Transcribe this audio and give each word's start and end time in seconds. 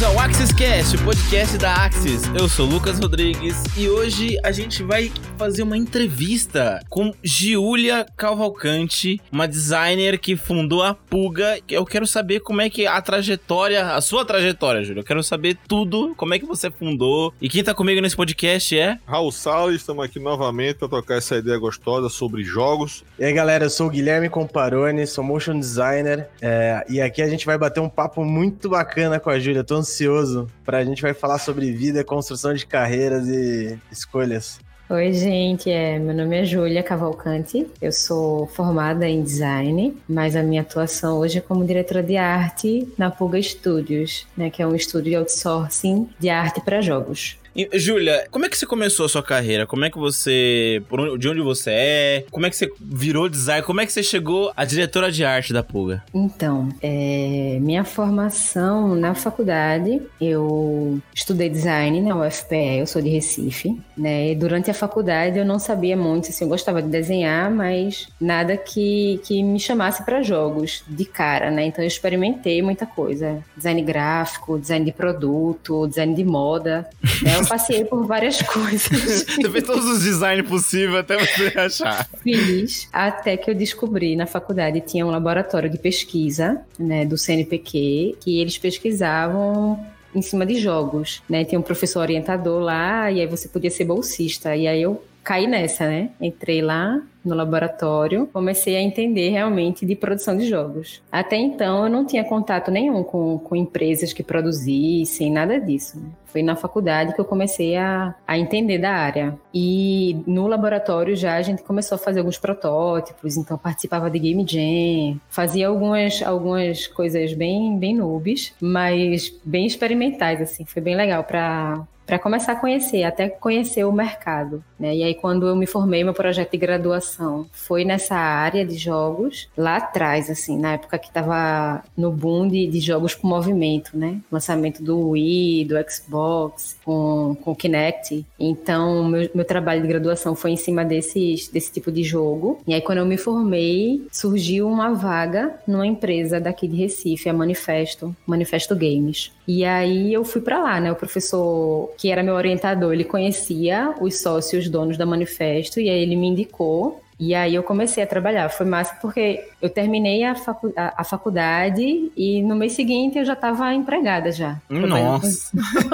Bem-vindos 0.00 0.02
ao 0.02 0.18
Axis 0.18 0.52
Cast, 0.52 0.96
o 0.96 1.04
podcast 1.04 1.58
da 1.58 1.74
Axis. 1.74 2.22
Eu 2.34 2.48
sou 2.48 2.66
Lucas 2.66 2.98
Rodrigues 2.98 3.56
e 3.76 3.86
hoje 3.86 4.38
a 4.42 4.50
gente 4.50 4.82
vai 4.82 5.12
fazer 5.40 5.62
uma 5.62 5.78
entrevista 5.78 6.84
com 6.90 7.14
Giulia 7.24 8.04
Cavalcante, 8.14 9.18
uma 9.32 9.48
designer 9.48 10.18
que 10.18 10.36
fundou 10.36 10.82
a 10.82 10.92
Puga. 10.92 11.58
Eu 11.66 11.86
quero 11.86 12.06
saber 12.06 12.40
como 12.40 12.60
é 12.60 12.68
que 12.68 12.86
a 12.86 13.00
trajetória, 13.00 13.94
a 13.94 14.02
sua 14.02 14.22
trajetória, 14.22 14.84
Júlia. 14.84 15.00
Eu 15.00 15.04
quero 15.04 15.22
saber 15.22 15.56
tudo, 15.66 16.14
como 16.14 16.34
é 16.34 16.38
que 16.38 16.44
você 16.44 16.70
fundou. 16.70 17.32
E 17.40 17.48
quem 17.48 17.64
tá 17.64 17.72
comigo 17.72 18.02
nesse 18.02 18.14
podcast 18.14 18.78
é 18.78 18.98
Raul 19.06 19.32
Salles, 19.32 19.80
estamos 19.80 20.04
aqui 20.04 20.20
novamente 20.20 20.76
para 20.76 20.88
trocar 20.88 21.16
essa 21.16 21.36
ideia 21.36 21.56
gostosa 21.56 22.10
sobre 22.10 22.44
jogos. 22.44 23.02
E 23.18 23.24
aí, 23.24 23.32
galera, 23.32 23.64
eu 23.64 23.70
sou 23.70 23.86
o 23.86 23.90
Guilherme 23.90 24.28
Comparoni, 24.28 25.06
sou 25.06 25.24
motion 25.24 25.58
designer, 25.58 26.28
é, 26.42 26.84
e 26.86 27.00
aqui 27.00 27.22
a 27.22 27.28
gente 27.30 27.46
vai 27.46 27.56
bater 27.56 27.80
um 27.80 27.88
papo 27.88 28.26
muito 28.26 28.68
bacana 28.68 29.18
com 29.18 29.30
a 29.30 29.38
Júlia. 29.38 29.64
Tô 29.64 29.76
ansioso 29.76 30.48
pra 30.66 30.84
gente 30.84 31.00
vai 31.00 31.14
falar 31.14 31.38
sobre 31.38 31.72
vida, 31.72 32.04
construção 32.04 32.52
de 32.52 32.66
carreiras 32.66 33.26
e 33.26 33.78
escolhas. 33.90 34.60
Oi, 34.92 35.12
gente. 35.12 35.70
É, 35.70 36.00
meu 36.00 36.12
nome 36.12 36.36
é 36.36 36.44
Júlia 36.44 36.82
Cavalcante. 36.82 37.64
Eu 37.80 37.92
sou 37.92 38.48
formada 38.48 39.08
em 39.08 39.22
design, 39.22 39.96
mas 40.08 40.34
a 40.34 40.42
minha 40.42 40.62
atuação 40.62 41.18
hoje 41.18 41.38
é 41.38 41.40
como 41.40 41.64
diretora 41.64 42.02
de 42.02 42.16
arte 42.16 42.92
na 42.98 43.08
Puga 43.08 43.40
Studios, 43.40 44.26
né, 44.36 44.50
que 44.50 44.60
é 44.60 44.66
um 44.66 44.74
estúdio 44.74 45.10
de 45.10 45.14
outsourcing 45.14 46.08
de 46.18 46.28
arte 46.28 46.60
para 46.60 46.80
jogos. 46.80 47.38
Júlia, 47.74 48.26
como 48.30 48.46
é 48.46 48.48
que 48.48 48.56
você 48.56 48.66
começou 48.66 49.06
a 49.06 49.08
sua 49.08 49.22
carreira? 49.22 49.66
Como 49.66 49.84
é 49.84 49.90
que 49.90 49.98
você. 49.98 50.82
Onde, 50.90 51.18
de 51.18 51.28
onde 51.28 51.40
você 51.40 51.70
é? 51.70 52.24
Como 52.30 52.46
é 52.46 52.50
que 52.50 52.56
você 52.56 52.70
virou 52.80 53.28
design? 53.28 53.62
Como 53.64 53.80
é 53.80 53.86
que 53.86 53.92
você 53.92 54.02
chegou 54.02 54.52
a 54.56 54.64
diretora 54.64 55.10
de 55.10 55.24
arte 55.24 55.52
da 55.52 55.62
Puga? 55.62 56.02
Então, 56.14 56.68
é, 56.82 57.58
minha 57.60 57.84
formação 57.84 58.94
na 58.94 59.14
faculdade, 59.14 60.00
eu 60.20 61.00
estudei 61.14 61.48
design 61.48 62.00
na 62.00 62.16
UFPE, 62.16 62.78
eu 62.78 62.86
sou 62.86 63.02
de 63.02 63.08
Recife, 63.08 63.80
né? 63.96 64.30
E 64.30 64.34
durante 64.34 64.70
a 64.70 64.74
faculdade 64.74 65.38
eu 65.38 65.44
não 65.44 65.58
sabia 65.58 65.96
muito, 65.96 66.28
assim, 66.28 66.44
eu 66.44 66.48
gostava 66.48 66.80
de 66.82 66.88
desenhar, 66.88 67.50
mas 67.50 68.08
nada 68.20 68.56
que, 68.56 69.20
que 69.24 69.42
me 69.42 69.58
chamasse 69.58 70.04
para 70.04 70.22
jogos 70.22 70.84
de 70.86 71.04
cara, 71.04 71.50
né? 71.50 71.64
Então 71.64 71.82
eu 71.82 71.88
experimentei 71.88 72.62
muita 72.62 72.86
coisa: 72.86 73.42
design 73.56 73.82
gráfico, 73.82 74.58
design 74.58 74.84
de 74.84 74.92
produto, 74.92 75.86
design 75.88 76.14
de 76.14 76.24
moda, 76.24 76.88
né? 77.22 77.40
Passei 77.50 77.84
por 77.84 78.06
várias 78.06 78.40
coisas. 78.46 79.24
Você 79.24 79.50
fez 79.50 79.64
todos 79.64 79.84
os 79.84 80.04
designs 80.04 80.46
possíveis 80.46 81.00
até 81.00 81.18
você 81.18 81.58
achar. 81.58 82.08
Fiz. 82.22 82.88
Até 82.92 83.36
que 83.36 83.50
eu 83.50 83.54
descobri 83.54 84.14
na 84.14 84.26
faculdade 84.26 84.80
tinha 84.80 85.04
um 85.04 85.10
laboratório 85.10 85.68
de 85.68 85.76
pesquisa, 85.76 86.62
né, 86.78 87.04
do 87.04 87.18
CNPq, 87.18 88.16
que 88.20 88.40
eles 88.40 88.56
pesquisavam 88.56 89.84
em 90.14 90.22
cima 90.22 90.46
de 90.46 90.56
jogos, 90.56 91.22
né? 91.28 91.44
Tinha 91.44 91.58
um 91.58 91.62
professor 91.62 92.00
orientador 92.00 92.60
lá 92.60 93.10
e 93.10 93.20
aí 93.20 93.26
você 93.26 93.48
podia 93.48 93.70
ser 93.70 93.84
bolsista. 93.84 94.54
E 94.56 94.66
aí 94.66 94.82
eu 94.82 95.02
caí 95.22 95.46
nessa, 95.46 95.86
né? 95.86 96.10
Entrei 96.20 96.62
lá 96.62 97.00
no 97.24 97.34
laboratório, 97.34 98.26
comecei 98.32 98.76
a 98.76 98.80
entender 98.80 99.30
realmente 99.30 99.84
de 99.84 99.94
produção 99.94 100.36
de 100.36 100.48
jogos. 100.48 101.02
Até 101.12 101.36
então 101.36 101.84
eu 101.84 101.90
não 101.90 102.04
tinha 102.04 102.24
contato 102.24 102.70
nenhum 102.70 103.02
com, 103.02 103.38
com 103.38 103.54
empresas 103.54 104.12
que 104.12 104.22
produzissem, 104.22 105.30
nada 105.30 105.60
disso. 105.60 105.98
Né? 106.00 106.08
Foi 106.26 106.42
na 106.42 106.56
faculdade 106.56 107.12
que 107.14 107.20
eu 107.20 107.24
comecei 107.24 107.76
a, 107.76 108.14
a 108.26 108.38
entender 108.38 108.78
da 108.78 108.92
área. 108.92 109.38
E 109.52 110.22
no 110.26 110.46
laboratório 110.46 111.14
já 111.14 111.34
a 111.34 111.42
gente 111.42 111.62
começou 111.62 111.96
a 111.96 111.98
fazer 111.98 112.20
alguns 112.20 112.38
protótipos, 112.38 113.36
então 113.36 113.58
participava 113.58 114.08
de 114.08 114.18
Game 114.18 114.46
Jam, 114.46 115.20
fazia 115.28 115.68
algumas, 115.68 116.22
algumas 116.22 116.86
coisas 116.86 117.34
bem, 117.34 117.76
bem 117.78 117.96
noobs, 117.96 118.54
mas 118.60 119.30
bem 119.44 119.66
experimentais, 119.66 120.40
assim. 120.40 120.64
Foi 120.64 120.80
bem 120.80 120.96
legal 120.96 121.24
para 121.24 121.84
para 122.10 122.18
começar 122.18 122.54
a 122.54 122.56
conhecer, 122.56 123.04
até 123.04 123.28
conhecer 123.28 123.84
o 123.84 123.92
mercado. 123.92 124.64
Né? 124.76 124.96
E 124.96 125.02
aí, 125.04 125.14
quando 125.14 125.46
eu 125.46 125.54
me 125.54 125.64
formei, 125.64 126.02
meu 126.02 126.12
projeto 126.12 126.50
de 126.50 126.58
graduação 126.58 127.46
foi 127.52 127.84
nessa 127.84 128.16
área 128.16 128.66
de 128.66 128.76
jogos, 128.76 129.48
lá 129.56 129.76
atrás, 129.76 130.28
assim, 130.28 130.58
na 130.58 130.72
época 130.72 130.98
que 130.98 131.06
estava 131.06 131.84
no 131.96 132.10
boom 132.10 132.48
de, 132.48 132.66
de, 132.66 132.80
jogos 132.80 133.14
com 133.14 133.28
movimento, 133.28 133.96
né? 133.96 134.18
Lançamento 134.32 134.82
do 134.82 135.10
Wii, 135.10 135.66
do 135.66 135.76
Xbox, 135.88 136.76
com, 136.84 137.36
com 137.44 137.54
Kinect. 137.54 138.26
Então, 138.40 139.04
meu, 139.04 139.30
meu 139.32 139.44
trabalho 139.44 139.80
de 139.80 139.86
graduação 139.86 140.34
foi 140.34 140.50
em 140.50 140.56
cima 140.56 140.84
desses, 140.84 141.46
desse 141.46 141.70
tipo 141.70 141.92
de 141.92 142.02
jogo. 142.02 142.60
E 142.66 142.74
aí, 142.74 142.80
quando 142.80 142.98
eu 142.98 143.06
me 143.06 143.16
formei, 143.16 144.04
surgiu 144.10 144.66
uma 144.66 144.92
vaga 144.94 145.60
numa 145.64 145.86
empresa 145.86 146.40
daqui 146.40 146.66
de 146.66 146.76
Recife, 146.76 147.28
a 147.28 147.32
Manifesto, 147.32 148.16
Manifesto 148.26 148.74
Games. 148.74 149.30
E 149.46 149.64
aí 149.64 150.12
eu 150.12 150.24
fui 150.24 150.40
para 150.40 150.60
lá, 150.60 150.80
né? 150.80 150.90
O 150.90 150.96
professor 150.96 151.92
que 152.00 152.10
era 152.10 152.22
meu 152.22 152.34
orientador, 152.34 152.94
ele 152.94 153.04
conhecia 153.04 153.94
os 154.00 154.22
sócios 154.22 154.70
donos 154.70 154.96
da 154.96 155.04
Manifesto 155.04 155.78
e 155.78 155.90
aí 155.90 156.00
ele 156.00 156.16
me 156.16 156.28
indicou 156.28 157.02
e 157.20 157.34
aí 157.34 157.54
eu 157.54 157.62
comecei 157.62 158.02
a 158.02 158.06
trabalhar. 158.06 158.48
Foi 158.48 158.64
massa 158.64 158.96
porque 159.02 159.46
eu 159.60 159.68
terminei 159.68 160.24
a, 160.24 160.34
facu 160.34 160.72
a, 160.74 161.02
a 161.02 161.04
faculdade 161.04 162.10
e 162.16 162.42
no 162.42 162.56
mês 162.56 162.72
seguinte 162.72 163.18
eu 163.18 163.24
já 163.26 163.34
estava 163.34 163.74
empregada 163.74 164.32
já. 164.32 164.56
Nossa! 164.70 165.50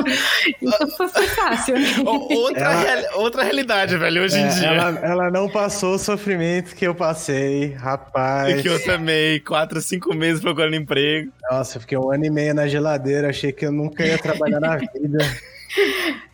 então 0.63 0.89
foi, 0.97 1.09
foi 1.09 1.27
fácil. 1.27 1.75
Né? 1.75 1.89
Outra, 2.07 2.61
ela, 2.61 2.81
real, 2.81 3.21
outra 3.21 3.43
realidade, 3.43 3.97
velho, 3.97 4.23
hoje 4.23 4.37
é, 4.37 4.43
em 4.43 4.49
dia. 4.49 4.69
Ela, 4.69 4.99
ela, 5.01 5.31
não 5.33 5.49
passou 5.49 5.97
o 5.97 5.99
sofrimento 5.99 6.77
que 6.77 6.87
eu 6.87 6.95
passei, 6.95 7.73
rapaz. 7.73 8.61
E 8.61 8.63
que 8.63 8.69
eu 8.69 8.81
também, 8.85 9.41
quatro, 9.41 9.81
cinco 9.81 10.15
meses 10.15 10.41
procurando 10.41 10.77
emprego. 10.77 11.33
Nossa, 11.51 11.79
eu 11.79 11.81
fiquei 11.81 11.99
um 11.99 12.13
ano 12.13 12.25
e 12.25 12.31
meio 12.31 12.55
na 12.55 12.69
geladeira, 12.69 13.31
achei 13.31 13.51
que 13.51 13.67
eu 13.67 13.73
nunca 13.73 14.07
ia 14.07 14.17
trabalhar 14.17 14.61
na 14.61 14.77
vida. 14.95 15.19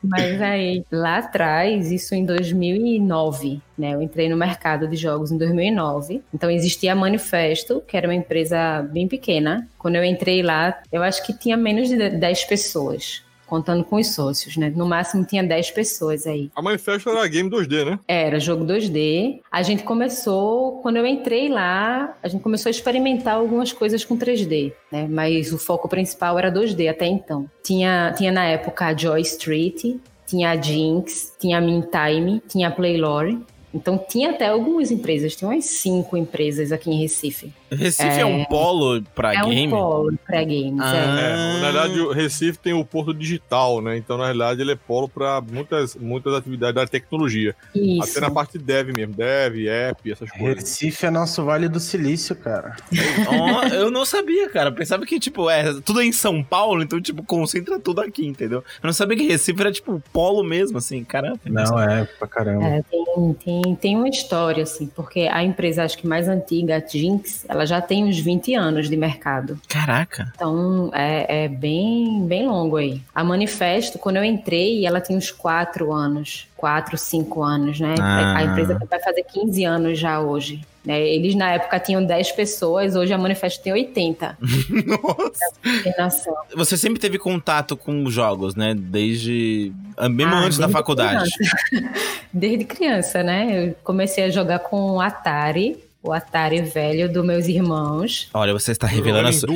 Mas 0.03 0.41
aí, 0.41 0.85
lá 0.91 1.19
atrás, 1.19 1.91
isso 1.91 2.15
em 2.15 2.25
2009, 2.25 3.61
né? 3.79 3.95
Eu 3.95 4.03
entrei 4.03 4.29
no 4.29 4.37
mercado 4.37 4.89
de 4.89 4.97
jogos 4.97 5.31
em 5.31 5.39
2009. 5.39 6.23
Então 6.35 6.51
existia 6.51 6.93
a 6.93 6.97
Manifesto, 6.97 7.83
que 7.87 7.97
era 7.97 8.09
uma 8.09 8.15
empresa 8.15 8.83
bem 8.83 9.07
pequena. 9.07 9.69
Quando 9.79 9.97
eu 9.97 10.05
entrei 10.05 10.43
lá, 10.43 10.81
eu 10.91 11.03
acho 11.03 11.25
que 11.25 11.33
tinha 11.33 11.57
menos 11.57 11.89
de 11.89 12.11
10 12.11 12.45
pessoas 12.45 13.23
contando 13.53 13.85
com 13.85 13.97
os 13.97 14.15
sócios, 14.15 14.57
né? 14.57 14.73
No 14.75 14.87
máximo 14.87 15.27
tinha 15.27 15.45
10 15.45 15.73
pessoas 15.73 16.27
aí. 16.27 16.51
A 16.57 16.63
Manifesto 16.63 17.11
era 17.11 17.29
game 17.29 17.51
2D, 17.51 17.85
né? 17.85 17.99
Era, 18.09 18.41
jogo 18.41 18.65
2D. 18.65 19.41
A 19.51 19.61
gente 19.61 19.83
começou, 19.83 20.81
quando 20.81 20.97
eu 20.97 21.05
entrei 21.05 21.51
lá, 21.51 22.17
a 22.23 22.29
gente 22.29 22.43
começou 22.43 22.71
a 22.71 22.73
experimentar 22.73 23.35
algumas 23.35 23.71
coisas 23.71 24.07
com 24.07 24.17
3D, 24.17 24.73
né? 24.91 25.07
Mas 25.07 25.53
o 25.53 25.59
foco 25.59 25.87
principal 25.87 26.39
era 26.39 26.51
2D 26.51 26.89
até 26.89 27.05
então. 27.05 27.47
Tinha, 27.63 28.15
tinha 28.17 28.33
na 28.33 28.47
época 28.47 28.87
a 28.87 28.97
Joy 28.97 29.21
Street, 29.21 29.97
tinha 30.27 30.53
a 30.53 30.57
Jinx, 30.57 31.35
tinha 31.39 31.59
a 31.59 31.61
Meantime, 31.61 32.41
tinha 32.49 32.69
a 32.69 32.71
Playlore. 32.71 33.39
Então 33.75 33.99
tinha 33.99 34.31
até 34.31 34.47
algumas 34.47 34.91
empresas, 34.91 35.37
tinha 35.37 35.51
umas 35.51 35.67
cinco 35.67 36.17
empresas 36.17 36.73
aqui 36.73 36.91
em 36.91 37.03
Recife. 37.03 37.53
Recife 37.75 38.09
é, 38.09 38.21
é 38.21 38.27
um 38.27 38.45
polo 38.45 39.03
para 39.15 39.35
é 39.35 39.43
game? 39.43 39.65
É 39.65 39.67
um 39.67 39.71
polo 39.71 40.19
para 40.27 40.41
games, 40.45 40.81
ah. 40.81 40.97
é. 40.97 41.57
é. 41.57 41.61
Na 41.61 41.71
verdade, 41.71 42.01
o 42.01 42.13
Recife 42.13 42.59
tem 42.59 42.73
o 42.73 42.85
porto 42.85 43.15
digital, 43.15 43.81
né? 43.81 43.97
Então, 43.97 44.17
na 44.19 44.25
realidade, 44.25 44.61
ele 44.61 44.73
é 44.73 44.77
polo 44.77 45.09
para 45.09 45.41
muitas, 45.41 45.95
muitas 45.95 46.35
atividades 46.35 46.75
da 46.75 46.87
tecnologia. 46.87 47.55
Isso. 47.75 48.11
Até 48.11 48.21
na 48.21 48.31
parte 48.31 48.59
de 48.59 48.65
dev 48.65 48.91
mesmo, 48.95 49.15
dev, 49.15 49.67
app, 49.69 50.11
essas 50.11 50.31
coisas. 50.31 50.59
Recife 50.59 51.07
é 51.07 51.11
nosso 51.11 51.45
Vale 51.45 51.69
do 51.69 51.81
Silício, 51.81 52.37
cara. 52.37 52.77
oh, 53.29 53.67
eu 53.75 53.91
não 53.91 54.05
sabia, 54.05 54.49
cara. 54.49 54.71
Eu 54.71 54.75
pensava 54.75 55.05
que, 55.07 55.19
tipo, 55.19 55.49
é 55.49 55.73
tudo 55.81 56.01
é 56.01 56.05
em 56.05 56.13
São 56.13 56.43
Paulo, 56.43 56.83
então, 56.83 57.01
tipo, 57.01 57.23
concentra 57.23 57.79
tudo 57.79 58.01
aqui, 58.01 58.27
entendeu? 58.27 58.59
Eu 58.59 58.87
não 58.87 58.93
sabia 58.93 59.17
que 59.17 59.27
Recife 59.27 59.61
era, 59.61 59.73
tipo, 59.73 60.03
polo 60.13 60.43
mesmo, 60.43 60.79
assim, 60.79 61.03
caramba. 61.05 61.39
Não, 61.45 61.81
é, 61.81 62.05
pra 62.05 62.29
caramba. 62.29 62.65
É, 62.67 62.83
tem, 62.83 63.35
tem, 63.35 63.75
tem 63.77 63.97
uma 63.97 64.09
história, 64.09 64.63
assim, 64.63 64.87
porque 64.87 65.21
a 65.31 65.43
empresa, 65.43 65.85
acho 65.85 65.99
que 65.99 66.07
mais 66.07 66.29
antiga, 66.29 66.77
a 66.77 66.81
Jinx, 66.81 67.45
ela 67.49 67.62
já 67.67 67.81
tem 67.81 68.05
uns 68.05 68.19
20 68.19 68.55
anos 68.55 68.89
de 68.89 68.97
mercado. 68.97 69.61
Caraca! 69.69 70.33
Então 70.35 70.91
é, 70.93 71.45
é 71.45 71.49
bem, 71.49 72.27
bem 72.27 72.47
longo 72.47 72.77
aí. 72.77 73.01
A 73.15 73.23
Manifesto, 73.25 73.99
quando 73.99 74.17
eu 74.17 74.25
entrei, 74.25 74.87
ela 74.87 75.01
tinha 75.01 75.17
uns 75.17 75.31
4 75.31 75.93
anos. 75.93 76.47
4, 76.57 76.97
5 76.97 77.43
anos, 77.43 77.81
né? 77.81 77.95
Ah. 78.01 78.39
A 78.39 78.45
empresa 78.45 78.79
vai 78.89 79.01
fazer 79.01 79.25
15 79.25 79.65
anos 79.65 79.99
já 79.99 80.21
hoje. 80.21 80.61
Né? 80.85 81.01
Eles 81.01 81.35
na 81.35 81.53
época 81.53 81.79
tinham 81.79 82.05
10 82.05 82.33
pessoas, 82.33 82.97
hoje 82.97 83.13
a 83.13 83.19
Manifesto 83.19 83.63
tem 83.63 83.73
80. 83.73 84.37
Nossa! 85.99 86.31
Você 86.57 86.77
sempre 86.77 86.99
teve 87.01 87.19
contato 87.19 87.77
com 87.77 88.09
jogos, 88.11 88.57
né? 88.57 88.75
Desde. 88.75 89.73
Mesmo 90.11 90.35
ah, 90.35 90.41
antes 90.41 90.59
da 90.59 90.69
faculdade. 90.69 91.31
Criança. 91.31 91.93
Desde 92.33 92.65
criança, 92.65 93.23
né? 93.23 93.69
Eu 93.69 93.77
comecei 93.85 94.25
a 94.25 94.31
jogar 94.31 94.61
com 94.61 95.01
Atari 95.01 95.79
o 96.03 96.13
Atari 96.13 96.61
velho 96.63 97.11
dos 97.11 97.25
meus 97.25 97.47
irmãos. 97.47 98.29
Olha, 98.35 98.53
você 98.53 98.73
está 98.73 98.87
revelando 98.87 99.29
a 99.29 99.33
sua... 99.33 99.49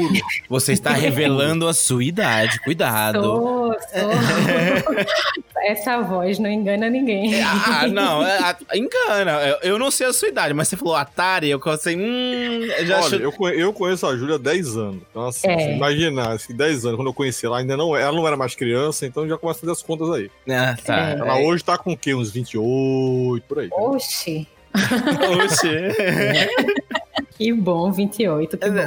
Você 0.48 0.72
está 0.72 0.92
revelando 0.92 1.66
a 1.68 1.74
sua 1.74 2.04
idade. 2.04 2.60
Cuidado. 2.60 3.22
Sou, 3.22 3.72
sou. 3.72 4.96
essa 5.66 6.00
voz 6.00 6.38
não 6.38 6.48
engana 6.48 6.88
ninguém. 6.88 7.34
É, 7.34 7.42
ah, 7.42 7.88
não, 7.88 8.24
é, 8.24 8.56
engana. 8.74 9.58
Eu 9.62 9.78
não 9.78 9.90
sei 9.90 10.06
a 10.06 10.12
sua 10.12 10.28
idade, 10.28 10.54
mas 10.54 10.68
você 10.68 10.76
falou 10.76 10.94
Atari, 10.94 11.50
eu 11.50 11.58
pensei, 11.58 11.96
hum. 11.96 12.60
Já 12.84 13.00
Olha, 13.00 13.16
eu, 13.16 13.32
eu 13.52 13.72
conheço 13.72 14.06
a 14.06 14.16
Júlia 14.16 14.36
há 14.36 14.38
10 14.38 14.76
anos. 14.76 15.02
Então, 15.10 15.26
assim, 15.26 15.48
é. 15.48 15.74
imagina, 15.74 16.34
assim, 16.34 16.54
10 16.54 16.86
anos, 16.86 16.96
quando 16.96 17.08
eu 17.08 17.14
conheci 17.14 17.44
ela, 17.44 17.58
ainda 17.58 17.76
não, 17.76 17.96
ela 17.96 18.16
não 18.16 18.26
era 18.26 18.36
mais 18.36 18.54
criança, 18.54 19.04
então 19.04 19.28
já 19.28 19.36
começa 19.36 19.58
a 19.58 19.60
fazer 19.62 19.72
as 19.72 19.82
contas 19.82 20.10
aí. 20.10 20.30
Ah, 20.48 20.76
tá. 20.84 21.10
É. 21.10 21.12
Ela 21.14 21.38
hoje 21.40 21.64
tá 21.64 21.76
com 21.76 21.92
o 21.92 21.96
quê? 21.96 22.14
Uns 22.14 22.30
28, 22.30 23.44
por 23.46 23.58
aí. 23.58 23.68
Oxi. 23.72 24.46
Oxi. 25.44 25.68
Que 27.36 27.52
bom, 27.52 27.92
28. 27.92 28.56
Que 28.56 28.70
bom. 28.70 28.80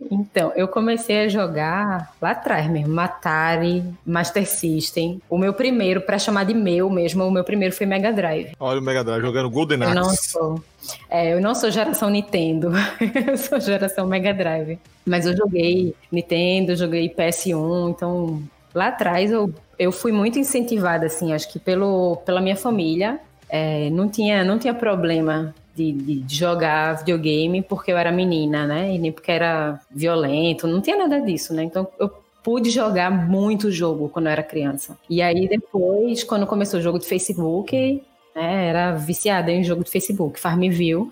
então, 0.10 0.50
eu 0.56 0.66
comecei 0.66 1.24
a 1.24 1.28
jogar 1.28 2.14
lá 2.20 2.30
atrás 2.30 2.70
mesmo, 2.70 2.98
Atari, 2.98 3.84
Master 4.04 4.48
System. 4.48 5.20
O 5.28 5.36
meu 5.36 5.52
primeiro, 5.52 6.00
para 6.00 6.18
chamar 6.18 6.44
de 6.44 6.54
meu 6.54 6.88
mesmo, 6.88 7.22
o 7.24 7.30
meu 7.30 7.44
primeiro 7.44 7.74
foi 7.74 7.84
Mega 7.84 8.10
Drive. 8.12 8.52
Olha 8.58 8.80
o 8.80 8.82
Mega 8.82 9.04
Drive 9.04 9.20
jogando 9.20 9.50
Golden 9.50 9.82
Axe. 9.82 9.90
Eu 9.90 10.02
não 10.02 10.10
sou. 10.10 10.64
É, 11.10 11.34
eu 11.34 11.40
não 11.40 11.54
sou 11.54 11.70
geração 11.70 12.08
Nintendo, 12.08 12.72
eu 13.28 13.36
sou 13.36 13.60
geração 13.60 14.06
Mega 14.06 14.32
Drive. 14.32 14.78
Mas 15.04 15.26
eu 15.26 15.36
joguei 15.36 15.94
Nintendo, 16.10 16.74
joguei 16.74 17.10
PS1, 17.10 17.90
então 17.90 18.42
lá 18.74 18.88
atrás 18.88 19.30
eu, 19.30 19.52
eu 19.78 19.92
fui 19.92 20.12
muito 20.12 20.38
incentivada, 20.38 21.04
assim, 21.06 21.34
acho 21.34 21.52
que 21.52 21.58
pelo, 21.58 22.16
pela 22.24 22.40
minha 22.40 22.56
família. 22.56 23.20
É, 23.50 23.90
não, 23.90 24.08
tinha, 24.08 24.44
não 24.44 24.58
tinha 24.58 24.72
problema 24.72 25.54
de, 25.74 25.92
de, 25.92 26.36
jogar 26.36 26.98
videogame 26.98 27.62
porque 27.62 27.90
eu 27.90 27.98
era 27.98 28.12
menina, 28.12 28.66
né? 28.66 28.94
E 28.94 28.98
nem 28.98 29.10
porque 29.10 29.32
era 29.32 29.80
violento, 29.90 30.66
não 30.66 30.80
tinha 30.80 30.96
nada 30.96 31.20
disso, 31.20 31.52
né? 31.52 31.64
Então 31.64 31.88
eu 31.98 32.10
pude 32.42 32.70
jogar 32.70 33.10
muito 33.10 33.70
jogo 33.70 34.08
quando 34.08 34.26
eu 34.26 34.32
era 34.32 34.42
criança. 34.42 34.96
E 35.08 35.20
aí 35.20 35.48
depois, 35.48 36.24
quando 36.24 36.46
começou 36.46 36.80
o 36.80 36.82
jogo 36.82 36.98
de 36.98 37.06
Facebook, 37.06 38.02
é, 38.34 38.68
era 38.68 38.92
viciada 38.92 39.50
em 39.50 39.64
jogo 39.64 39.82
de 39.82 39.90
Facebook, 39.90 40.38
Farmville. 40.38 41.08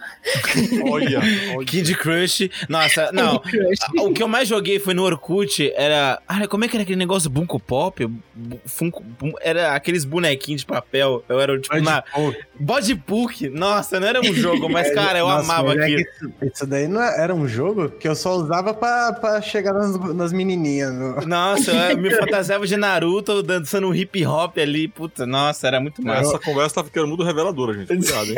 Olha, 0.89 1.21
olha. 1.57 1.67
Kid 1.67 1.95
Crush. 1.97 2.49
Nossa, 2.69 3.11
não. 3.13 3.39
Crush. 3.39 3.79
O 3.99 4.13
que 4.13 4.23
eu 4.23 4.29
mais 4.29 4.49
joguei 4.49 4.79
foi 4.79 4.95
no 4.95 5.03
Orkut, 5.03 5.73
era... 5.75 6.21
Ah, 6.27 6.47
como 6.47 6.65
é 6.65 6.69
que 6.69 6.77
era 6.77 6.83
aquele 6.83 6.99
negócio 6.99 7.29
Bunko 7.29 7.59
Pop? 7.59 8.09
Funko, 8.65 9.03
era 9.41 9.75
aqueles 9.75 10.05
bonequinhos 10.05 10.63
de 10.63 10.67
papel. 10.67 11.25
Eu 11.29 11.41
era 11.41 11.59
tipo 11.61 11.81
na... 11.81 12.03
Body 12.59 12.95
Book. 12.95 13.49
Nossa, 13.51 14.01
não 14.01 14.09
era 14.09 14.21
um 14.21 14.35
jogo, 14.35 14.69
mas 14.69 14.93
cara, 14.95 15.19
eu 15.19 15.29
Nossa, 15.29 15.53
amava 15.53 15.75
é 15.75 15.83
aquilo. 15.83 16.05
Isso 16.43 16.67
daí 16.67 16.89
não 16.89 17.03
é, 17.03 17.23
era 17.23 17.35
um 17.35 17.47
jogo 17.47 17.91
que 17.91 18.09
eu 18.09 18.15
só 18.15 18.37
usava 18.37 18.73
pra, 18.73 19.13
pra 19.13 19.43
chegar 19.43 19.73
nas, 19.73 19.99
nas 20.15 20.33
menininhas. 20.33 21.27
Nossa, 21.27 21.73
eu 21.91 21.99
me 21.99 22.11
fantasiava 22.15 22.67
de 22.67 22.77
Naruto 22.77 23.43
dançando 23.43 23.89
um 23.89 23.95
hip 23.95 24.25
hop 24.25 24.57
ali. 24.59 24.89
Puta, 24.89 25.27
nossa, 25.27 25.67
era 25.67 25.81
muito 25.81 26.03
massa. 26.03 26.31
Essa 26.31 26.39
conversa 26.39 26.77
tá 26.77 26.85
ficando 26.85 27.09
muito 27.09 27.18
reveladora, 27.25 27.75
gente. 27.75 27.89
Cuidado, 27.89 28.31
hein? 28.31 28.37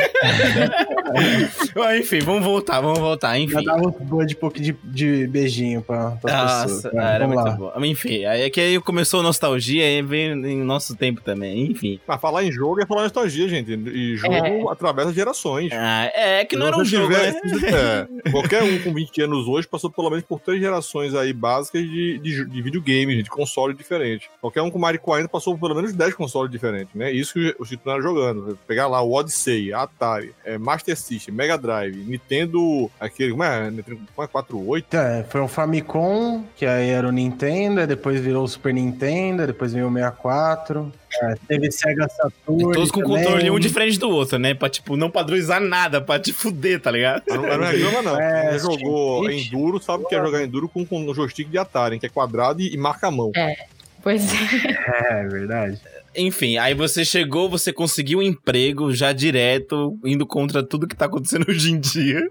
Enfim, 1.99 2.19
vamos 2.19 2.43
voltar, 2.43 2.81
vamos 2.81 2.99
voltar. 2.99 3.37
Enfim. 3.37 3.53
Já 3.53 3.61
dava 3.61 3.87
um 3.87 4.25
de 4.25 4.35
pouco 4.35 4.59
de, 4.59 4.75
de 4.83 5.27
beijinho 5.27 5.81
pra, 5.81 6.11
pra 6.11 6.43
Nossa, 6.43 6.67
pessoas. 6.67 6.93
era 6.93 7.27
vamos 7.27 7.43
muito 7.43 7.61
lá. 7.61 7.71
bom. 7.73 7.85
Enfim, 7.85 8.25
aí 8.25 8.41
é 8.43 8.49
que 8.49 8.59
aí 8.59 8.79
começou 8.79 9.19
a 9.19 9.23
nostalgia, 9.23 9.83
aí 9.83 10.01
veio 10.01 10.33
em 10.45 10.63
nosso 10.63 10.95
tempo 10.95 11.21
também, 11.21 11.71
enfim. 11.71 11.99
Mas 12.07 12.21
falar 12.21 12.43
em 12.43 12.51
jogo 12.51 12.81
é 12.81 12.85
falar 12.85 13.01
em 13.01 13.03
nostalgia, 13.05 13.47
gente. 13.47 13.71
E 13.71 14.15
jogo 14.15 14.33
é. 14.33 14.71
atravessa 14.71 15.13
gerações. 15.13 15.71
Ah, 15.73 16.11
é, 16.13 16.45
que 16.45 16.55
não 16.55 16.67
era 16.67 16.77
um 16.77 16.85
jogo, 16.85 17.09
né? 17.13 17.39
é, 18.25 18.31
qualquer 18.31 18.63
um 18.63 18.79
com 18.79 18.93
20 18.93 19.21
anos 19.21 19.47
hoje 19.47 19.67
passou 19.67 19.89
pelo 19.89 20.09
menos 20.09 20.25
por 20.25 20.39
três 20.39 20.59
gerações 20.59 21.13
aí 21.15 21.33
básicas 21.33 21.81
de, 21.83 22.19
de, 22.19 22.45
de 22.45 22.61
videogame, 22.61 23.21
de 23.21 23.29
console 23.29 23.73
diferente. 23.73 24.29
Qualquer 24.39 24.61
um 24.61 24.69
com 24.69 24.79
Mario 24.79 24.99
40 24.99 25.29
passou 25.29 25.53
por 25.53 25.67
pelo 25.67 25.75
menos 25.75 25.93
10 25.93 26.13
consoles 26.13 26.51
diferentes, 26.51 26.93
né? 26.95 27.11
Isso 27.11 27.33
que 27.33 27.55
os 27.59 27.69
titulares 27.69 28.03
jogando 28.03 28.57
pegar 28.67 28.87
lá 28.87 29.01
o 29.01 29.11
Odyssey, 29.11 29.73
Atari, 29.73 30.33
é, 30.45 30.57
Master 30.57 30.97
System, 30.97 31.33
Mega 31.33 31.57
Drive, 31.57 31.95
Nintendo, 31.95 32.89
aquele, 32.99 33.31
como 33.31 33.43
é? 33.43 33.69
Nintendo 33.69 33.99
48? 34.15 34.95
É, 34.95 35.25
foi 35.29 35.41
um 35.41 35.47
Famicom, 35.47 36.43
que 36.55 36.65
aí 36.65 36.89
era 36.89 37.07
o 37.07 37.11
Nintendo, 37.11 37.85
depois 37.85 38.19
virou 38.19 38.43
o 38.43 38.47
Super 38.47 38.73
Nintendo, 38.73 39.45
depois 39.45 39.73
veio 39.73 39.87
o 39.87 39.93
64. 39.93 40.91
É, 41.21 41.35
teve 41.47 41.71
Sega 41.71 42.07
Saturn. 42.07 42.73
Todos 42.73 42.91
com 42.91 43.01
também. 43.01 43.23
controle 43.23 43.51
um 43.51 43.59
de 43.59 43.69
frente 43.69 43.99
do 43.99 44.09
outro, 44.09 44.39
né? 44.39 44.53
Pra, 44.53 44.69
tipo, 44.69 44.95
não 44.95 45.11
padronizar 45.11 45.59
nada, 45.59 45.99
pra 45.99 46.19
te 46.19 46.31
fuder, 46.31 46.79
tá 46.79 46.89
ligado? 46.89 47.23
Não, 47.27 47.35
não 47.35 47.65
reclama, 47.65 48.01
não. 48.01 48.19
É, 48.19 48.57
jogou 48.57 49.29
Enduro, 49.29 49.81
sabe 49.81 50.03
o 50.03 50.07
que 50.07 50.15
é 50.15 50.23
jogar 50.23 50.43
Enduro 50.43 50.69
com, 50.69 50.85
com 50.85 51.05
o 51.05 51.13
joystick 51.13 51.49
de 51.49 51.57
Atari, 51.57 51.99
que 51.99 52.05
é 52.05 52.09
quadrado 52.09 52.61
e, 52.61 52.73
e 52.73 52.77
marca 52.77 53.07
a 53.07 53.11
mão. 53.11 53.31
É. 53.35 53.55
Pois 54.01 54.33
é. 54.33 55.19
É, 55.21 55.27
verdade. 55.27 55.79
Enfim, 56.15 56.57
aí 56.57 56.73
você 56.73 57.05
chegou, 57.05 57.49
você 57.49 57.71
conseguiu 57.71 58.19
um 58.19 58.23
emprego 58.23 58.93
já 58.93 59.13
direto, 59.13 59.97
indo 60.03 60.25
contra 60.25 60.61
tudo 60.61 60.87
que 60.87 60.95
tá 60.95 61.05
acontecendo 61.05 61.45
hoje 61.49 61.71
em 61.71 61.79
dia. 61.79 62.21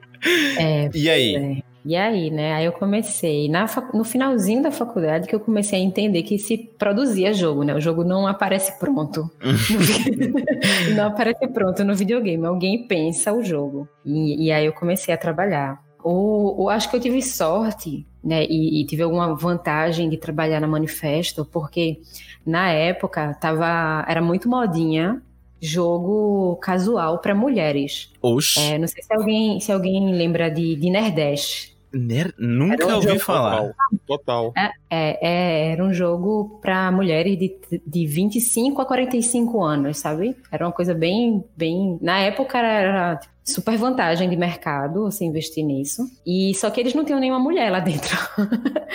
É. 0.59 0.91
E 0.95 1.09
aí? 1.09 1.37
É. 1.37 1.71
E 1.85 1.97
aí, 1.97 2.31
né? 2.31 2.53
Aí 2.53 2.67
eu 2.67 2.73
comecei, 2.73 3.49
na, 3.49 3.65
no 3.95 4.05
finalzinho 4.05 4.63
da 4.63 4.71
faculdade, 4.71 5.27
que 5.27 5.35
eu 5.35 5.41
comecei 5.41 5.79
a 5.79 5.83
entender 5.83 6.23
que 6.23 6.39
se 6.39 6.59
produzia 6.79 7.33
jogo, 7.33 7.65
né? 7.65 7.75
O 7.75 7.81
jogo 7.81 8.05
não 8.05 8.27
aparece 8.27 8.79
pronto. 8.79 9.31
não 10.95 11.07
aparece 11.07 11.49
pronto 11.49 11.83
no 11.83 11.95
videogame. 11.95 12.45
Alguém 12.45 12.87
pensa 12.87 13.33
o 13.33 13.43
jogo. 13.43 13.89
E, 14.05 14.47
e 14.47 14.53
aí 14.53 14.67
eu 14.67 14.75
comecei 14.75 15.15
a 15.15 15.17
trabalhar. 15.17 15.81
O, 16.05 16.65
o, 16.65 16.69
acho 16.69 16.91
que 16.91 16.97
eu 16.97 17.01
tive 17.01 17.23
sorte, 17.23 18.07
né? 18.23 18.45
E, 18.45 18.81
e 18.81 18.87
tive 18.87 19.03
alguma 19.03 19.35
vantagem 19.35 20.09
de 20.09 20.17
trabalhar 20.17 20.61
na 20.61 20.67
Manifesto, 20.67 21.45
porque 21.45 22.01
na 22.45 22.71
época 22.71 23.35
tava, 23.35 24.05
era 24.09 24.21
muito 24.23 24.49
modinha 24.49 25.23
jogo 25.61 26.57
casual 26.57 27.19
para 27.19 27.35
mulheres. 27.35 28.11
Oxi. 28.23 28.59
É, 28.59 28.79
não 28.79 28.89
sei 28.89 29.03
se 29.03 29.13
alguém, 29.13 29.61
se 29.61 29.71
alguém 29.71 30.13
lembra 30.15 30.51
de, 30.51 30.75
de 30.75 30.91
Nerdash. 30.91 31.77
Ner 31.93 32.35
nunca 32.39 32.87
um 32.87 32.95
ouvi 32.95 33.19
falar. 33.19 33.73
Total. 34.07 34.53
É, 34.57 34.71
é, 34.91 35.19
é 35.21 35.73
era 35.73 35.85
um 35.85 35.93
jogo 35.93 36.59
para 36.63 36.91
mulheres 36.93 37.39
de, 37.39 37.59
de 37.87 38.07
25 38.07 38.81
a 38.81 38.87
45 38.87 39.63
anos, 39.63 39.99
sabe? 39.99 40.37
Era 40.51 40.67
uma 40.67 40.73
coisa 40.73 40.95
bem, 40.95 41.45
bem. 41.57 41.99
Na 42.01 42.19
época 42.21 42.59
era 42.59 43.21
super 43.45 43.77
vantagem 43.77 44.29
de 44.29 44.37
mercado 44.37 45.03
você 45.03 45.25
investir 45.25 45.65
nisso. 45.65 46.03
E 46.27 46.55
só 46.55 46.71
que 46.71 46.81
eles 46.81 46.95
não 46.95 47.05
tinham 47.05 47.21
nenhuma 47.21 47.41
mulher 47.41 47.71
lá 47.71 47.81
dentro. 47.81 48.17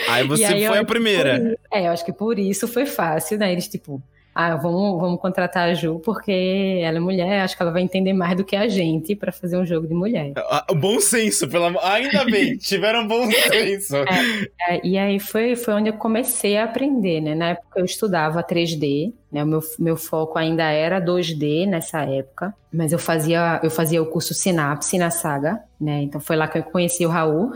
Aí 0.09 0.25
você 0.27 0.45
aí, 0.45 0.65
foi 0.65 0.77
a 0.77 0.85
primeira. 0.85 1.57
é, 1.71 1.87
eu 1.87 1.91
acho 1.91 2.05
que 2.05 2.13
por 2.13 2.39
isso 2.39 2.67
foi 2.67 2.85
fácil, 2.85 3.37
né? 3.37 3.51
Eles, 3.51 3.67
tipo, 3.67 4.01
ah, 4.37 4.57
vamos, 4.57 4.99
vamos 4.99 5.21
contratar 5.21 5.69
a 5.69 5.73
Ju 5.73 6.01
porque 6.03 6.81
ela 6.83 6.97
é 6.97 6.99
mulher, 6.99 7.39
acho 7.39 7.55
que 7.55 7.63
ela 7.63 7.71
vai 7.71 7.81
entender 7.81 8.11
mais 8.11 8.35
do 8.35 8.43
que 8.43 8.53
a 8.53 8.67
gente 8.67 9.15
para 9.15 9.31
fazer 9.31 9.57
um 9.57 9.65
jogo 9.65 9.87
de 9.87 9.93
mulher. 9.93 10.33
Ah, 10.35 10.65
bom 10.75 10.99
senso, 10.99 11.47
pelo 11.47 11.63
amor... 11.63 11.81
ainda 11.81 12.25
bem, 12.25 12.57
tiveram 12.59 13.07
bom 13.07 13.31
senso. 13.31 13.95
É, 13.95 14.75
é, 14.75 14.81
e 14.85 14.97
aí 14.97 15.21
foi, 15.21 15.55
foi 15.55 15.75
onde 15.75 15.89
eu 15.89 15.93
comecei 15.93 16.57
a 16.57 16.65
aprender, 16.65 17.21
né? 17.21 17.33
Na 17.33 17.49
época 17.51 17.79
eu 17.79 17.85
estudava 17.85 18.43
3D, 18.43 19.13
né? 19.31 19.41
O 19.41 19.47
meu, 19.47 19.61
meu 19.79 19.95
foco 19.95 20.37
ainda 20.37 20.69
era 20.69 20.99
2D 20.99 21.65
nessa 21.65 22.01
época, 22.01 22.53
mas 22.73 22.91
eu 22.91 22.99
fazia, 22.99 23.61
eu 23.63 23.71
fazia 23.71 24.01
o 24.01 24.05
curso 24.05 24.33
Sinapse 24.33 24.97
na 24.97 25.11
Saga, 25.11 25.61
né? 25.79 26.01
Então 26.01 26.19
foi 26.19 26.35
lá 26.35 26.45
que 26.45 26.57
eu 26.57 26.63
conheci 26.63 27.05
o 27.05 27.09
Raul. 27.09 27.53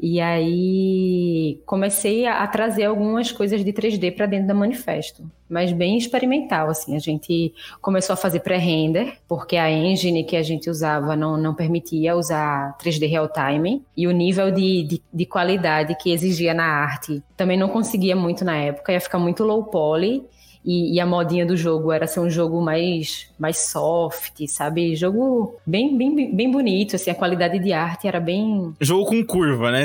E 0.00 0.20
aí 0.20 1.60
comecei 1.66 2.26
a, 2.26 2.42
a 2.42 2.46
trazer 2.46 2.84
algumas 2.84 3.30
coisas 3.30 3.64
de 3.64 3.72
3D 3.72 4.14
para 4.14 4.26
dentro 4.26 4.46
da 4.46 4.54
manifesto, 4.54 5.24
mas 5.48 5.72
bem 5.72 5.96
experimental 5.96 6.68
assim. 6.68 6.96
A 6.96 6.98
gente 6.98 7.52
começou 7.80 8.14
a 8.14 8.16
fazer 8.16 8.40
pré-render, 8.40 9.18
porque 9.28 9.56
a 9.56 9.70
engine 9.70 10.24
que 10.24 10.36
a 10.36 10.42
gente 10.42 10.68
usava 10.68 11.14
não, 11.16 11.36
não 11.36 11.54
permitia 11.54 12.16
usar 12.16 12.76
3D 12.78 13.08
real 13.08 13.28
time 13.28 13.82
e 13.96 14.06
o 14.06 14.10
nível 14.10 14.50
de, 14.50 14.84
de, 14.84 15.02
de 15.12 15.26
qualidade 15.26 15.94
que 15.96 16.12
exigia 16.12 16.54
na 16.54 16.64
arte 16.64 17.22
também 17.36 17.58
não 17.58 17.68
conseguia 17.68 18.16
muito 18.16 18.44
na 18.44 18.56
época, 18.56 18.92
ia 18.92 19.00
ficar 19.00 19.18
muito 19.18 19.44
low 19.44 19.64
poly 19.64 20.24
e, 20.64 20.94
e, 20.94 21.00
a 21.00 21.06
modinha 21.06 21.44
do 21.44 21.56
jogo 21.56 21.90
era 21.90 22.06
ser 22.06 22.20
um 22.20 22.30
jogo 22.30 22.60
mais, 22.60 23.28
mais 23.38 23.56
soft, 23.56 24.46
sabe? 24.46 24.94
Jogo 24.94 25.56
bem, 25.66 25.96
bem, 25.96 26.34
bem 26.34 26.50
bonito, 26.50 26.96
assim, 26.96 27.10
a 27.10 27.14
qualidade 27.14 27.58
de 27.58 27.72
arte 27.72 28.06
era 28.06 28.20
bem. 28.20 28.72
Jogo 28.80 29.06
com 29.06 29.24
curva, 29.24 29.72
né? 29.72 29.84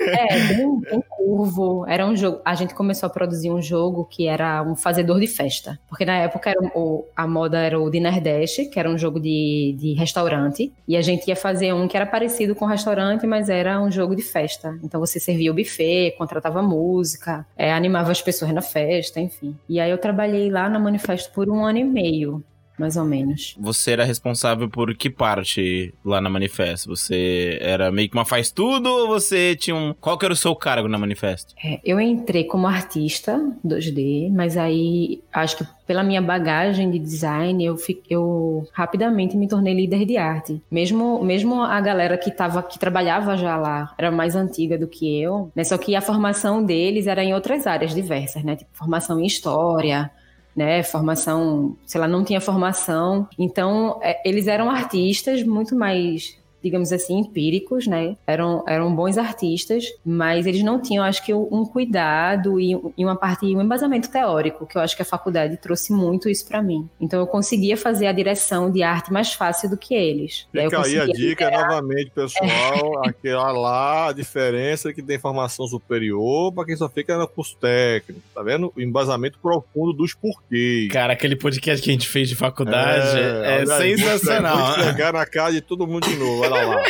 é, 0.00 0.38
bem, 0.48 0.80
bem 0.80 1.02
curvo. 1.30 1.84
Era 1.86 2.06
um 2.06 2.16
jogo. 2.16 2.40
A 2.44 2.54
gente 2.54 2.74
começou 2.74 3.06
a 3.06 3.10
produzir 3.10 3.50
um 3.50 3.62
jogo 3.62 4.04
que 4.04 4.26
era 4.26 4.62
um 4.62 4.74
fazedor 4.74 5.20
de 5.20 5.26
festa. 5.28 5.78
Porque 5.88 6.04
na 6.04 6.16
época 6.16 6.50
era 6.50 6.60
o, 6.74 7.06
a 7.16 7.26
moda 7.26 7.58
era 7.58 7.78
o 7.78 7.88
Dinner 7.88 8.20
Dash, 8.20 8.68
que 8.70 8.78
era 8.78 8.90
um 8.90 8.98
jogo 8.98 9.20
de, 9.20 9.76
de 9.78 9.92
restaurante. 9.94 10.72
E 10.88 10.96
a 10.96 11.02
gente 11.02 11.28
ia 11.28 11.36
fazer 11.36 11.72
um 11.72 11.86
que 11.86 11.96
era 11.96 12.06
parecido 12.06 12.54
com 12.54 12.64
restaurante, 12.66 13.26
mas 13.26 13.48
era 13.48 13.80
um 13.80 13.90
jogo 13.90 14.16
de 14.16 14.22
festa. 14.22 14.76
Então 14.82 14.98
você 14.98 15.20
servia 15.20 15.52
o 15.52 15.54
buffet, 15.54 16.14
contratava 16.18 16.62
música, 16.62 17.46
é, 17.56 17.72
animava 17.72 18.10
as 18.10 18.20
pessoas 18.20 18.52
na 18.52 18.62
festa, 18.62 19.20
enfim. 19.20 19.56
E 19.68 19.78
aí 19.78 19.90
eu 19.90 19.98
trabalhei 19.98 20.50
lá 20.50 20.68
na 20.68 20.78
Manifesto 20.78 21.32
por 21.32 21.48
um 21.48 21.64
ano 21.64 21.78
e 21.78 21.84
meio. 21.84 22.42
Mais 22.80 22.96
ou 22.96 23.04
menos. 23.04 23.54
Você 23.58 23.92
era 23.92 24.04
responsável 24.04 24.68
por 24.68 24.94
que 24.96 25.10
parte 25.10 25.94
lá 26.02 26.20
na 26.20 26.30
Manifesto? 26.30 26.88
Você 26.88 27.58
era 27.60 27.92
meio 27.92 28.08
que 28.08 28.16
uma 28.16 28.24
faz 28.24 28.50
tudo 28.50 28.88
ou 28.88 29.06
você 29.06 29.54
tinha 29.54 29.76
um. 29.76 29.94
Qual 30.00 30.16
que 30.16 30.24
era 30.24 30.32
o 30.32 30.36
seu 30.36 30.56
cargo 30.56 30.88
na 30.88 30.98
Manifesto? 30.98 31.54
É, 31.62 31.78
eu 31.84 32.00
entrei 32.00 32.44
como 32.44 32.66
artista 32.66 33.38
2D, 33.64 34.32
mas 34.32 34.56
aí 34.56 35.22
acho 35.32 35.58
que 35.58 35.66
pela 35.90 36.04
minha 36.04 36.22
bagagem 36.22 36.88
de 36.88 37.00
design, 37.00 37.64
eu, 37.64 37.76
eu 38.08 38.64
rapidamente 38.72 39.36
me 39.36 39.48
tornei 39.48 39.74
líder 39.74 40.04
de 40.04 40.16
arte. 40.16 40.62
Mesmo, 40.70 41.20
mesmo 41.24 41.62
a 41.62 41.80
galera 41.80 42.16
que, 42.16 42.30
tava, 42.30 42.62
que 42.62 42.78
trabalhava 42.78 43.36
já 43.36 43.56
lá 43.56 43.92
era 43.98 44.08
mais 44.08 44.36
antiga 44.36 44.78
do 44.78 44.86
que 44.86 45.20
eu, 45.20 45.50
né? 45.52 45.64
Só 45.64 45.76
que 45.76 45.96
a 45.96 46.00
formação 46.00 46.64
deles 46.64 47.08
era 47.08 47.24
em 47.24 47.34
outras 47.34 47.66
áreas 47.66 47.92
diversas, 47.92 48.44
né? 48.44 48.54
Tipo, 48.54 48.70
formação 48.72 49.18
em 49.18 49.26
história, 49.26 50.08
né, 50.54 50.82
formação, 50.82 51.76
sei 51.86 52.00
lá, 52.00 52.08
não 52.08 52.24
tinha 52.24 52.40
formação. 52.40 53.28
Então, 53.38 53.98
é, 54.02 54.20
eles 54.28 54.46
eram 54.46 54.70
artistas 54.70 55.42
muito 55.42 55.74
mais 55.76 56.39
digamos 56.62 56.92
assim, 56.92 57.18
empíricos, 57.18 57.86
né? 57.86 58.16
Eram, 58.26 58.64
eram 58.66 58.94
bons 58.94 59.18
artistas, 59.18 59.84
mas 60.04 60.46
eles 60.46 60.62
não 60.62 60.80
tinham, 60.80 61.04
acho 61.04 61.24
que, 61.24 61.32
um 61.32 61.64
cuidado 61.64 62.60
e, 62.60 62.72
e 62.96 63.04
uma 63.04 63.16
parte, 63.16 63.46
um 63.46 63.62
embasamento 63.62 64.10
teórico, 64.10 64.66
que 64.66 64.76
eu 64.76 64.82
acho 64.82 64.96
que 64.96 65.02
a 65.02 65.04
faculdade 65.04 65.56
trouxe 65.56 65.92
muito 65.92 66.28
isso 66.28 66.46
para 66.46 66.62
mim. 66.62 66.88
Então 67.00 67.20
eu 67.20 67.26
conseguia 67.26 67.76
fazer 67.76 68.06
a 68.06 68.12
direção 68.12 68.70
de 68.70 68.82
arte 68.82 69.12
mais 69.12 69.32
fácil 69.32 69.70
do 69.70 69.76
que 69.76 69.94
eles. 69.94 70.46
Fica 70.52 70.82
aí 70.84 70.98
a 70.98 71.06
dica 71.06 71.44
liderar. 71.44 71.68
novamente, 71.68 72.10
pessoal, 72.10 73.02
é. 73.04 73.08
aquela 73.08 73.52
lá, 73.52 74.08
a 74.08 74.12
diferença 74.12 74.92
que 74.92 75.02
tem 75.02 75.18
formação 75.18 75.66
superior 75.66 76.52
para 76.52 76.64
quem 76.64 76.76
só 76.76 76.88
fica 76.88 77.16
no 77.16 77.26
curso 77.26 77.56
técnico, 77.60 78.22
tá 78.34 78.42
vendo? 78.42 78.72
O 78.76 78.80
embasamento 78.80 79.38
profundo 79.40 79.92
dos 79.92 80.14
porquês. 80.14 80.92
Cara, 80.92 81.12
aquele 81.12 81.36
podcast 81.36 81.82
que 81.82 81.90
a 81.90 81.92
gente 81.92 82.08
fez 82.08 82.28
de 82.28 82.36
faculdade 82.36 83.18
é, 83.18 83.62
é 83.62 83.66
sensacional. 83.66 84.76
Vou 84.76 84.84
chegar 84.84 85.12
na 85.12 85.26
casa 85.26 85.52
de 85.52 85.60
todo 85.60 85.86
mundo 85.86 86.06
de 86.06 86.16
novo 86.16 86.49
lá. 86.50 86.82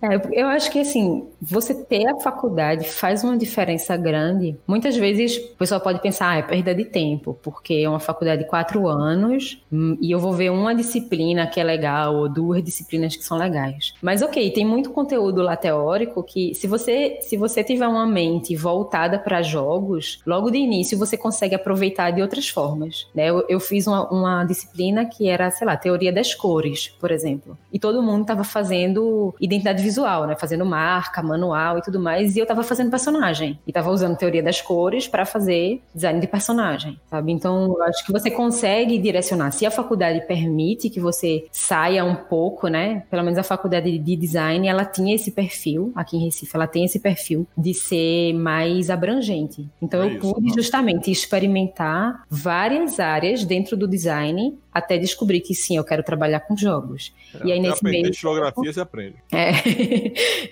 é, 0.02 0.22
eu 0.34 0.48
acho 0.48 0.72
que 0.72 0.80
assim, 0.80 1.28
você 1.42 1.74
ter 1.74 2.08
a 2.08 2.20
faculdade 2.20 2.88
faz 2.88 3.24
uma 3.24 3.38
diferença 3.38 3.96
grande. 3.96 4.58
Muitas 4.68 4.96
vezes 4.96 5.38
o 5.38 5.56
pessoal 5.58 5.80
pode 5.80 6.02
pensar, 6.02 6.32
ah, 6.32 6.38
é 6.38 6.42
perda 6.42 6.74
de 6.74 6.86
tempo, 6.86 7.38
porque 7.42 7.76
é 7.76 7.90
uma 7.90 8.00
faculdade 8.00 8.44
de 8.44 8.50
quatro 8.50 8.88
anos 8.88 9.62
hum, 9.72 9.98
e 10.02 10.12
eu 10.12 10.20
vou 10.20 10.34
ver 10.34 10.50
uma 10.52 10.74
disciplina 10.74 11.46
que 11.46 11.60
é 11.60 11.64
legal 11.64 12.16
ou 12.16 12.30
duas 12.30 12.64
disciplinas 12.64 13.16
que 13.16 13.24
são 13.24 13.38
legais. 13.38 13.94
Mas 14.02 14.22
ok, 14.22 14.50
tem 14.52 14.66
muito 14.66 14.90
conteúdo 14.90 15.42
lá 15.42 15.56
teórico 15.56 16.24
que 16.24 16.54
se 16.56 16.68
você 16.68 17.20
se 17.22 17.38
você 17.38 17.64
tiver 17.64 17.88
uma 17.88 18.08
mente 18.08 18.56
voltada 18.56 19.20
para 19.20 19.42
jogos, 19.42 20.20
logo 20.26 20.50
de 20.50 20.58
início 20.58 20.98
você 20.98 21.16
consegue 21.18 21.56
aproveitar 21.56 22.12
de 22.12 22.22
outras 22.22 22.50
formas. 22.50 23.08
Né? 23.14 23.30
Eu, 23.30 23.46
eu 23.48 23.60
fiz 23.60 23.88
uma, 23.88 24.10
uma 24.12 24.44
disciplina 24.46 25.06
que 25.06 25.28
era, 25.28 25.50
sei 25.52 25.68
lá, 25.68 25.78
teoria 25.78 26.12
das 26.12 26.34
cores, 26.34 26.90
por 27.00 27.12
exemplo 27.12 27.58
e 27.72 27.80
todo 27.80 28.02
mundo 28.02 28.22
estava 28.22 28.44
fazendo 28.44 29.04
identidade 29.40 29.82
visual, 29.82 30.28
né? 30.28 30.36
Fazendo 30.36 30.66
marca, 30.66 31.22
manual 31.22 31.78
e 31.78 31.82
tudo 31.82 32.00
mais. 32.00 32.36
E 32.36 32.40
eu 32.40 32.44
estava 32.44 32.64
fazendo 32.64 32.90
personagem. 32.90 33.60
E 33.66 33.72
estava 33.72 33.90
usando 33.90 34.18
teoria 34.18 34.44
das 34.44 34.62
cores 34.62 35.08
para 35.08 35.26
fazer 35.26 35.82
design 35.94 36.20
de 36.20 36.28
personagem, 36.28 37.00
sabe? 37.10 37.32
Então, 37.32 37.66
eu 37.78 37.84
acho 37.84 38.06
que 38.06 38.12
você 38.12 38.30
consegue 38.30 38.98
direcionar. 38.98 39.52
Se 39.52 39.66
a 39.66 39.72
faculdade 39.72 40.22
permite 40.28 40.90
que 40.90 41.00
você 41.00 41.46
saia 41.52 42.04
um 42.04 42.16
pouco, 42.16 42.68
né? 42.68 43.04
Pelo 43.10 43.24
menos 43.24 43.38
a 43.38 43.44
faculdade 43.44 43.98
de 43.98 44.16
design, 44.16 44.68
ela 44.68 44.86
tinha 44.86 45.16
esse 45.16 45.32
perfil, 45.32 45.92
aqui 45.96 46.18
em 46.18 46.26
Recife, 46.26 46.56
ela 46.56 46.68
tem 46.68 46.86
esse 46.86 47.00
perfil 47.00 47.48
de 47.58 47.74
ser 47.74 48.34
mais 48.34 48.90
abrangente. 48.90 49.68
Então, 49.82 50.04
é 50.04 50.08
eu 50.08 50.20
pude 50.20 50.48
isso, 50.48 50.56
justamente 50.56 51.12
experimentar 51.12 52.24
várias 52.30 53.00
áreas 53.00 53.44
dentro 53.44 53.76
do 53.76 53.88
design 53.88 54.58
até 54.74 54.98
descobrir 54.98 55.42
que 55.42 55.54
sim, 55.54 55.78
eu 55.78 55.84
quero 55.84 56.04
trabalhar 56.04 56.40
com 56.42 56.56
jogos. 56.56 57.14
É, 57.36 57.48
e 57.48 57.52
aí 57.52 57.60
nesse 57.60 57.84
meio 57.84 58.12
tempo, 58.12 58.66
você 58.66 58.82
aprende. 58.82 59.16
É, 59.32 59.52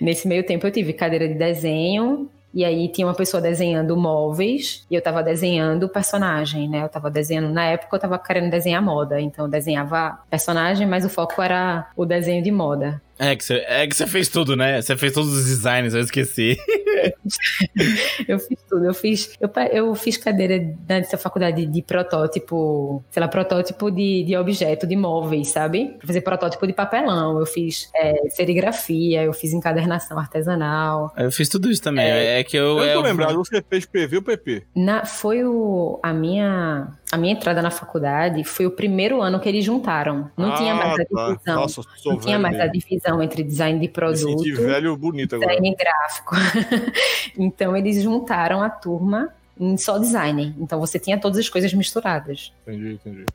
nesse 0.00 0.28
meio 0.28 0.44
tempo 0.44 0.66
eu 0.66 0.70
tive 0.70 0.92
cadeira 0.92 1.28
de 1.28 1.34
desenho 1.34 2.30
e 2.52 2.64
aí 2.64 2.88
tinha 2.88 3.06
uma 3.06 3.14
pessoa 3.14 3.40
desenhando 3.40 3.96
móveis 3.96 4.84
e 4.90 4.94
eu 4.94 5.02
tava 5.02 5.22
desenhando 5.22 5.88
personagem, 5.88 6.68
né? 6.68 6.82
Eu 6.82 6.88
tava 6.88 7.08
desenhando, 7.10 7.52
na 7.52 7.64
época 7.66 7.96
eu 7.96 8.00
tava 8.00 8.18
querendo 8.18 8.50
desenhar 8.50 8.82
moda, 8.82 9.20
então 9.20 9.44
eu 9.44 9.50
desenhava 9.50 10.18
personagem, 10.28 10.86
mas 10.86 11.04
o 11.04 11.08
foco 11.08 11.40
era 11.40 11.88
o 11.96 12.04
desenho 12.04 12.42
de 12.42 12.50
moda. 12.50 13.00
É 13.20 13.36
que, 13.36 13.44
você, 13.44 13.54
é 13.68 13.86
que 13.86 13.94
você 13.94 14.06
fez 14.06 14.28
tudo, 14.28 14.56
né? 14.56 14.80
Você 14.80 14.96
fez 14.96 15.12
todos 15.12 15.30
os 15.30 15.44
designs, 15.44 15.92
eu 15.92 16.00
esqueci. 16.00 16.56
eu 18.26 18.38
fiz 18.38 18.58
tudo. 18.66 18.86
Eu 18.86 18.94
fiz, 18.94 19.36
eu, 19.38 19.50
eu 19.70 19.94
fiz 19.94 20.16
cadeira 20.16 20.74
nessa 20.88 21.18
faculdade 21.18 21.66
de 21.66 21.82
protótipo, 21.82 23.04
sei 23.10 23.20
lá, 23.20 23.28
protótipo 23.28 23.90
de, 23.90 24.24
de 24.24 24.34
objeto, 24.38 24.86
de 24.86 24.96
móveis, 24.96 25.48
sabe? 25.48 25.96
Pra 25.98 26.06
fazer 26.06 26.22
protótipo 26.22 26.66
de 26.66 26.72
papelão. 26.72 27.38
Eu 27.38 27.44
fiz 27.44 27.90
é, 27.94 28.26
serigrafia, 28.30 29.22
eu 29.22 29.34
fiz 29.34 29.52
encadernação 29.52 30.18
artesanal. 30.18 31.12
Eu 31.14 31.30
fiz 31.30 31.46
tudo 31.50 31.70
isso 31.70 31.82
também. 31.82 32.06
É, 32.06 32.40
é 32.40 32.44
que 32.44 32.56
eu. 32.56 32.78
Eu 32.78 32.84
é, 32.84 32.94
tô 32.94 33.02
lembrado, 33.02 33.36
você 33.36 33.62
fez 33.68 33.84
PV 33.84 34.16
ou 34.16 34.22
PP? 34.22 34.62
Na, 34.74 35.04
foi 35.04 35.44
o, 35.44 36.00
a 36.02 36.10
minha 36.14 36.88
a 37.12 37.16
minha 37.16 37.32
entrada 37.32 37.60
na 37.60 37.70
faculdade 37.70 38.44
foi 38.44 38.66
o 38.66 38.70
primeiro 38.70 39.20
ano 39.20 39.40
que 39.40 39.48
eles 39.48 39.64
juntaram. 39.64 40.30
Não 40.36 40.52
ah, 40.52 40.56
tinha 40.56 40.74
mais 40.74 40.92
a 40.92 41.04
tá. 41.04 41.04
divisão. 41.04 41.54
Nossa, 41.56 41.82
não 42.06 42.18
tinha 42.18 42.38
mais 42.38 42.56
mesmo. 42.56 42.70
a 42.70 42.72
divisão 42.72 43.09
entre 43.22 43.42
design 43.42 43.80
de 43.80 43.88
produto 43.88 44.46
e 44.46 44.52
velho 44.52 44.94
bonito 44.96 45.36
agora. 45.36 45.50
design 45.50 45.74
gráfico. 45.74 46.36
então 47.38 47.74
eles 47.74 48.02
juntaram 48.02 48.62
a 48.62 48.68
turma 48.68 49.32
em 49.58 49.76
só 49.76 49.98
design. 49.98 50.54
Então 50.58 50.78
você 50.78 50.98
tinha 50.98 51.18
todas 51.18 51.38
as 51.38 51.48
coisas 51.48 51.72
misturadas. 51.72 52.52
Entendi, 52.66 52.92
entendi. 52.94 53.26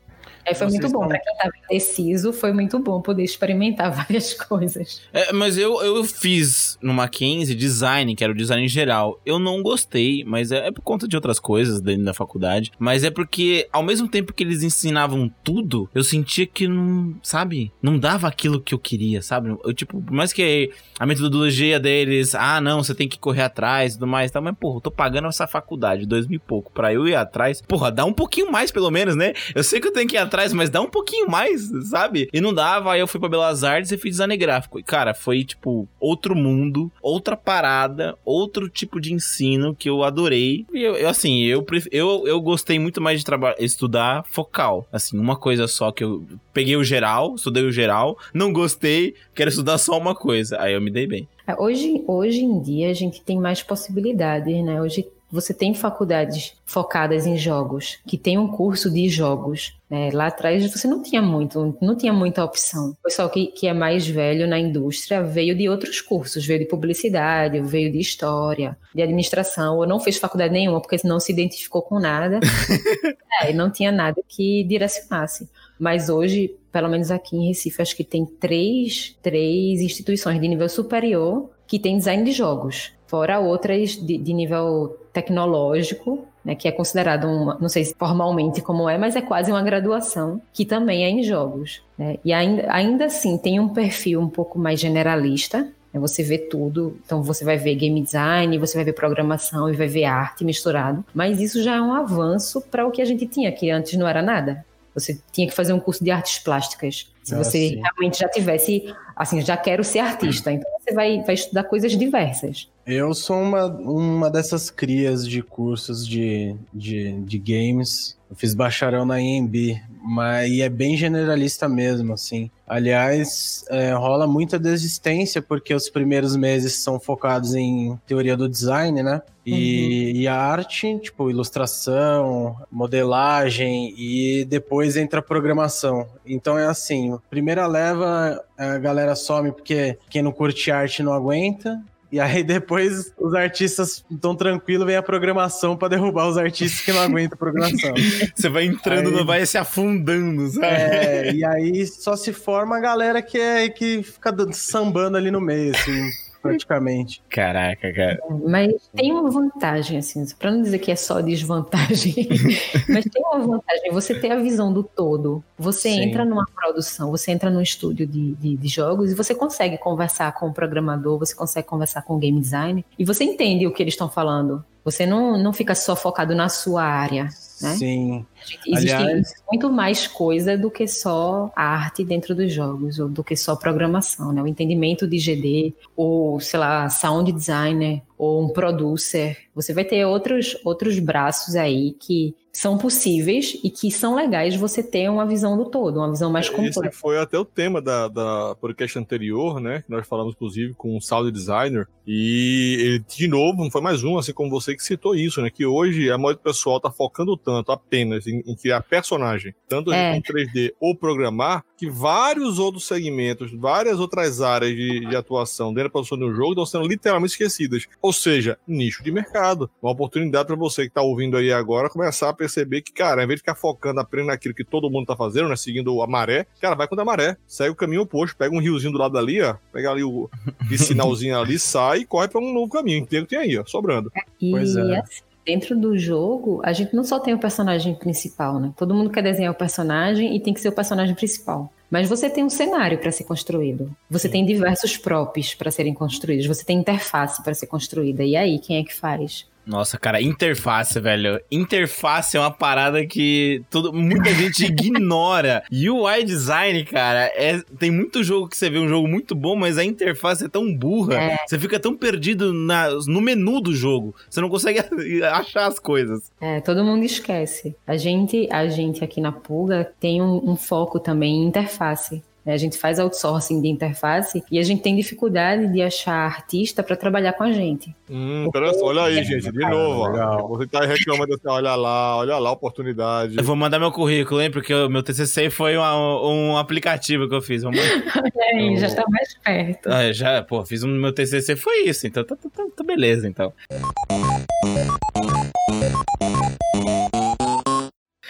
Aí 0.47 0.53
foi 0.53 0.67
muito 0.67 0.89
bom. 0.89 1.07
Para 1.07 1.19
quem 1.19 1.33
estava 1.33 1.53
indeciso, 1.69 2.31
foi 2.31 2.53
muito 2.53 2.77
bom 2.79 3.01
poder 3.01 3.23
experimentar 3.23 3.91
várias 3.95 4.33
coisas. 4.33 5.01
É, 5.11 5.33
mas 5.33 5.57
eu, 5.57 5.81
eu 5.81 6.03
fiz 6.03 6.77
no 6.81 6.93
Mackenzie 6.93 7.55
design, 7.55 8.15
que 8.15 8.23
era 8.23 8.31
o 8.31 8.35
design 8.35 8.67
geral. 8.67 9.19
Eu 9.25 9.39
não 9.39 9.61
gostei, 9.63 10.23
mas 10.23 10.51
é, 10.51 10.67
é, 10.67 10.71
por 10.71 10.81
conta 10.81 11.07
de 11.07 11.15
outras 11.15 11.39
coisas 11.39 11.81
dentro 11.81 12.05
da 12.05 12.13
faculdade. 12.13 12.71
Mas 12.77 13.03
é 13.03 13.09
porque, 13.09 13.67
ao 13.71 13.83
mesmo 13.83 14.07
tempo 14.07 14.33
que 14.33 14.43
eles 14.43 14.61
ensinavam 14.61 15.31
tudo, 15.43 15.89
eu 15.93 16.03
sentia 16.03 16.45
que 16.45 16.67
não, 16.67 17.15
sabe? 17.23 17.71
Não 17.81 17.97
dava 17.97 18.27
aquilo 18.27 18.61
que 18.61 18.73
eu 18.73 18.79
queria, 18.79 19.21
sabe? 19.21 19.57
Eu, 19.63 19.73
tipo, 19.73 20.01
por 20.01 20.13
mais 20.13 20.31
que 20.31 20.71
a 20.99 21.05
metodologia 21.05 21.79
deles, 21.79 22.35
ah, 22.35 22.61
não, 22.61 22.83
você 22.83 22.93
tem 22.93 23.07
que 23.07 23.17
correr 23.17 23.41
atrás 23.41 23.93
e 23.93 23.95
tudo 23.95 24.07
mais, 24.07 24.29
tá? 24.29 24.39
Mas, 24.39 24.55
porra, 24.59 24.77
eu 24.77 24.81
tô 24.81 24.91
pagando 24.91 25.27
essa 25.27 25.47
faculdade, 25.47 26.05
dois 26.05 26.27
mil 26.27 26.37
e 26.37 26.39
pouco, 26.39 26.71
pra 26.71 26.93
eu 26.93 27.07
ir 27.07 27.15
atrás. 27.15 27.61
Porra, 27.61 27.91
dá 27.91 28.05
um 28.05 28.13
pouquinho 28.13 28.51
mais, 28.51 28.71
pelo 28.71 28.91
menos, 28.91 29.15
né? 29.15 29.33
Eu 29.53 29.63
sei 29.63 29.79
que 29.79 29.87
eu 29.87 29.93
tenho 29.93 30.07
que 30.07 30.15
ir 30.15 30.19
atrás 30.19 30.34
atrás, 30.35 30.53
mas 30.53 30.69
dá 30.69 30.81
um 30.81 30.89
pouquinho 30.89 31.29
mais, 31.29 31.71
sabe? 31.89 32.29
E 32.31 32.41
não 32.41 32.53
dava, 32.53 32.91
aí 32.91 32.99
eu 32.99 33.07
fui 33.07 33.19
pra 33.19 33.29
Belas 33.29 33.63
Artes 33.63 33.91
e 33.91 33.97
fiz 33.97 34.15
design 34.15 34.35
gráfico. 34.35 34.77
E, 34.77 34.83
cara, 34.83 35.13
foi, 35.13 35.43
tipo, 35.43 35.87
outro 35.99 36.35
mundo, 36.35 36.91
outra 37.01 37.37
parada, 37.37 38.17
outro 38.25 38.69
tipo 38.69 38.99
de 38.99 39.13
ensino 39.13 39.73
que 39.73 39.89
eu 39.89 40.03
adorei. 40.03 40.65
E 40.73 40.83
eu, 40.83 40.95
eu 40.95 41.09
assim, 41.09 41.43
eu, 41.43 41.65
eu, 41.91 42.23
eu 42.27 42.41
gostei 42.41 42.77
muito 42.77 43.01
mais 43.01 43.19
de 43.19 43.25
trabalhar, 43.25 43.55
estudar 43.59 44.25
focal. 44.29 44.85
Assim, 44.91 45.17
uma 45.17 45.37
coisa 45.37 45.67
só 45.67 45.91
que 45.91 46.03
eu 46.03 46.25
peguei 46.53 46.75
o 46.75 46.83
geral, 46.83 47.35
estudei 47.35 47.63
o 47.63 47.71
geral, 47.71 48.17
não 48.33 48.51
gostei, 48.51 49.15
quero 49.33 49.49
estudar 49.49 49.77
só 49.77 49.97
uma 49.97 50.13
coisa. 50.13 50.59
Aí 50.59 50.73
eu 50.73 50.81
me 50.81 50.91
dei 50.91 51.07
bem. 51.07 51.27
É, 51.47 51.55
hoje, 51.61 52.03
hoje 52.07 52.39
em 52.39 52.59
dia 52.59 52.89
a 52.89 52.93
gente 52.93 53.21
tem 53.21 53.39
mais 53.39 53.61
possibilidades, 53.61 54.63
né? 54.63 54.81
Hoje 54.81 55.05
você 55.31 55.53
tem 55.53 55.73
faculdades 55.73 56.55
focadas 56.65 57.25
em 57.25 57.37
jogos, 57.37 57.99
que 58.07 58.17
tem 58.17 58.37
um 58.37 58.47
curso 58.47 58.91
de 58.91 59.09
jogos. 59.09 59.75
Né? 59.89 60.09
Lá 60.13 60.27
atrás 60.27 60.71
você 60.71 60.87
não 60.87 61.01
tinha 61.01 61.21
muito, 61.21 61.77
não 61.81 61.95
tinha 61.95 62.13
muita 62.13 62.43
opção. 62.43 62.91
O 62.91 63.03
pessoal 63.03 63.29
que, 63.29 63.47
que 63.47 63.67
é 63.67 63.73
mais 63.73 64.07
velho 64.07 64.47
na 64.47 64.59
indústria 64.59 65.23
veio 65.23 65.55
de 65.55 65.67
outros 65.67 65.99
cursos, 66.01 66.45
veio 66.45 66.59
de 66.59 66.65
publicidade, 66.65 67.59
veio 67.61 67.91
de 67.91 67.99
história, 67.99 68.77
de 68.93 69.01
administração, 69.01 69.77
ou 69.77 69.87
não 69.87 69.99
fez 69.99 70.17
faculdade 70.17 70.53
nenhuma 70.53 70.79
porque 70.79 70.97
não 71.03 71.19
se 71.19 71.31
identificou 71.31 71.81
com 71.81 71.99
nada. 71.99 72.39
é, 73.41 73.51
não 73.51 73.69
tinha 73.71 73.91
nada 73.91 74.21
que 74.27 74.63
direcionasse. 74.63 75.49
Mas 75.77 76.07
hoje, 76.07 76.55
pelo 76.71 76.87
menos 76.87 77.11
aqui 77.11 77.35
em 77.35 77.47
Recife, 77.47 77.81
acho 77.81 77.95
que 77.95 78.03
tem 78.03 78.25
três, 78.25 79.17
três 79.21 79.81
instituições 79.81 80.39
de 80.39 80.47
nível 80.47 80.69
superior 80.69 81.49
que 81.67 81.79
tem 81.79 81.97
design 81.97 82.23
de 82.23 82.31
jogos 82.31 82.95
fora 83.07 83.39
outras 83.39 83.91
de, 83.91 84.17
de 84.17 84.33
nível 84.33 84.97
tecnológico, 85.15 86.25
né, 86.43 86.55
que 86.55 86.67
é 86.67 86.71
considerado, 86.71 87.25
uma, 87.25 87.57
não 87.59 87.69
sei 87.69 87.85
formalmente 87.97 88.61
como 88.61 88.89
é, 88.89 88.97
mas 88.97 89.15
é 89.15 89.21
quase 89.21 89.49
uma 89.49 89.63
graduação, 89.63 90.41
que 90.53 90.65
também 90.65 91.05
é 91.05 91.09
em 91.09 91.23
jogos. 91.23 91.81
Né? 91.97 92.17
E 92.23 92.33
ainda, 92.33 92.65
ainda 92.69 93.05
assim 93.05 93.37
tem 93.37 93.59
um 93.59 93.69
perfil 93.69 94.19
um 94.19 94.29
pouco 94.29 94.59
mais 94.59 94.79
generalista, 94.79 95.61
né? 95.93 95.99
você 95.99 96.21
vê 96.21 96.37
tudo, 96.37 96.99
então 97.05 97.23
você 97.23 97.45
vai 97.45 97.57
ver 97.57 97.75
game 97.75 98.01
design, 98.01 98.57
você 98.57 98.77
vai 98.77 98.83
ver 98.83 98.93
programação 98.93 99.71
e 99.71 99.75
vai 99.75 99.87
ver 99.87 100.03
arte 100.03 100.43
misturado, 100.43 101.03
mas 101.13 101.39
isso 101.39 101.63
já 101.63 101.77
é 101.77 101.81
um 101.81 101.93
avanço 101.93 102.61
para 102.61 102.85
o 102.85 102.91
que 102.91 103.01
a 103.01 103.05
gente 103.05 103.25
tinha, 103.25 103.51
que 103.51 103.71
antes 103.71 103.97
não 103.97 104.07
era 104.07 104.21
nada. 104.21 104.65
Você 104.93 105.19
tinha 105.31 105.47
que 105.47 105.53
fazer 105.53 105.73
um 105.73 105.79
curso 105.79 106.03
de 106.03 106.09
artes 106.09 106.39
plásticas. 106.39 107.11
Se 107.21 107.33
ah, 107.33 107.37
você 107.37 107.69
sim. 107.69 107.81
realmente 107.81 108.19
já 108.19 108.29
tivesse, 108.29 108.93
assim, 109.13 109.41
já 109.41 109.57
quero 109.57 109.83
ser 109.83 109.99
artista, 109.99 110.51
então 110.51 110.69
você 110.79 110.93
vai, 110.93 111.21
vai 111.23 111.35
estudar 111.35 111.63
coisas 111.63 111.97
diversas. 111.97 112.69
Eu 112.85 113.15
sou 113.15 113.41
uma, 113.41 113.65
uma 113.65 114.29
dessas 114.29 114.69
crias 114.69 115.27
de 115.27 115.41
cursos 115.41 116.07
de, 116.07 116.55
de, 116.71 117.13
de 117.21 117.39
games 117.39 118.15
Eu 118.29 118.35
fiz 118.35 118.53
bacharel 118.53 119.03
na 119.05 119.19
IMB, 119.19 119.81
mas 120.03 120.51
e 120.51 120.61
é 120.61 120.69
bem 120.69 120.95
generalista 120.95 121.67
mesmo, 121.67 122.13
assim. 122.13 122.51
Aliás, 122.67 123.65
é, 123.69 123.91
rola 123.93 124.27
muita 124.27 124.59
desistência 124.59 125.41
porque 125.41 125.73
os 125.73 125.89
primeiros 125.89 126.35
meses 126.35 126.75
são 126.75 126.99
focados 126.99 127.55
em 127.55 127.99
teoria 128.05 128.37
do 128.37 128.47
design, 128.47 129.01
né? 129.01 129.21
E, 129.43 129.51
uhum. 129.51 130.21
e, 130.21 130.27
a 130.27 130.35
arte, 130.35 130.99
tipo, 130.99 131.29
ilustração, 131.29 132.55
modelagem 132.71 133.93
e 133.97 134.45
depois 134.45 134.95
entra 134.95 135.19
a 135.19 135.23
programação. 135.23 136.07
Então 136.25 136.57
é 136.57 136.65
assim, 136.65 137.17
primeira 137.29 137.65
leva, 137.65 138.43
a 138.57 138.77
galera 138.77 139.15
some 139.15 139.51
porque 139.51 139.97
quem 140.09 140.21
não 140.21 140.31
curte 140.31 140.71
arte 140.71 141.01
não 141.01 141.13
aguenta. 141.13 141.79
E 142.15 142.19
aí 142.21 142.45
depois 142.45 143.11
os 143.19 143.33
artistas 143.33 144.05
estão 144.09 144.33
tranquilos, 144.33 144.87
vem 144.87 144.95
a 144.95 145.03
programação 145.03 145.75
para 145.75 145.89
derrubar 145.89 146.29
os 146.29 146.37
artistas 146.37 146.79
que 146.79 146.93
não 146.93 147.01
aguentam 147.01 147.35
a 147.35 147.37
programação. 147.37 147.93
Você 148.33 148.47
vai 148.47 148.63
entrando, 148.63 149.09
aí, 149.09 149.15
não 149.15 149.25
vai 149.25 149.45
se 149.45 149.57
afundando, 149.57 150.47
sabe? 150.47 150.65
É, 150.65 151.33
e 151.33 151.43
aí 151.43 151.85
só 151.85 152.15
se 152.15 152.31
forma 152.31 152.77
a 152.77 152.79
galera 152.79 153.21
que, 153.21 153.37
é, 153.37 153.67
que 153.67 154.01
fica 154.01 154.33
sambando 154.53 155.17
ali 155.17 155.29
no 155.29 155.41
meio, 155.41 155.75
assim 155.75 156.09
praticamente. 156.49 157.21
Caraca, 157.29 157.91
cara. 157.93 158.19
Mas 158.47 158.89
tem 158.95 159.11
uma 159.11 159.29
vantagem, 159.29 159.97
assim, 159.97 160.25
para 160.37 160.51
não 160.51 160.61
dizer 160.61 160.79
que 160.79 160.91
é 160.91 160.95
só 160.95 161.21
desvantagem, 161.21 162.13
mas 162.89 163.05
tem 163.05 163.23
uma 163.23 163.39
vantagem, 163.39 163.91
você 163.91 164.19
ter 164.19 164.31
a 164.31 164.37
visão 164.37 164.71
do 164.71 164.83
todo. 164.83 165.43
Você 165.57 165.89
Sim. 165.89 166.03
entra 166.03 166.25
numa 166.25 166.45
produção, 166.45 167.11
você 167.11 167.31
entra 167.31 167.49
num 167.49 167.61
estúdio 167.61 168.05
de, 168.05 168.33
de, 168.35 168.55
de, 168.55 168.67
jogos 168.67 169.11
e 169.11 169.15
você 169.15 169.33
consegue 169.33 169.77
conversar 169.77 170.33
com 170.33 170.47
o 170.47 170.53
programador, 170.53 171.17
você 171.17 171.35
consegue 171.35 171.67
conversar 171.67 172.01
com 172.01 172.15
o 172.15 172.19
game 172.19 172.39
designer 172.39 172.83
e 172.97 173.05
você 173.05 173.23
entende 173.23 173.65
o 173.65 173.71
que 173.71 173.81
eles 173.81 173.93
estão 173.93 174.09
falando. 174.09 174.63
Você 174.85 175.03
não, 175.03 175.35
não 175.35 175.51
fica 175.51 175.73
só 175.73 175.95
focado 175.95 176.35
na 176.35 176.47
sua 176.47 176.83
área. 176.83 177.23
Né? 177.59 177.75
Sim. 177.75 178.25
Existe 178.67 178.93
Aliás... 178.93 179.33
muito 179.51 179.71
mais 179.71 180.05
coisa 180.05 180.55
do 180.55 180.69
que 180.69 180.87
só 180.87 181.51
arte 181.55 182.03
dentro 182.03 182.35
dos 182.35 182.53
jogos, 182.53 182.99
ou 182.99 183.09
do 183.09 183.23
que 183.23 183.35
só 183.35 183.55
programação, 183.55 184.31
né? 184.31 184.43
O 184.43 184.47
entendimento 184.47 185.07
de 185.07 185.17
GD, 185.17 185.73
ou, 185.95 186.39
sei 186.39 186.59
lá, 186.59 186.87
sound 186.87 187.31
designer, 187.31 188.03
ou 188.15 188.45
um 188.45 188.49
producer. 188.49 189.39
Você 189.55 189.73
vai 189.73 189.83
ter 189.83 190.05
outros, 190.05 190.55
outros 190.63 190.99
braços 190.99 191.55
aí 191.55 191.95
que 191.99 192.35
são 192.55 192.77
possíveis 192.77 193.59
e 193.61 193.69
que 193.69 193.91
são 193.91 194.15
legais 194.15 194.55
você 194.55 194.81
ter 194.81 195.09
uma 195.09 195.25
visão 195.25 195.57
do 195.57 195.65
todo, 195.65 195.97
uma 195.97 196.09
visão 196.09 196.31
mais 196.31 196.47
completa. 196.49 196.87
Esse 196.87 196.97
foi 196.97 197.19
até 197.19 197.37
o 197.37 197.43
tema 197.43 197.81
da, 197.81 198.07
da 198.07 198.55
podcast 198.55 198.97
anterior, 198.97 199.59
né? 199.59 199.81
Que 199.81 199.91
nós 199.91 200.07
falamos, 200.07 200.35
inclusive, 200.35 200.73
com 200.73 200.95
um 200.95 201.01
sound 201.01 201.29
designer. 201.31 201.85
E 202.07 202.77
ele, 202.79 202.99
de 202.99 203.27
novo, 203.27 203.69
foi 203.69 203.81
mais 203.81 204.05
um, 204.05 204.17
assim 204.17 204.31
como 204.31 204.49
você 204.49 204.73
que 204.73 204.81
citou 204.81 205.15
isso, 205.15 205.41
né? 205.41 205.49
Que 205.49 205.65
hoje 205.65 206.09
a 206.09 206.17
maioria 206.17 206.37
do 206.37 206.43
pessoal 206.43 206.79
tá 206.79 206.89
focando 206.89 207.35
tanto 207.35 207.73
apenas 207.73 208.25
em, 208.25 208.41
em 208.47 208.55
criar 208.55 208.81
personagem, 208.83 209.53
tanto 209.67 209.91
é. 209.91 210.15
em 210.15 210.21
3D 210.21 210.71
ou 210.79 210.95
programar, 210.95 211.65
que 211.75 211.89
vários 211.89 212.57
outros 212.57 212.87
segmentos, 212.87 213.51
várias 213.51 213.99
outras 213.99 214.41
áreas 214.41 214.73
de, 214.73 215.01
de 215.01 215.15
atuação 215.15 215.73
dentro 215.73 215.89
da 215.89 215.91
produção 215.91 216.17
do 216.17 216.33
jogo 216.33 216.51
estão 216.51 216.65
sendo 216.65 216.87
literalmente 216.87 217.33
esquecidas. 217.33 217.85
Ou 218.01 218.13
seja, 218.13 218.57
nicho 218.65 219.03
de 219.03 219.11
mercado. 219.11 219.69
Uma 219.81 219.91
oportunidade 219.91 220.47
para 220.47 220.55
você 220.55 220.83
que 220.83 220.87
está 220.87 221.01
ouvindo 221.01 221.35
aí 221.35 221.51
agora 221.51 221.89
começar 221.89 222.29
a 222.29 222.33
perceber 222.45 222.81
que, 222.81 222.91
cara, 222.91 223.21
ao 223.21 223.25
invés 223.25 223.37
de 223.37 223.41
ficar 223.41 223.55
focando 223.55 223.99
apenas 223.99 224.27
naquilo 224.27 224.53
que 224.53 224.63
todo 224.63 224.89
mundo 224.89 225.03
está 225.03 225.15
fazendo, 225.15 225.49
né? 225.49 225.55
Seguindo 225.55 226.01
a 226.01 226.07
maré, 226.07 226.45
cara, 226.61 226.75
vai 226.75 226.87
com 226.87 226.99
a 226.99 227.05
maré. 227.05 227.37
Segue 227.47 227.71
o 227.71 227.75
caminho 227.75 228.01
oposto, 228.01 228.37
pega 228.37 228.55
um 228.55 228.59
riozinho 228.59 228.93
do 228.93 228.99
lado 228.99 229.13
dali, 229.13 229.41
ó. 229.41 229.55
Pega 229.71 229.91
ali 229.91 230.03
o 230.03 230.29
sinalzinho 230.77 231.39
ali, 231.39 231.59
sai 231.59 231.99
e 231.99 232.05
corre 232.05 232.27
para 232.27 232.39
um 232.39 232.53
novo 232.53 232.71
caminho. 232.71 232.99
Inteiro 232.99 233.25
tem 233.25 233.39
aí, 233.39 233.57
ó, 233.57 233.65
sobrando. 233.65 234.11
E 234.39 234.51
pois 234.51 234.75
é. 234.75 234.99
Assim, 234.99 235.21
dentro 235.45 235.77
do 235.77 235.97
jogo, 235.97 236.61
a 236.63 236.73
gente 236.73 236.95
não 236.95 237.03
só 237.03 237.19
tem 237.19 237.33
o 237.33 237.39
personagem 237.39 237.93
principal, 237.95 238.59
né? 238.59 238.73
Todo 238.77 238.93
mundo 238.93 239.09
quer 239.09 239.21
desenhar 239.21 239.51
o 239.51 239.55
personagem 239.55 240.35
e 240.35 240.39
tem 240.39 240.53
que 240.53 240.61
ser 240.61 240.69
o 240.69 240.73
personagem 240.73 241.13
principal. 241.15 241.71
Mas 241.89 242.09
você 242.09 242.29
tem 242.29 242.43
um 242.43 242.49
cenário 242.49 242.97
para 242.97 243.11
ser 243.11 243.23
construído. 243.25 243.95
Você 244.09 244.27
Sim. 244.27 244.33
tem 244.33 244.45
diversos 244.45 244.97
props 244.97 245.53
para 245.53 245.69
serem 245.69 245.93
construídos. 245.93 246.47
Você 246.47 246.65
tem 246.65 246.79
interface 246.79 247.43
para 247.43 247.53
ser 247.53 247.67
construída. 247.67 248.23
E 248.23 248.35
aí, 248.35 248.59
quem 248.59 248.77
é 248.77 248.83
que 248.83 248.93
faz? 248.93 249.47
Nossa, 249.65 249.97
cara, 249.97 250.21
interface, 250.21 250.99
velho. 250.99 251.41
Interface 251.51 252.37
é 252.37 252.39
uma 252.39 252.51
parada 252.51 253.05
que 253.05 253.63
todo, 253.69 253.91
muita 253.91 254.33
gente 254.33 254.65
ignora. 254.65 255.63
UI 255.71 256.23
design, 256.23 256.83
cara, 256.85 257.31
é, 257.35 257.61
tem 257.79 257.89
muito 257.89 258.23
jogo 258.23 258.47
que 258.47 258.55
você 258.55 258.69
vê 258.69 258.77
um 258.77 258.87
jogo 258.87 259.07
muito 259.07 259.33
bom, 259.33 259.55
mas 259.55 259.77
a 259.77 259.83
interface 259.83 260.45
é 260.45 260.47
tão 260.47 260.73
burra. 260.73 261.15
É. 261.15 261.37
Você 261.47 261.57
fica 261.57 261.79
tão 261.79 261.95
perdido 261.95 262.53
na, 262.53 262.89
no 263.07 263.21
menu 263.21 263.59
do 263.59 263.73
jogo. 263.73 264.15
Você 264.29 264.39
não 264.39 264.49
consegue 264.49 264.79
achar 265.25 265.67
as 265.67 265.79
coisas. 265.79 266.31
É, 266.39 266.61
todo 266.61 266.83
mundo 266.83 267.03
esquece. 267.03 267.75
A 267.87 267.97
gente, 267.97 268.47
a 268.51 268.67
gente 268.67 269.03
aqui 269.03 269.19
na 269.19 269.31
Pulga 269.31 269.91
tem 269.99 270.21
um, 270.21 270.51
um 270.51 270.55
foco 270.55 270.99
também 270.99 271.35
em 271.35 271.47
interface. 271.47 272.23
Né? 272.45 272.53
A 272.53 272.57
gente 272.57 272.77
faz 272.77 272.99
outsourcing 272.99 273.61
de 273.61 273.67
interface 273.67 274.43
e 274.51 274.59
a 274.59 274.63
gente 274.63 274.81
tem 274.81 274.95
dificuldade 274.95 275.71
de 275.71 275.81
achar 275.81 276.13
artista 276.13 276.83
para 276.83 276.95
trabalhar 276.95 277.33
com 277.33 277.43
a 277.43 277.51
gente. 277.51 277.95
Hum, 278.09 278.47
olha 278.81 279.03
aí, 279.03 279.23
gente, 279.23 279.51
de 279.51 279.59
novo. 279.59 280.05
Legal. 280.11 280.47
Você 280.49 280.67
tá 280.67 280.85
reclamando 280.85 281.33
assim, 281.33 281.47
olha 281.47 281.75
lá, 281.75 282.17
olha 282.17 282.37
lá 282.37 282.49
a 282.49 282.53
oportunidade. 282.53 283.37
Eu 283.37 283.43
vou 283.43 283.55
mandar 283.55 283.79
meu 283.79 283.91
currículo, 283.91 284.41
hein, 284.41 284.51
porque 284.51 284.73
o 284.73 284.89
meu 284.89 285.01
TCC 285.01 285.49
foi 285.49 285.75
uma, 285.75 285.95
um 286.29 286.57
aplicativo 286.57 287.27
que 287.27 287.35
eu 287.35 287.41
fiz. 287.41 287.63
Vamos... 287.63 287.79
olha 287.81 288.45
aí, 288.53 288.77
já 288.77 288.93
tá 288.93 289.03
mais 289.09 289.35
perto. 289.43 289.89
Ah, 289.89 290.13
já, 290.13 290.43
pô, 290.43 290.63
fiz 290.65 290.83
um 290.83 290.87
meu 290.87 291.11
TCC 291.11 291.55
foi 291.55 291.83
isso, 291.85 292.05
então 292.05 292.23
tá, 292.23 292.35
tá, 292.35 292.49
tá, 292.49 292.63
tá 292.75 292.83
beleza, 292.83 293.27
então. 293.27 293.51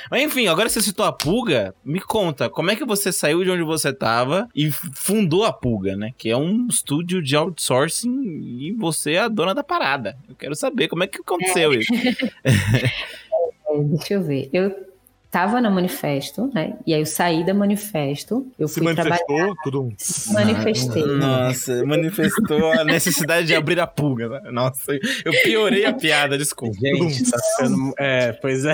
Mas 0.09 0.23
enfim, 0.23 0.47
agora 0.47 0.69
você 0.69 0.81
citou 0.81 1.05
a 1.05 1.11
Pulga, 1.11 1.73
me 1.83 1.99
conta, 1.99 2.49
como 2.49 2.71
é 2.71 2.75
que 2.75 2.85
você 2.85 3.11
saiu 3.11 3.43
de 3.43 3.51
onde 3.51 3.63
você 3.63 3.89
estava 3.89 4.47
e 4.55 4.71
fundou 4.71 5.43
a 5.43 5.53
Pulga, 5.53 5.95
né? 5.95 6.11
Que 6.17 6.29
é 6.29 6.37
um 6.37 6.67
estúdio 6.67 7.21
de 7.21 7.35
outsourcing 7.35 8.23
e 8.23 8.71
você 8.73 9.13
é 9.13 9.19
a 9.19 9.27
dona 9.27 9.53
da 9.53 9.63
parada. 9.63 10.17
Eu 10.27 10.35
quero 10.35 10.55
saber 10.55 10.87
como 10.87 11.03
é 11.03 11.07
que 11.07 11.19
aconteceu 11.19 11.73
é. 11.73 11.77
isso. 11.77 11.93
É, 13.67 13.79
deixa 13.83 14.13
eu 14.13 14.23
ver. 14.23 14.47
Eu 14.53 14.94
estava 15.35 15.59
no 15.59 15.69
manifesto, 15.69 16.49
né? 16.53 16.75
E 16.87 16.93
aí 16.93 17.01
eu 17.01 17.05
saí 17.05 17.45
da 17.45 17.53
manifesto, 17.53 18.47
eu 18.57 18.69
Se 18.69 18.75
fui 18.75 18.83
manifestou, 18.85 19.35
trabalhar. 19.35 19.53
Tudo... 19.65 19.89
Manifestei. 20.31 21.05
Nossa, 21.05 21.85
manifestou 21.85 22.71
a 22.71 22.85
necessidade 22.85 23.45
de 23.45 23.53
abrir 23.53 23.77
a 23.81 23.85
pulga. 23.85 24.29
Né? 24.29 24.51
Nossa, 24.51 24.93
eu 25.25 25.33
piorei 25.43 25.85
a 25.85 25.91
piada, 25.91 26.37
desculpa. 26.37 26.77
Gente, 26.79 27.29
tá 27.29 27.37
ficando... 27.37 27.93
É, 27.99 28.31
pois 28.31 28.63
é. 28.63 28.73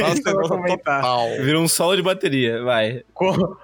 Nossa, 0.00 0.22
eu 0.26 0.34
vou 0.34 0.48
comentar. 0.48 1.02
Virou 1.40 1.62
um 1.62 1.68
solo 1.68 1.94
de 1.94 2.02
bateria, 2.02 2.60
vai. 2.64 3.04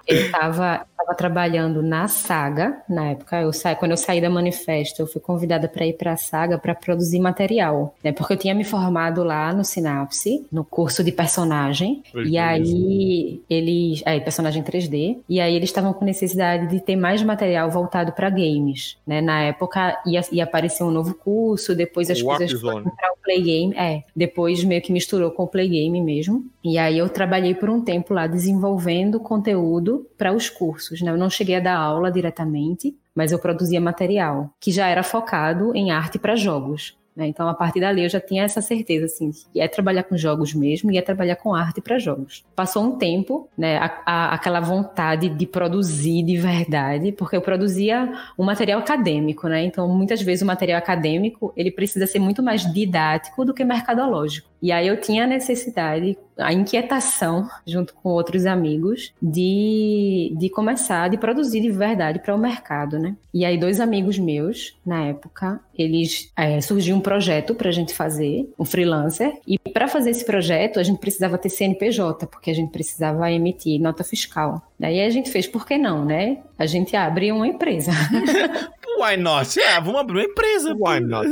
Eu 0.07 0.31
tava, 0.31 0.85
estava 1.01 1.15
trabalhando 1.17 1.81
na 1.81 2.07
Saga, 2.07 2.77
na 2.87 3.09
época, 3.09 3.41
eu 3.41 3.51
sa... 3.51 3.75
quando 3.75 3.91
eu 3.91 3.97
saí 3.97 4.21
da 4.21 4.29
Manifesto, 4.29 5.01
eu 5.01 5.07
fui 5.07 5.19
convidada 5.19 5.67
para 5.67 5.85
ir 5.85 5.93
para 5.93 6.13
a 6.13 6.17
Saga 6.17 6.57
para 6.57 6.73
produzir 6.73 7.19
material, 7.19 7.93
né? 8.01 8.11
Porque 8.11 8.33
eu 8.33 8.37
tinha 8.37 8.55
me 8.55 8.63
formado 8.63 9.23
lá 9.23 9.51
no 9.51 9.65
Sinapse, 9.65 10.45
no 10.51 10.63
curso 10.63 11.03
de 11.03 11.11
personagem, 11.11 12.03
E 12.27 12.37
aí 12.37 13.41
eles, 13.49 14.03
aí 14.05 14.19
personagem 14.21 14.63
3D, 14.63 15.17
e 15.27 15.39
aí 15.39 15.55
eles 15.55 15.69
estavam 15.69 15.93
com 15.93 16.05
necessidade 16.05 16.67
de 16.67 16.79
ter 16.79 16.95
mais 16.95 17.21
material 17.23 17.69
voltado 17.69 18.11
para 18.11 18.29
games, 18.29 18.97
né? 19.05 19.21
Na 19.21 19.41
época 19.41 20.01
ia, 20.05 20.21
ia 20.31 20.43
aparecer 20.43 20.83
um 20.83 20.91
novo 20.91 21.13
curso, 21.13 21.75
depois 21.75 22.09
as 22.09 22.21
coisas 22.21 22.51
foram 22.59 22.83
para 22.83 23.13
o 23.13 23.17
play 23.23 23.41
game, 23.41 23.75
é, 23.75 24.03
depois 24.15 24.63
meio 24.63 24.81
que 24.81 24.91
misturou 24.91 25.31
com 25.31 25.43
o 25.43 25.47
play 25.47 25.67
game 25.67 26.01
mesmo. 26.01 26.45
E 26.63 26.77
aí 26.77 26.97
eu 26.97 27.09
trabalhei 27.09 27.55
por 27.55 27.69
um 27.69 27.81
tempo 27.81 28.13
lá 28.13 28.27
desenvolvendo 28.27 29.19
conteúdo 29.19 30.07
para 30.17 30.33
os 30.33 30.49
cursos. 30.49 31.01
Né? 31.01 31.11
Eu 31.11 31.17
não 31.17 31.29
cheguei 31.29 31.55
a 31.55 31.59
dar 31.59 31.77
aula 31.77 32.11
diretamente, 32.11 32.95
mas 33.15 33.31
eu 33.31 33.39
produzia 33.39 33.81
material 33.81 34.49
que 34.59 34.71
já 34.71 34.87
era 34.87 35.03
focado 35.03 35.75
em 35.75 35.91
arte 35.91 36.17
para 36.19 36.35
jogos. 36.35 36.95
Né? 37.15 37.27
Então, 37.27 37.47
a 37.47 37.53
partir 37.53 37.79
dali, 37.79 38.03
eu 38.03 38.09
já 38.09 38.19
tinha 38.19 38.43
essa 38.43 38.61
certeza, 38.61 39.05
assim, 39.05 39.31
que 39.51 39.59
é 39.59 39.67
trabalhar 39.67 40.03
com 40.03 40.15
jogos 40.15 40.53
mesmo 40.53 40.91
e 40.91 40.97
é 40.97 41.01
trabalhar 41.01 41.35
com 41.35 41.53
arte 41.53 41.81
para 41.81 41.99
jogos. 41.99 42.43
Passou 42.55 42.83
um 42.83 42.97
tempo, 42.97 43.49
né, 43.57 43.77
a, 43.77 44.01
a, 44.05 44.33
aquela 44.33 44.59
vontade 44.59 45.29
de 45.29 45.45
produzir 45.45 46.23
de 46.23 46.37
verdade, 46.37 47.11
porque 47.11 47.35
eu 47.35 47.41
produzia 47.41 48.11
um 48.37 48.43
material 48.43 48.79
acadêmico, 48.79 49.47
né? 49.47 49.63
Então, 49.63 49.87
muitas 49.87 50.21
vezes 50.21 50.41
o 50.41 50.45
material 50.45 50.77
acadêmico, 50.77 51.53
ele 51.55 51.71
precisa 51.71 52.07
ser 52.07 52.19
muito 52.19 52.41
mais 52.41 52.61
didático 52.71 53.43
do 53.43 53.53
que 53.53 53.63
mercadológico. 53.63 54.50
E 54.61 54.71
aí 54.71 54.87
eu 54.87 54.99
tinha 54.99 55.23
a 55.23 55.27
necessidade, 55.27 56.17
a 56.37 56.53
inquietação, 56.53 57.49
junto 57.65 57.93
com 57.95 58.09
outros 58.09 58.45
amigos, 58.45 59.13
de, 59.21 60.33
de 60.37 60.49
começar, 60.49 61.09
de 61.09 61.17
produzir 61.17 61.61
de 61.61 61.71
verdade 61.71 62.19
para 62.19 62.35
o 62.35 62.37
mercado, 62.37 62.99
né? 62.99 63.15
E 63.33 63.43
aí 63.43 63.57
dois 63.57 63.79
amigos 63.79 64.19
meus, 64.19 64.75
na 64.85 65.05
época, 65.05 65.59
eles 65.77 66.31
é, 66.37 66.61
surgiu 66.61 66.95
um 66.95 67.01
projeto 67.01 67.55
para 67.55 67.69
a 67.69 67.71
gente 67.71 67.93
fazer, 67.93 68.47
um 68.57 68.65
freelancer, 68.65 69.33
e 69.47 69.57
para 69.57 69.87
fazer 69.87 70.11
esse 70.11 70.25
projeto 70.25 70.79
a 70.79 70.83
gente 70.83 70.99
precisava 70.99 71.37
ter 71.37 71.49
CNPJ, 71.49 72.27
porque 72.27 72.51
a 72.51 72.55
gente 72.55 72.71
precisava 72.71 73.31
emitir 73.31 73.81
nota 73.81 74.03
fiscal. 74.03 74.61
Daí 74.79 75.01
a 75.01 75.09
gente 75.09 75.29
fez, 75.29 75.47
por 75.47 75.65
que 75.65 75.77
não, 75.77 76.05
né? 76.05 76.39
A 76.61 76.65
gente 76.67 76.95
abre 76.95 77.31
uma 77.31 77.47
empresa. 77.47 77.91
Why 78.99 79.17
not? 79.17 79.59
Ah, 79.63 79.79
vamos 79.79 79.99
abrir 79.99 80.19
uma 80.19 80.23
empresa. 80.25 80.75
Why 80.77 80.99
not? 80.99 81.27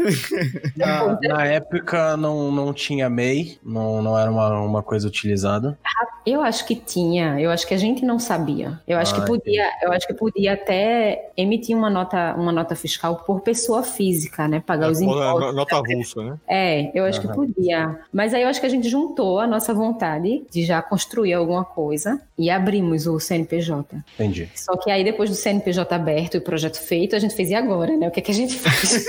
Na, 0.75 1.19
na 1.21 1.45
época 1.45 2.17
não, 2.17 2.51
não 2.51 2.73
tinha 2.73 3.07
MEI, 3.09 3.59
não, 3.63 4.01
não 4.01 4.17
era 4.17 4.31
uma, 4.31 4.59
uma 4.61 4.81
coisa 4.81 5.07
utilizada. 5.07 5.77
Eu 6.25 6.41
acho 6.41 6.65
que 6.65 6.75
tinha, 6.75 7.39
eu 7.39 7.51
acho 7.51 7.67
que 7.67 7.73
a 7.73 7.77
gente 7.77 8.03
não 8.05 8.17
sabia. 8.17 8.79
Eu 8.87 8.97
acho 8.97 9.15
Ah, 9.15 9.19
que 9.21 9.25
podia, 9.27 9.69
eu 9.83 9.91
acho 9.91 10.07
que 10.07 10.13
podia 10.13 10.53
até 10.53 11.31
emitir 11.35 11.75
uma 11.75 11.89
nota, 11.89 12.33
uma 12.35 12.51
nota 12.51 12.75
fiscal 12.75 13.17
por 13.17 13.41
pessoa 13.41 13.83
física, 13.83 14.47
né? 14.47 14.63
Pagar 14.65 14.89
os 14.89 15.01
impostos. 15.01 15.49
É, 15.49 15.51
Nota 15.51 15.75
avulsa, 15.77 16.23
né? 16.23 16.37
É, 16.47 16.91
eu 16.97 17.05
acho 17.05 17.21
que 17.21 17.27
podia. 17.27 17.99
Mas 18.11 18.33
aí 18.33 18.43
eu 18.43 18.47
acho 18.47 18.59
que 18.59 18.65
a 18.65 18.69
gente 18.69 18.89
juntou 18.89 19.39
a 19.39 19.45
nossa 19.45 19.73
vontade 19.73 20.43
de 20.49 20.65
já 20.65 20.81
construir 20.81 21.33
alguma 21.33 21.65
coisa 21.65 22.21
e 22.37 22.49
abrimos 22.49 23.05
o 23.05 23.19
CNPJ. 23.19 23.97
Entendi. 24.15 24.49
Só 24.55 24.77
que 24.77 24.89
aí 24.89 25.03
depois 25.03 25.18
do 25.27 25.35
CNPJ 25.35 25.93
aberto 25.93 26.35
e 26.35 26.37
o 26.37 26.41
projeto 26.41 26.79
feito, 26.79 27.15
a 27.15 27.19
gente 27.19 27.35
fez 27.35 27.49
e 27.49 27.55
agora, 27.55 27.97
né? 27.97 28.07
O 28.07 28.11
que 28.11 28.19
é 28.19 28.23
que 28.23 28.31
a 28.31 28.35
gente 28.35 28.55
faz? 28.55 29.05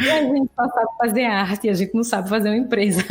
E 0.00 0.10
a 0.10 0.22
gente 0.22 0.50
só 0.54 0.68
sabe 0.68 0.86
fazer 0.98 1.24
arte, 1.24 1.68
a 1.68 1.74
gente 1.74 1.94
não 1.94 2.04
sabe 2.04 2.28
fazer 2.28 2.48
uma 2.48 2.56
empresa. 2.56 3.02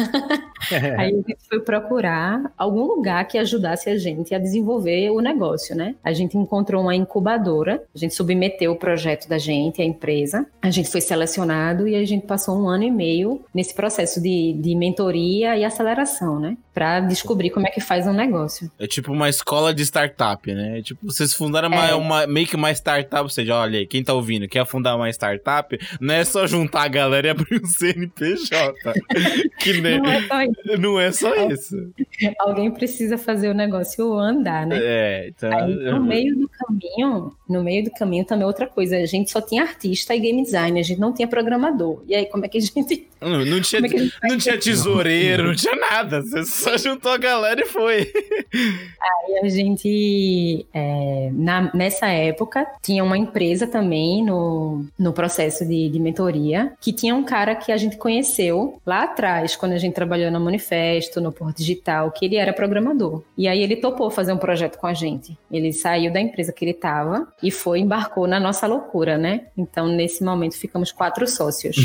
Aí 0.97 1.11
a 1.11 1.15
gente 1.15 1.37
foi 1.47 1.59
procurar 1.59 2.51
algum 2.57 2.83
lugar 2.83 3.27
que 3.27 3.37
ajudasse 3.37 3.89
a 3.89 3.97
gente 3.97 4.33
a 4.33 4.39
desenvolver 4.39 5.11
o 5.11 5.19
negócio, 5.19 5.75
né? 5.75 5.95
A 6.03 6.13
gente 6.13 6.37
encontrou 6.37 6.81
uma 6.81 6.95
incubadora, 6.95 7.83
a 7.93 7.97
gente 7.97 8.15
submeteu 8.15 8.71
o 8.71 8.75
projeto 8.75 9.27
da 9.27 9.37
gente, 9.37 9.81
a 9.81 9.85
empresa, 9.85 10.45
a 10.61 10.71
gente 10.71 10.89
foi 10.89 11.01
selecionado 11.01 11.87
e 11.87 11.95
a 11.95 12.05
gente 12.05 12.25
passou 12.25 12.57
um 12.57 12.67
ano 12.67 12.83
e 12.83 12.91
meio 12.91 13.43
nesse 13.53 13.75
processo 13.75 14.21
de, 14.21 14.53
de 14.53 14.75
mentoria 14.75 15.57
e 15.57 15.63
aceleração, 15.63 16.39
né? 16.39 16.57
Pra 16.73 16.99
descobrir 16.99 17.51
como 17.51 17.67
é 17.67 17.69
que 17.69 17.79
faz 17.79 18.07
um 18.07 18.13
negócio. 18.13 18.71
É 18.79 18.87
tipo 18.87 19.11
uma 19.11 19.29
escola 19.29 19.73
de 19.73 19.83
startup, 19.83 20.51
né? 20.51 20.79
É 20.79 20.81
Tipo, 20.85 21.11
vocês 21.11 21.33
fundaram 21.35 21.67
uma, 21.69 21.87
É. 21.89 21.93
uma- 21.95 22.27
meio 22.27 22.47
que 22.47 22.55
uma 22.55 22.71
startup. 22.71 23.21
Ou 23.23 23.29
seja, 23.29 23.55
olha 23.55 23.79
aí, 23.79 23.85
quem 23.87 24.03
tá 24.03 24.13
ouvindo, 24.13 24.47
quer 24.47 24.65
fundar 24.65 24.95
uma 24.95 25.09
startup, 25.09 25.77
não 25.99 26.13
é 26.13 26.23
só 26.23 26.45
juntar 26.47 26.83
a 26.83 26.87
galera 26.87 27.27
e 27.27 27.29
abrir 27.29 27.61
um 27.61 27.65
CNPJ. 27.65 28.73
que 29.59 29.81
nem, 29.81 29.99
Não 29.99 30.09
é 30.11 30.21
só 30.21 30.41
isso. 30.43 30.77
não 30.79 30.99
é 30.99 31.11
só 31.11 31.35
isso. 31.51 31.93
Alguém 32.39 32.71
precisa 32.71 33.17
fazer 33.17 33.49
o 33.49 33.53
negócio 33.53 34.13
andar, 34.17 34.65
né? 34.65 34.79
É, 34.81 35.27
então. 35.29 35.51
Aí, 35.51 35.73
no 35.75 36.03
meio 36.03 36.35
do 36.35 36.49
caminho, 36.49 37.31
no 37.49 37.63
meio 37.63 37.83
do 37.83 37.91
caminho 37.91 38.25
também 38.25 38.45
outra 38.45 38.67
coisa, 38.67 38.97
a 38.97 39.05
gente 39.05 39.31
só 39.31 39.41
tinha 39.41 39.63
artista 39.63 40.15
e 40.15 40.19
game 40.19 40.41
designer, 40.43 40.79
a 40.79 40.83
gente 40.83 40.99
não 40.99 41.13
tinha 41.13 41.27
programador. 41.27 42.03
E 42.07 42.15
aí, 42.15 42.25
como 42.25 42.45
é 42.45 42.47
que 42.47 42.57
a 42.57 42.61
gente. 42.61 43.07
Não, 43.21 43.43
não 43.43 43.61
tinha, 43.61 43.81
é 43.83 43.87
gente 43.87 44.13
não 44.23 44.37
tinha 44.37 44.57
tesoureiro, 44.59 45.43
não 45.47 45.55
tinha 45.55 45.75
nada. 45.75 46.21
Você 46.21 46.45
só 46.45 46.77
juntou 46.77 47.11
a 47.11 47.17
galera 47.17 47.61
e 47.61 47.65
foi. 47.65 48.11
E 48.53 49.39
a 49.45 49.49
gente, 49.49 50.65
é, 50.73 51.24
na- 51.33 51.71
nessa 51.73 52.07
época, 52.07 52.65
tinha 52.81 53.03
uma 53.03 53.17
empresa 53.17 53.67
também 53.67 54.23
no, 54.23 54.85
no 54.97 55.13
processo 55.13 55.65
de, 55.65 55.89
de 55.89 55.99
mentoria, 55.99 56.73
que 56.81 56.91
tinha 56.93 57.15
um 57.15 57.23
cara 57.23 57.55
que 57.55 57.71
a 57.71 57.77
gente 57.77 57.97
conheceu 57.97 58.79
lá 58.85 59.03
atrás, 59.03 59.55
quando 59.55 59.73
a 59.73 59.77
gente 59.77 59.93
trabalhou 59.93 60.31
no 60.31 60.39
Manifesto, 60.39 61.19
no 61.21 61.31
Porto 61.31 61.57
Digital, 61.57 62.11
que 62.11 62.25
ele 62.25 62.35
era 62.35 62.53
programador. 62.53 63.23
E 63.37 63.47
aí 63.47 63.61
ele 63.61 63.75
topou 63.75 64.09
fazer 64.09 64.33
um 64.33 64.37
projeto 64.37 64.77
com 64.77 64.87
a 64.87 64.93
gente. 64.93 65.37
Ele 65.51 65.71
saiu 65.73 66.11
da 66.11 66.19
empresa 66.19 66.51
que 66.53 66.63
ele 66.65 66.71
estava 66.71 67.27
e 67.41 67.51
foi, 67.51 67.79
embarcou 67.79 68.27
na 68.27 68.39
nossa 68.39 68.67
loucura, 68.67 69.17
né? 69.17 69.47
Então, 69.57 69.87
nesse 69.87 70.23
momento, 70.23 70.55
ficamos 70.57 70.91
quatro 70.91 71.27
sócios. 71.27 71.75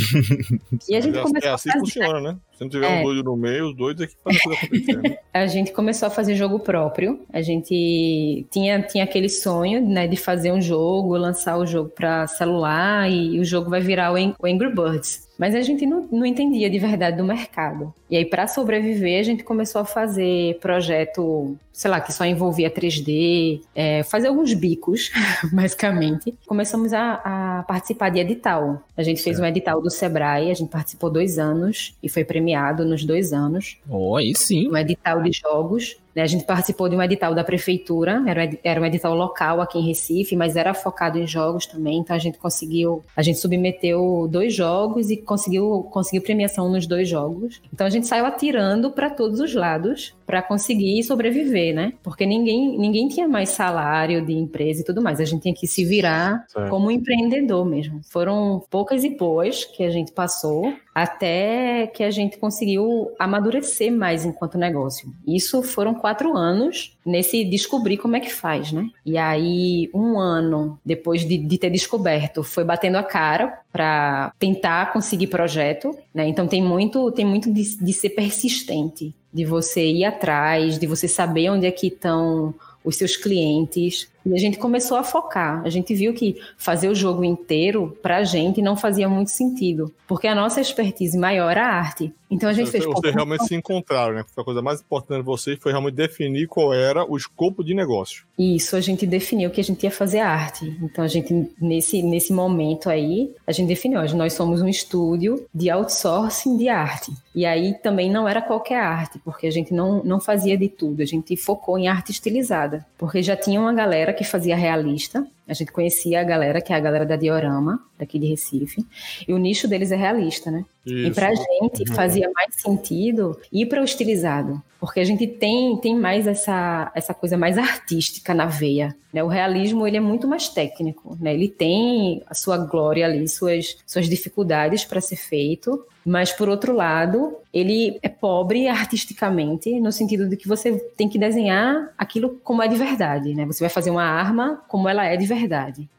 e 0.89 0.95
a 0.95 1.01
gente 1.01 1.19
É, 1.19 1.23
começou 1.23 1.49
é 1.49 1.53
a 1.53 1.55
assim 1.55 1.69
que 1.69 1.73
fazer 1.79 1.81
funciona, 1.81 2.21
né? 2.21 2.37
Se 2.61 2.65
não 2.65 2.69
tiver 2.71 2.87
É. 2.99 3.01
um 3.01 3.05
doido 3.05 3.23
no 3.25 3.37
meio, 3.39 3.69
os 3.71 3.75
doidos 3.75 4.03
é 4.03 4.07
que 4.07 4.15
fazem 4.23 4.39
a 4.39 4.45
coisa 4.45 4.67
acontecer. 4.67 4.97
né? 5.11 5.19
a 5.33 5.47
gente 5.47 5.73
começou 5.73 6.09
a 6.09 6.11
fazer 6.11 6.35
jogo 6.35 6.59
próprio. 6.61 7.21
A 7.33 7.41
gente 7.41 8.47
tinha, 8.51 8.83
tinha 8.83 9.03
aquele 9.05 9.31
sonho, 9.31 9.81
né, 9.81 10.07
de 10.07 10.17
fazer 10.19 10.53
um 10.53 10.61
jogo, 10.61 11.17
lançar 11.17 11.57
o 11.57 11.65
jogo 11.65 11.89
para 11.89 12.27
celular 12.27 13.11
e, 13.11 13.41
o 13.41 13.45
jogo 13.47 13.71
vai 13.71 13.81
virar 13.81 14.13
o 14.13 14.17
Angry 14.17 14.75
Birds. 14.75 15.27
Mas 15.41 15.55
a 15.55 15.63
gente 15.63 15.87
não, 15.87 16.07
não 16.13 16.27
entendia 16.27 16.69
de 16.69 16.79
verdade 16.79 17.17
do 17.17 17.25
mercado. 17.25 17.95
E 18.11 18.17
aí, 18.19 18.27
para 18.27 18.47
sobreviver, 18.47 19.19
a 19.19 19.23
gente 19.23 19.43
começou 19.43 19.81
a 19.81 19.87
fazer 19.87 20.59
projeto, 20.61 21.57
sei 21.73 21.91
lá, 21.91 21.99
que 21.99 22.13
só 22.13 22.27
envolvia 22.27 22.71
3D, 22.71 23.63
é, 23.75 24.03
fazer 24.03 24.29
alguns 24.29 24.53
bicos, 24.53 25.11
basicamente. 25.51 26.35
Começamos 26.47 26.93
a, 26.93 27.15
a 27.25 27.63
participar 27.63 28.11
de 28.11 28.19
edital. 28.19 28.83
A 28.95 29.03
gente 29.03 29.23
fez 29.23 29.41
um 29.41 29.45
edital 29.47 29.81
do 29.81 29.89
Sebrae, 29.89 30.51
a 30.51 30.55
gente 30.55 30.69
participou 30.69 31.09
dois 31.09 31.39
anos 31.39 31.97
e 32.03 32.09
foi 32.11 32.23
premiado 32.23 32.85
nos 32.85 33.03
dois 33.03 33.33
anos 33.33 33.79
Oh, 33.89 34.17
aí 34.17 34.35
sim. 34.37 34.69
um 34.69 34.77
edital 34.77 35.23
de 35.23 35.33
jogos. 35.33 35.97
Né? 36.15 36.23
A 36.23 36.27
gente 36.27 36.45
participou 36.45 36.89
de 36.89 36.97
um 36.97 37.03
edital 37.03 37.35
da 37.35 37.45
prefeitura, 37.45 38.23
era, 38.27 38.45
um 38.45 38.59
era 38.63 38.81
um 38.81 38.85
edital 38.85 39.15
local 39.15 39.61
aqui 39.61 39.79
em 39.79 39.87
Recife, 39.87 40.37
mas 40.37 40.57
era 40.57 40.75
focado 40.75 41.19
em 41.19 41.27
jogos 41.27 41.67
também. 41.67 41.99
Então 41.99 42.15
a 42.15 42.19
gente 42.19 42.39
conseguiu, 42.39 43.03
a 43.17 43.23
gente 43.23 43.39
submeteu 43.39 44.29
dois 44.31 44.55
jogos 44.55 45.11
e 45.11 45.17
conseguiu, 45.17 45.87
conseguiu 45.91 46.23
premiação 46.23 46.71
nos 46.71 46.87
dois 46.87 47.09
jogos. 47.09 47.61
Então 47.73 47.87
a 47.87 47.91
gente 47.91 48.07
saiu 48.07 48.27
atirando 48.27 48.91
para 48.91 49.11
todos 49.11 49.41
os 49.41 49.55
lados 49.55 50.15
para 50.27 50.43
conseguir 50.43 51.03
sobreviver, 51.03 51.75
né? 51.75 51.93
Porque 52.03 52.25
ninguém, 52.25 52.79
ninguém 52.79 53.09
tinha 53.09 53.27
mais 53.27 53.49
salário 53.49 54.25
de 54.25 54.33
empresa 54.33 54.81
e 54.81 54.85
tudo 54.85 55.03
mais. 55.03 55.21
A 55.21 55.25
gente 55.25 55.43
tinha 55.43 55.55
que 55.55 55.67
se 55.67 55.85
virar 55.85 56.45
Certo. 56.49 56.71
como 56.71 56.87
um 56.87 56.91
empreendedor 56.91 57.65
mesmo. 57.65 58.01
Foram 58.05 58.63
poucas 58.71 59.03
e 59.03 59.11
boas 59.11 59.65
que 59.65 59.83
a 59.83 59.91
gente 59.91 60.13
passou 60.13 60.73
até 60.95 61.87
que 61.87 62.03
a 62.03 62.11
gente 62.11 62.39
conseguiu 62.39 63.11
amadurecer 63.19 63.93
mais 63.93 64.25
enquanto 64.25 64.59
negócio. 64.59 65.13
Isso 65.27 65.63
foram 65.63 65.95
quatro 65.95 66.37
anos 66.37 66.97
nesse 67.05 67.45
descobrir 67.45 67.97
como 67.97 68.17
é 68.17 68.21
que 68.21 68.33
faz, 68.33 68.73
né? 68.73 68.89
E 69.05 69.17
aí, 69.17 69.89
um 69.95 70.19
ano 70.19 70.79
depois 70.85 71.27
de, 71.27 71.39
de 71.39 71.59
ter 71.59 71.71
descoberto, 71.71 72.43
foi 72.43 72.65
batendo 72.65 72.97
a 72.97 73.03
cara 73.03 73.61
para 73.73 74.33
tentar 74.39 74.93
conseguir 74.93 75.29
projeto, 75.29 75.97
né? 76.15 76.27
Então 76.29 76.47
tem 76.47 76.63
muito, 76.63 77.11
tem 77.13 77.25
muito 77.25 77.53
de, 77.53 77.77
de 77.77 77.93
ser 77.93 78.11
persistente, 78.11 79.15
de 79.33 79.45
você 79.45 79.87
ir 79.87 80.05
atrás, 80.05 80.79
de 80.79 80.87
você 80.87 81.07
saber 81.07 81.51
onde 81.51 81.67
é 81.67 81.71
que 81.71 81.87
estão 81.87 82.55
os 82.85 82.97
seus 82.97 83.17
clientes. 83.17 84.09
E 84.25 84.35
a 84.35 84.39
gente 84.39 84.59
começou 84.59 84.97
a 84.97 85.03
focar. 85.03 85.63
A 85.65 85.69
gente 85.71 85.95
viu 85.95 86.13
que 86.13 86.41
fazer 86.57 86.89
o 86.89 86.95
jogo 86.95 87.25
inteiro, 87.25 87.97
pra 88.03 88.23
gente, 88.25 88.61
não 88.63 88.77
fazia 88.77 89.09
muito 89.09 89.31
sentido. 89.31 89.93
Porque 90.07 90.27
a 90.27 90.35
nossa 90.35 90.61
expertise 90.61 91.17
maior 91.17 91.51
era 91.51 91.67
a 91.67 91.73
arte. 91.73 92.13
Então 92.31 92.49
a 92.49 92.53
gente 92.53 92.71
Vocês 92.71 92.85
fez. 92.85 92.95
vocês 92.95 93.13
realmente 93.13 93.45
se 93.45 93.55
encontraram, 93.57 94.15
né? 94.15 94.25
Foi 94.33 94.43
a 94.43 94.45
coisa 94.45 94.63
mais 94.63 94.81
importante 94.81 95.19
de 95.19 95.25
vocês 95.27 95.59
foi 95.61 95.73
realmente 95.73 95.95
definir 95.95 96.47
qual 96.47 96.73
era 96.73 97.05
o 97.05 97.17
escopo 97.17 97.65
de 97.65 97.75
negócio. 97.75 98.25
Isso, 98.39 98.77
a 98.77 98.81
gente 98.81 99.05
definiu 99.05 99.51
que 99.51 99.61
a 99.61 99.65
gente 99.65 99.83
ia 99.83 99.91
fazer 99.91 100.21
arte. 100.21 100.79
Então, 100.81 101.05
a 101.05 101.09
gente, 101.09 101.51
nesse, 101.61 102.03
nesse 102.03 102.33
momento 102.33 102.89
aí, 102.89 103.35
a 103.47 103.53
gente 103.53 103.67
definiu, 103.67 104.01
nós 104.15 104.33
somos 104.33 104.63
um 104.63 104.69
estúdio 104.69 105.45
de 105.53 105.69
outsourcing 105.71 106.57
de 106.57 106.69
arte. 106.69 107.13
E 107.35 107.45
aí 107.45 107.75
também 107.75 108.11
não 108.11 108.29
era 108.29 108.41
qualquer 108.41 108.81
arte, 108.81 109.19
porque 109.25 109.47
a 109.47 109.51
gente 109.51 109.75
não, 109.75 110.03
não 110.05 110.21
fazia 110.21 110.57
de 110.57 110.69
tudo, 110.69 111.03
a 111.03 111.07
gente 111.07 111.37
focou 111.37 111.79
em 111.79 111.89
arte 111.89 112.13
estilizada. 112.13 112.87
Porque 112.97 113.23
já 113.23 113.37
tinha 113.37 113.61
uma 113.61 113.73
galera 113.73 114.10
que 114.13 114.25
fazia 114.25 114.57
realista, 114.57 115.27
a 115.51 115.55
gente 115.55 115.73
conhecia 115.73 116.21
a 116.21 116.25
galera, 116.25 116.61
que 116.61 116.73
é 116.73 116.77
a 116.77 116.81
galera 116.81 117.05
da 117.05 117.17
Diorama, 117.17 117.81
daqui 117.99 118.21
de 118.21 118.27
Recife, 118.27 118.87
e 119.27 119.35
o 119.35 119.39
nicho 119.39 119.67
deles 119.67 119.91
é 119.91 119.97
realista, 119.97 120.49
né? 120.49 120.65
E 120.87 121.09
Isso. 121.09 121.15
pra 121.15 121.35
gente 121.35 121.93
fazia 121.93 122.31
mais 122.33 122.55
sentido 122.55 123.37
ir 123.53 123.67
para 123.67 123.81
o 123.81 123.85
estilizado, 123.85 124.63
porque 124.79 125.01
a 125.01 125.05
gente 125.05 125.27
tem, 125.27 125.77
tem 125.77 125.97
mais 125.97 126.27
essa, 126.27 126.91
essa 126.95 127.13
coisa 127.13 127.37
mais 127.37 127.59
artística 127.59 128.33
na 128.33 128.47
veia. 128.47 128.97
Né? 129.13 129.23
O 129.23 129.27
realismo 129.27 129.87
ele 129.87 129.97
é 129.97 130.01
muito 130.01 130.27
mais 130.29 130.49
técnico, 130.49 131.19
né? 131.21 131.35
ele 131.35 131.49
tem 131.49 132.23
a 132.27 132.35
sua 132.35 132.57
glória 132.57 133.05
ali, 133.05 133.29
suas, 133.29 133.77
suas 133.85 134.09
dificuldades 134.09 134.85
para 134.85 135.01
ser 135.01 135.17
feito, 135.17 135.85
mas 136.05 136.33
por 136.33 136.49
outro 136.49 136.73
lado, 136.75 137.37
ele 137.53 137.99
é 138.03 138.09
pobre 138.09 138.69
artisticamente, 138.69 139.79
no 139.81 139.93
sentido 139.93 140.29
de 140.29 140.37
que 140.37 140.49
você 140.49 140.79
tem 140.97 141.09
que 141.09 141.19
desenhar 141.19 141.93
aquilo 141.99 142.41
como 142.43 142.63
é 142.63 142.69
de 142.69 142.77
verdade. 142.77 143.35
Né? 143.35 143.45
Você 143.45 143.61
vai 143.61 143.69
fazer 143.69 143.91
uma 143.91 144.05
arma 144.05 144.63
como 144.67 144.89
ela 144.89 145.05
é 145.05 145.17
de 145.17 145.27
verdade. 145.27 145.40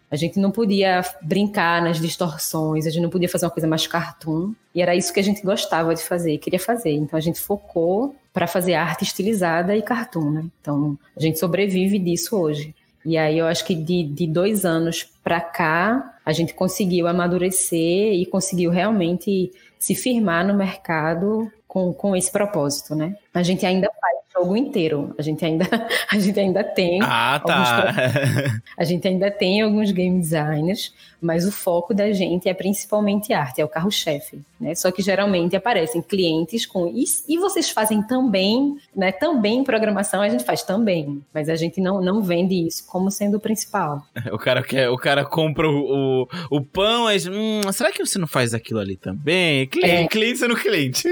A 0.10 0.16
gente 0.18 0.40
não 0.40 0.52
podia 0.52 1.02
brincar 1.22 1.82
nas 1.82 2.00
distorções, 2.00 2.86
a 2.86 2.90
gente 2.90 3.02
não 3.02 3.10
podia 3.10 3.30
fazer 3.30 3.46
uma 3.46 3.52
coisa 3.52 3.68
mais 3.68 3.88
cartoon. 3.88 4.54
E 4.76 4.82
era 4.82 4.94
isso 4.94 5.14
que 5.14 5.20
a 5.20 5.24
gente 5.24 5.42
gostava 5.42 5.96
de 5.96 6.04
fazer, 6.04 6.38
queria 6.38 6.60
fazer. 6.60 6.92
Então 6.92 7.18
a 7.18 7.22
gente 7.22 7.40
focou 7.40 8.14
para 8.34 8.46
fazer 8.46 8.74
arte 8.74 9.04
estilizada 9.04 9.76
e 9.76 9.82
cartoon, 9.82 10.32
né? 10.32 10.46
Então 10.60 10.98
a 11.16 11.20
gente 11.20 11.40
sobrevive 11.40 11.98
disso 11.98 12.38
hoje. 12.38 12.76
E 13.06 13.18
aí 13.18 13.38
eu 13.38 13.48
acho 13.48 13.66
que 13.66 13.74
de, 13.74 14.04
de 14.04 14.28
dois 14.28 14.66
anos 14.66 15.08
para 15.24 15.40
cá 15.40 16.18
a 16.26 16.34
gente 16.34 16.54
conseguiu 16.54 17.08
amadurecer 17.08 18.14
e 18.14 18.26
conseguiu 18.26 18.70
realmente 18.70 19.52
se 19.80 19.96
firmar 19.96 20.46
no 20.46 20.54
mercado 20.54 21.52
com, 21.68 21.94
com 21.94 22.16
esse 22.16 22.32
propósito, 22.32 22.94
né? 22.94 23.16
A 23.34 23.44
gente 23.44 23.66
ainda 23.66 23.90
faz 24.00 24.22
jogo 24.34 24.56
inteiro. 24.56 25.14
A 25.18 25.22
gente 25.22 25.44
ainda, 25.46 25.66
a 26.10 26.20
gente 26.20 26.40
ainda 26.40 26.64
tem. 26.64 27.00
Ah, 27.02 27.42
tá. 27.46 27.94
A 28.78 28.84
gente 28.84 29.08
ainda 29.08 29.30
tem 29.30 29.62
alguns 29.62 29.92
game 29.92 30.20
designers, 30.20 30.94
mas 31.22 31.46
o 31.46 31.52
foco 31.52 31.94
da 31.94 32.12
gente 32.12 32.50
é 32.50 32.54
principalmente 32.54 33.34
arte, 33.34 33.62
é 33.62 33.66
o 33.66 33.68
carro-chefe, 33.68 34.42
né? 34.60 34.74
Só 34.74 34.92
que 34.92 35.02
geralmente 35.02 35.56
aparecem 35.56 36.02
clientes 36.02 36.66
com 36.66 36.88
e, 36.88 37.04
e 37.28 37.38
vocês 37.38 37.70
fazem 37.70 38.02
também, 38.02 38.78
né? 38.96 39.12
Também 39.12 39.64
programação 39.64 40.22
a 40.22 40.30
gente 40.30 40.44
faz 40.44 40.64
também, 40.64 41.22
mas 41.34 41.48
a 41.50 41.56
gente 41.56 41.80
não, 41.80 42.02
não 42.02 42.22
vende 42.24 42.56
isso 42.68 42.86
como 42.88 43.12
sendo 43.12 43.38
o 43.38 43.40
principal. 43.40 44.04
O 44.32 44.38
cara 44.38 44.64
quer, 44.64 44.90
o 44.90 44.98
cara 44.98 45.24
compra 45.24 45.70
o, 45.70 46.24
o, 46.24 46.58
o 46.58 46.62
pão, 46.62 47.04
mas 47.04 47.28
hum, 47.28 47.62
será 47.72 47.92
que 47.92 48.04
você 48.04 48.18
não 48.18 48.28
faz 48.28 48.54
aquilo 48.54 48.80
ali 48.80 48.96
também? 48.98 49.68
Cliente, 49.68 49.92
é. 49.92 50.08
cliente 50.08 50.40
sendo 50.40 50.56
cliente. 50.56 51.08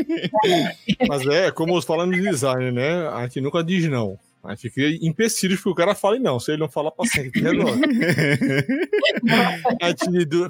Mas 1.07 1.25
é, 1.27 1.51
como 1.51 1.79
falando 1.81 2.08
de 2.11 2.21
design, 2.21 2.71
né? 2.71 3.07
A 3.09 3.23
gente 3.23 3.41
nunca 3.41 3.63
diz 3.63 3.89
não. 3.89 4.17
Aí 4.43 4.55
fica 4.55 4.81
empecilhos 5.05 5.59
porque 5.59 5.69
o 5.69 5.75
cara 5.75 5.93
fala 5.93 6.15
e 6.15 6.19
não. 6.19 6.39
Se 6.39 6.51
ele 6.51 6.61
não 6.61 6.69
falar, 6.69 6.91
paciente, 6.91 7.39
resolve. 7.41 7.81
Aí 9.81 9.93
te 9.93 10.05